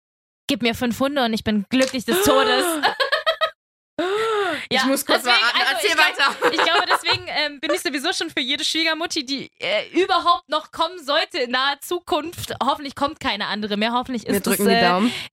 Gib 0.47 0.61
mir 0.61 0.75
fünf 0.75 0.99
Hunde 0.99 1.25
und 1.25 1.33
ich 1.33 1.43
bin 1.43 1.65
glücklich 1.69 2.05
des 2.05 2.21
Todes. 2.23 2.65
ich 4.69 4.77
Ja, 4.77 4.85
muss 4.85 5.05
kurz 5.05 5.23
deswegen, 5.23 5.41
mal 5.41 5.49
atmen. 5.49 5.61
also 5.61 5.73
Erzähl 5.75 5.89
ich 5.89 5.95
glaub- 5.95 6.41
weiter. 6.41 6.55
Ich 6.55 6.63
glaube, 6.63 6.85
deswegen 6.91 7.25
ähm, 7.27 7.59
bin 7.59 7.73
ich 7.73 7.81
sowieso 7.81 8.13
schon 8.13 8.29
für 8.29 8.39
jede 8.41 8.63
Schwiegermutti, 8.63 9.25
die 9.25 9.49
äh, 9.59 9.87
überhaupt 9.91 10.49
noch 10.49 10.71
kommen 10.71 11.03
sollte 11.03 11.39
in 11.39 11.51
naher 11.51 11.79
Zukunft. 11.81 12.53
Hoffentlich 12.63 12.95
kommt 12.95 13.19
keine 13.19 13.47
andere 13.47 13.77
mehr. 13.77 13.93
Hoffentlich 13.93 14.23
Wir 14.23 14.31
ist 14.35 14.47
das, 14.47 14.57
drücken 14.57 14.69
die 14.69 14.75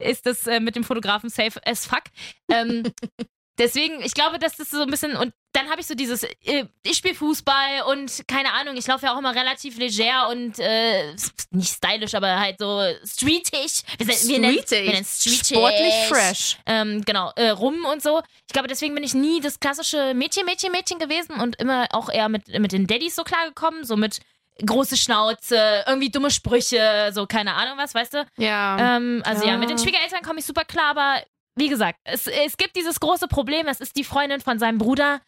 äh, 0.05 0.11
ist 0.11 0.27
das 0.27 0.47
äh, 0.47 0.61
mit 0.61 0.77
dem 0.77 0.85
Fotografen 0.85 1.31
safe 1.31 1.61
as 1.66 1.87
fuck. 1.87 2.03
Ähm, 2.51 2.83
deswegen, 3.59 4.01
ich 4.03 4.15
glaube, 4.15 4.38
dass 4.38 4.57
das 4.57 4.71
so 4.71 4.83
ein 4.83 4.91
bisschen. 4.91 5.17
Und 5.17 5.33
dann 5.53 5.69
habe 5.71 5.81
ich 5.81 5.87
so 5.87 5.95
dieses, 5.95 6.23
äh, 6.23 6.65
ich 6.83 6.97
spiele 6.97 7.15
Fußball 7.15 7.83
und 7.88 8.27
keine 8.27 8.53
Ahnung, 8.55 8.77
ich 8.77 8.87
laufe 8.87 9.05
ja 9.07 9.15
auch 9.15 9.19
immer 9.19 9.35
relativ 9.35 9.77
leger 9.79 10.29
und 10.31 10.59
äh, 10.59 11.15
nicht 11.51 11.75
stylisch, 11.77 12.15
aber 12.15 12.38
halt 12.41 12.59
so 12.59 12.81
streetig. 13.05 13.83
Wir, 13.99 14.15
sind- 14.15 14.29
wir 14.31 14.38
nennen- 14.38 14.65
wir 14.69 14.83
nennen 14.93 15.05
streetig. 15.05 15.47
Sportlich 15.49 15.95
fresh. 16.09 16.57
Ähm, 16.67 17.03
genau, 17.05 17.33
äh, 17.37 17.51
rum 17.51 17.85
und 17.85 18.03
so. 18.03 18.21
Ich 18.47 18.53
glaube, 18.53 18.69
deswegen 18.69 18.95
bin 18.95 19.05
ich 19.05 19.15
nie 19.15 19.41
das 19.41 19.61
klassische 19.61 20.15
Mädchen, 20.15 20.45
Mädchen, 20.47 20.73
Mädchen 20.73 20.99
gewesen 20.99 21.41
und 21.41 21.57
immer 21.61 21.87
auch 21.93 22.09
eher 22.09 22.29
mit, 22.29 22.49
mit 22.49 22.73
den 22.73 22.87
Daddys 22.87 23.15
so 23.15 23.23
klargekommen, 23.25 23.85
so 23.85 23.97
mit 23.97 24.21
große 24.65 24.97
Schnauze, 24.99 25.83
irgendwie 25.87 26.11
dumme 26.11 26.31
Sprüche, 26.31 27.11
so 27.12 27.27
keine 27.27 27.55
Ahnung 27.55 27.79
was, 27.79 27.95
weißt 27.95 28.15
du? 28.15 28.27
Ja. 28.37 28.97
Ähm, 28.97 29.23
also 29.25 29.45
ja. 29.45 29.53
Ja. 29.53 29.57
mit 29.57 29.71
den 29.71 29.79
Schwiegereltern 29.79 30.23
komme 30.23 30.41
ich 30.41 30.45
super 30.45 30.65
klar, 30.65 30.91
aber 30.91 31.23
wie 31.57 31.69
gesagt, 31.69 31.99
es, 32.05 32.27
es 32.27 32.57
gibt 32.57 32.77
dieses 32.77 33.01
große 33.01 33.29
Problem, 33.29 33.69
es 33.69 33.81
ist 33.81 33.97
die 33.97 34.05
Freundin 34.05 34.41
von 34.41 34.59
seinem 34.59 34.79
Bruder, 34.79 35.21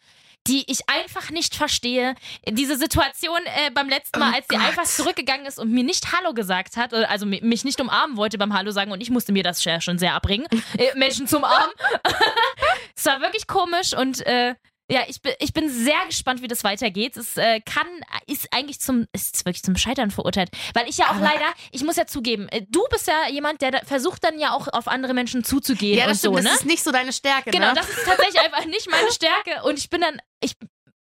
die 0.47 0.63
ich 0.71 0.87
einfach 0.87 1.31
nicht 1.31 1.55
verstehe. 1.55 2.13
Diese 2.47 2.77
Situation 2.77 3.39
äh, 3.45 3.71
beim 3.71 3.89
letzten 3.89 4.19
Mal, 4.19 4.31
Oh 4.31 4.35
als 4.35 4.45
sie 4.47 4.57
einfach 4.57 4.83
zurückgegangen 4.83 5.45
ist 5.47 5.57
und 5.57 5.71
mir 5.71 5.83
nicht 5.83 6.11
Hallo 6.15 6.33
gesagt 6.35 6.77
hat, 6.77 6.93
oder 6.93 7.09
also 7.09 7.25
mi- 7.25 7.41
mich 7.43 7.63
nicht 7.63 7.81
umarmen 7.81 8.15
wollte 8.15 8.37
beim 8.37 8.53
Hallo 8.53 8.69
sagen 8.69 8.91
und 8.91 9.01
ich 9.01 9.09
musste 9.09 9.31
mir 9.31 9.41
das 9.41 9.63
schon 9.63 9.97
sehr 9.97 10.13
abbringen, 10.13 10.45
äh, 10.77 10.95
Menschen 10.95 11.27
zum 11.27 11.43
Arm. 11.43 11.69
es 12.95 13.05
war 13.05 13.21
wirklich 13.21 13.47
komisch 13.47 13.93
und 13.97 14.25
äh, 14.25 14.53
ja, 14.89 15.03
ich 15.07 15.21
bin, 15.21 15.33
ich 15.39 15.51
bin 15.53 15.67
sehr 15.69 16.05
gespannt, 16.07 16.41
wie 16.43 16.47
das 16.47 16.63
weitergeht. 16.63 17.17
Es 17.17 17.37
äh, 17.37 17.59
kann, 17.61 17.87
ist 18.27 18.47
eigentlich 18.51 18.79
zum, 18.79 19.07
ist 19.13 19.43
wirklich 19.45 19.63
zum 19.63 19.75
Scheitern 19.77 20.11
verurteilt. 20.11 20.49
Weil 20.73 20.87
ich 20.87 20.97
ja 20.97 21.05
auch 21.05 21.15
Aber- 21.15 21.21
leider, 21.25 21.51
ich 21.71 21.83
muss 21.83 21.95
ja 21.95 22.05
zugeben, 22.05 22.47
äh, 22.49 22.61
du 22.69 22.83
bist 22.91 23.07
ja 23.07 23.27
jemand, 23.29 23.61
der 23.61 23.71
da 23.71 23.79
versucht 23.85 24.23
dann 24.23 24.37
ja 24.39 24.53
auch 24.53 24.67
auf 24.67 24.87
andere 24.87 25.13
Menschen 25.15 25.43
zuzugehen 25.43 25.97
ja, 25.97 26.03
und 26.05 26.11
das 26.11 26.19
stimmt. 26.19 26.35
so, 26.37 26.41
ne? 26.43 26.49
Das 26.49 26.59
ist 26.59 26.65
nicht 26.65 26.83
so 26.83 26.91
deine 26.91 27.13
Stärke, 27.13 27.49
Genau, 27.51 27.67
ne? 27.69 27.73
das 27.75 27.89
ist 27.89 28.05
tatsächlich 28.05 28.39
einfach 28.41 28.65
nicht 28.65 28.89
meine 28.91 29.11
Stärke 29.11 29.63
und 29.67 29.79
ich 29.79 29.89
bin 29.89 30.01
dann, 30.01 30.21
ich 30.39 30.53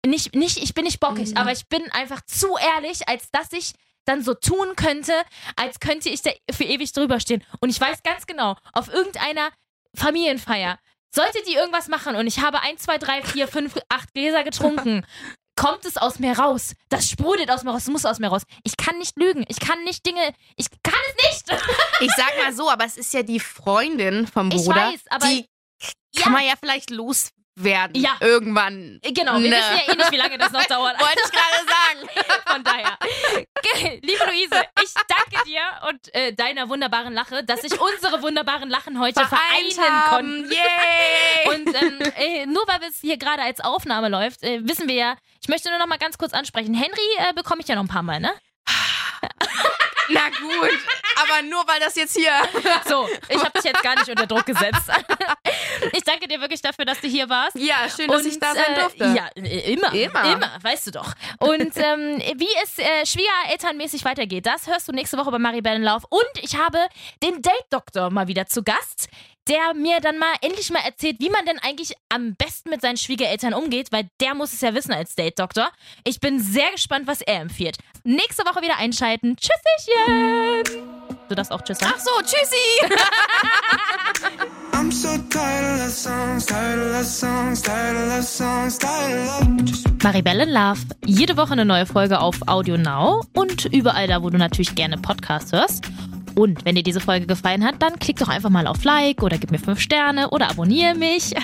nicht, 0.06 0.34
nicht, 0.34 0.58
ich 0.58 0.74
bin 0.74 0.84
nicht 0.84 1.00
bockig, 1.00 1.30
Mhm. 1.30 1.36
aber 1.36 1.52
ich 1.52 1.66
bin 1.68 1.82
einfach 1.92 2.20
zu 2.26 2.56
ehrlich, 2.56 3.08
als 3.08 3.30
dass 3.32 3.52
ich 3.52 3.72
dann 4.04 4.22
so 4.22 4.34
tun 4.34 4.74
könnte, 4.76 5.12
als 5.56 5.78
könnte 5.80 6.08
ich 6.08 6.22
da 6.22 6.30
für 6.50 6.64
ewig 6.64 6.92
drüber 6.92 7.20
stehen. 7.20 7.44
Und 7.60 7.70
ich 7.70 7.80
weiß 7.80 8.02
ganz 8.02 8.26
genau, 8.26 8.56
auf 8.72 8.88
irgendeiner 8.88 9.50
Familienfeier, 9.94 10.78
sollte 11.14 11.38
die 11.46 11.54
irgendwas 11.54 11.88
machen 11.88 12.16
und 12.16 12.26
ich 12.26 12.40
habe 12.40 12.60
1, 12.60 12.82
2, 12.82 12.98
3, 12.98 13.22
4, 13.22 13.48
5, 13.48 13.74
8 13.88 14.14
Gläser 14.14 14.44
getrunken, 14.44 15.06
kommt 15.56 15.84
es 15.84 15.96
aus 15.96 16.18
mir 16.18 16.38
raus. 16.38 16.72
Das 16.88 17.08
sprudelt 17.08 17.50
aus 17.50 17.62
mir 17.62 17.70
raus, 17.70 17.82
es 17.82 17.88
muss 17.88 18.06
aus 18.06 18.18
mir 18.18 18.28
raus. 18.28 18.42
Ich 18.64 18.76
kann 18.76 18.98
nicht 18.98 19.16
lügen, 19.18 19.44
ich 19.48 19.60
kann 19.60 19.84
nicht 19.84 20.04
Dinge, 20.06 20.32
ich 20.56 20.66
kann 20.82 20.94
es 21.10 21.46
nicht. 21.46 21.62
Ich 22.00 22.10
sag 22.16 22.30
mal 22.42 22.52
so, 22.52 22.70
aber 22.70 22.84
es 22.84 22.96
ist 22.96 23.12
ja 23.12 23.22
die 23.22 23.40
Freundin 23.40 24.26
vom 24.26 24.50
Ich 24.50 24.64
Bruder. 24.64 24.92
weiß, 24.92 25.00
aber 25.10 25.26
die 25.26 25.46
ja. 26.14 26.22
kann 26.22 26.32
man 26.32 26.44
ja 26.44 26.54
vielleicht 26.58 26.90
loswerden. 27.56 28.00
Ja. 28.02 28.16
Irgendwann. 28.20 29.00
Genau, 29.02 29.34
wir 29.34 29.50
Ne. 29.50 29.56
wissen 29.56 29.76
ja 29.86 29.92
eh 29.92 29.96
nicht, 29.96 30.12
wie 30.12 30.16
lange 30.16 30.38
das 30.38 30.52
noch 30.52 30.64
dauert. 30.66 30.98
Wollte 31.00 31.22
ich 31.24 31.30
gerade 31.32 31.66
sagen. 31.68 32.40
Von 32.46 32.64
daher. 32.64 32.98
Liebe 34.02 34.24
Luise, 34.26 34.62
ich 34.82 34.94
danke 35.08 35.44
dir 35.46 35.60
und 35.88 36.14
äh, 36.14 36.32
deiner 36.32 36.68
wunderbaren 36.68 37.12
Lache, 37.14 37.44
dass 37.44 37.62
sich 37.62 37.72
unsere 37.80 38.22
wunderbaren 38.22 38.68
Lachen 38.68 38.98
heute 39.00 39.24
Vereint 39.26 39.72
vereinen 39.72 39.92
haben. 40.06 40.10
konnten. 40.42 40.50
Yay! 40.52 40.58
Und 41.52 41.74
ähm, 41.74 41.98
äh, 42.16 42.46
nur 42.46 42.66
weil 42.66 42.80
es 42.88 42.98
hier 43.00 43.16
gerade 43.16 43.42
als 43.42 43.60
Aufnahme 43.60 44.08
läuft, 44.08 44.42
äh, 44.42 44.60
wissen 44.66 44.88
wir 44.88 44.94
ja, 44.94 45.16
ich 45.40 45.48
möchte 45.48 45.68
nur 45.70 45.78
noch 45.78 45.86
mal 45.86 45.98
ganz 45.98 46.18
kurz 46.18 46.32
ansprechen. 46.32 46.74
Henry 46.74 47.00
äh, 47.18 47.32
bekomme 47.34 47.60
ich 47.62 47.68
ja 47.68 47.74
noch 47.74 47.82
ein 47.82 47.88
paar 47.88 48.02
Mal, 48.02 48.20
ne? 48.20 48.32
Na 50.08 50.28
gut, 50.28 50.70
aber 51.22 51.42
nur 51.42 51.66
weil 51.66 51.80
das 51.80 51.94
jetzt 51.96 52.16
hier. 52.16 52.32
So, 52.88 53.08
ich 53.28 53.38
habe 53.38 53.50
dich 53.52 53.64
jetzt 53.64 53.82
gar 53.82 53.94
nicht 53.96 54.08
unter 54.08 54.26
Druck 54.26 54.46
gesetzt. 54.46 54.90
Ich 55.92 56.02
danke 56.04 56.28
dir 56.28 56.40
wirklich 56.40 56.60
dafür, 56.60 56.84
dass 56.84 57.00
du 57.00 57.08
hier 57.08 57.28
warst. 57.28 57.56
Ja, 57.56 57.88
schön, 57.94 58.08
dass 58.08 58.24
ich 58.24 58.38
da 58.38 58.54
sein 58.54 58.74
äh, 58.74 58.80
durfte. 58.80 59.04
Ja, 59.16 59.28
äh, 59.34 59.72
immer, 59.72 59.92
Immer. 59.92 60.32
immer. 60.32 60.50
weißt 60.62 60.88
du 60.88 60.90
doch. 60.92 61.12
Und 61.38 61.76
ähm, 61.76 62.18
wie 62.36 62.48
es 62.62 62.78
äh, 62.78 63.06
schwiegerelternmäßig 63.06 64.04
weitergeht, 64.04 64.46
das 64.46 64.66
hörst 64.66 64.88
du 64.88 64.92
nächste 64.92 65.18
Woche 65.18 65.30
bei 65.30 65.38
Maribel 65.38 65.74
in 65.74 65.82
Lauf. 65.82 66.04
Und 66.08 66.22
ich 66.40 66.56
habe 66.56 66.78
den 67.22 67.42
Date-Doktor 67.42 68.10
mal 68.10 68.28
wieder 68.28 68.46
zu 68.46 68.62
Gast, 68.62 69.08
der 69.48 69.74
mir 69.74 70.00
dann 70.00 70.18
mal 70.18 70.34
endlich 70.40 70.70
mal 70.70 70.84
erzählt, 70.84 71.16
wie 71.18 71.30
man 71.30 71.44
denn 71.46 71.58
eigentlich 71.58 71.94
am 72.08 72.34
besten 72.34 72.70
mit 72.70 72.80
seinen 72.80 72.96
Schwiegereltern 72.96 73.54
umgeht, 73.54 73.92
weil 73.92 74.08
der 74.20 74.34
muss 74.34 74.52
es 74.52 74.60
ja 74.60 74.74
wissen 74.74 74.92
als 74.92 75.14
Date-Doktor. 75.14 75.70
Ich 76.04 76.20
bin 76.20 76.40
sehr 76.40 76.70
gespannt, 76.70 77.06
was 77.06 77.20
er 77.20 77.40
empfiehlt. 77.40 77.78
Nächste 78.04 78.44
Woche 78.44 78.62
wieder 78.62 78.78
einschalten. 78.78 79.36
Tschüsschen! 79.36 80.62
Du 81.28 81.34
darfst 81.34 81.52
auch 81.52 81.62
Tschüss 81.62 81.78
sagen. 81.78 81.94
Ach 81.96 82.00
so, 82.00 82.10
tschüssi. 82.22 82.56
I'm 84.72 84.90
so 84.90 85.16
tired 85.30 85.80
of 85.80 85.92
songs, 85.92 86.46
tired 86.46 87.00
of 87.00 87.06
songs, 87.06 87.62
tired 87.62 88.18
of 88.18 88.24
songs, 88.24 88.78
tired 88.78 89.28
of 89.28 90.02
Maribel 90.02 90.40
in 90.40 90.50
Love. 90.50 90.80
Jede 91.06 91.36
Woche 91.36 91.52
eine 91.52 91.64
neue 91.64 91.86
Folge 91.86 92.20
auf 92.20 92.36
Audio 92.46 92.76
Now 92.76 93.24
und 93.34 93.66
überall 93.66 94.08
da, 94.08 94.22
wo 94.22 94.30
du 94.30 94.38
natürlich 94.38 94.74
gerne 94.74 94.98
Podcasts 94.98 95.52
hörst. 95.52 95.84
Und 96.34 96.64
wenn 96.64 96.74
dir 96.74 96.82
diese 96.82 97.00
Folge 97.00 97.26
gefallen 97.26 97.64
hat, 97.64 97.76
dann 97.80 97.98
klick 97.98 98.18
doch 98.18 98.28
einfach 98.28 98.50
mal 98.50 98.66
auf 98.66 98.84
Like 98.84 99.22
oder 99.22 99.38
gib 99.38 99.50
mir 99.50 99.58
5 99.58 99.80
Sterne 99.80 100.30
oder 100.30 100.50
abonniere 100.50 100.94
mich. 100.94 101.34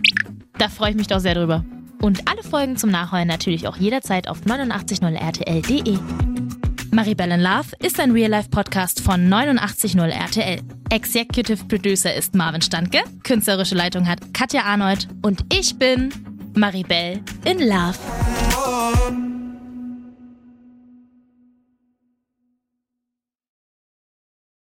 da 0.58 0.68
freue 0.68 0.90
ich 0.90 0.96
mich 0.96 1.06
doch 1.06 1.20
sehr 1.20 1.34
drüber. 1.34 1.64
Und 2.00 2.28
alle 2.30 2.42
Folgen 2.42 2.76
zum 2.76 2.90
Nachholen 2.90 3.26
natürlich 3.26 3.66
auch 3.66 3.76
jederzeit 3.76 4.28
auf 4.28 4.40
890rtl.de. 4.42 5.98
Maribel 6.90 7.30
in 7.30 7.40
Love 7.40 7.76
ist 7.80 8.00
ein 8.00 8.12
Real-Life-Podcast 8.12 9.00
von 9.00 9.32
890 9.32 9.96
RTL. 9.96 10.60
Executive 10.90 11.64
Producer 11.66 12.14
ist 12.14 12.34
Marvin 12.34 12.62
Standke, 12.62 13.00
künstlerische 13.24 13.74
Leitung 13.74 14.08
hat 14.08 14.32
Katja 14.32 14.62
Arnold 14.62 15.06
und 15.22 15.44
ich 15.52 15.78
bin 15.78 16.10
Maribel 16.54 17.20
in 17.44 17.58
Love. 17.58 19.37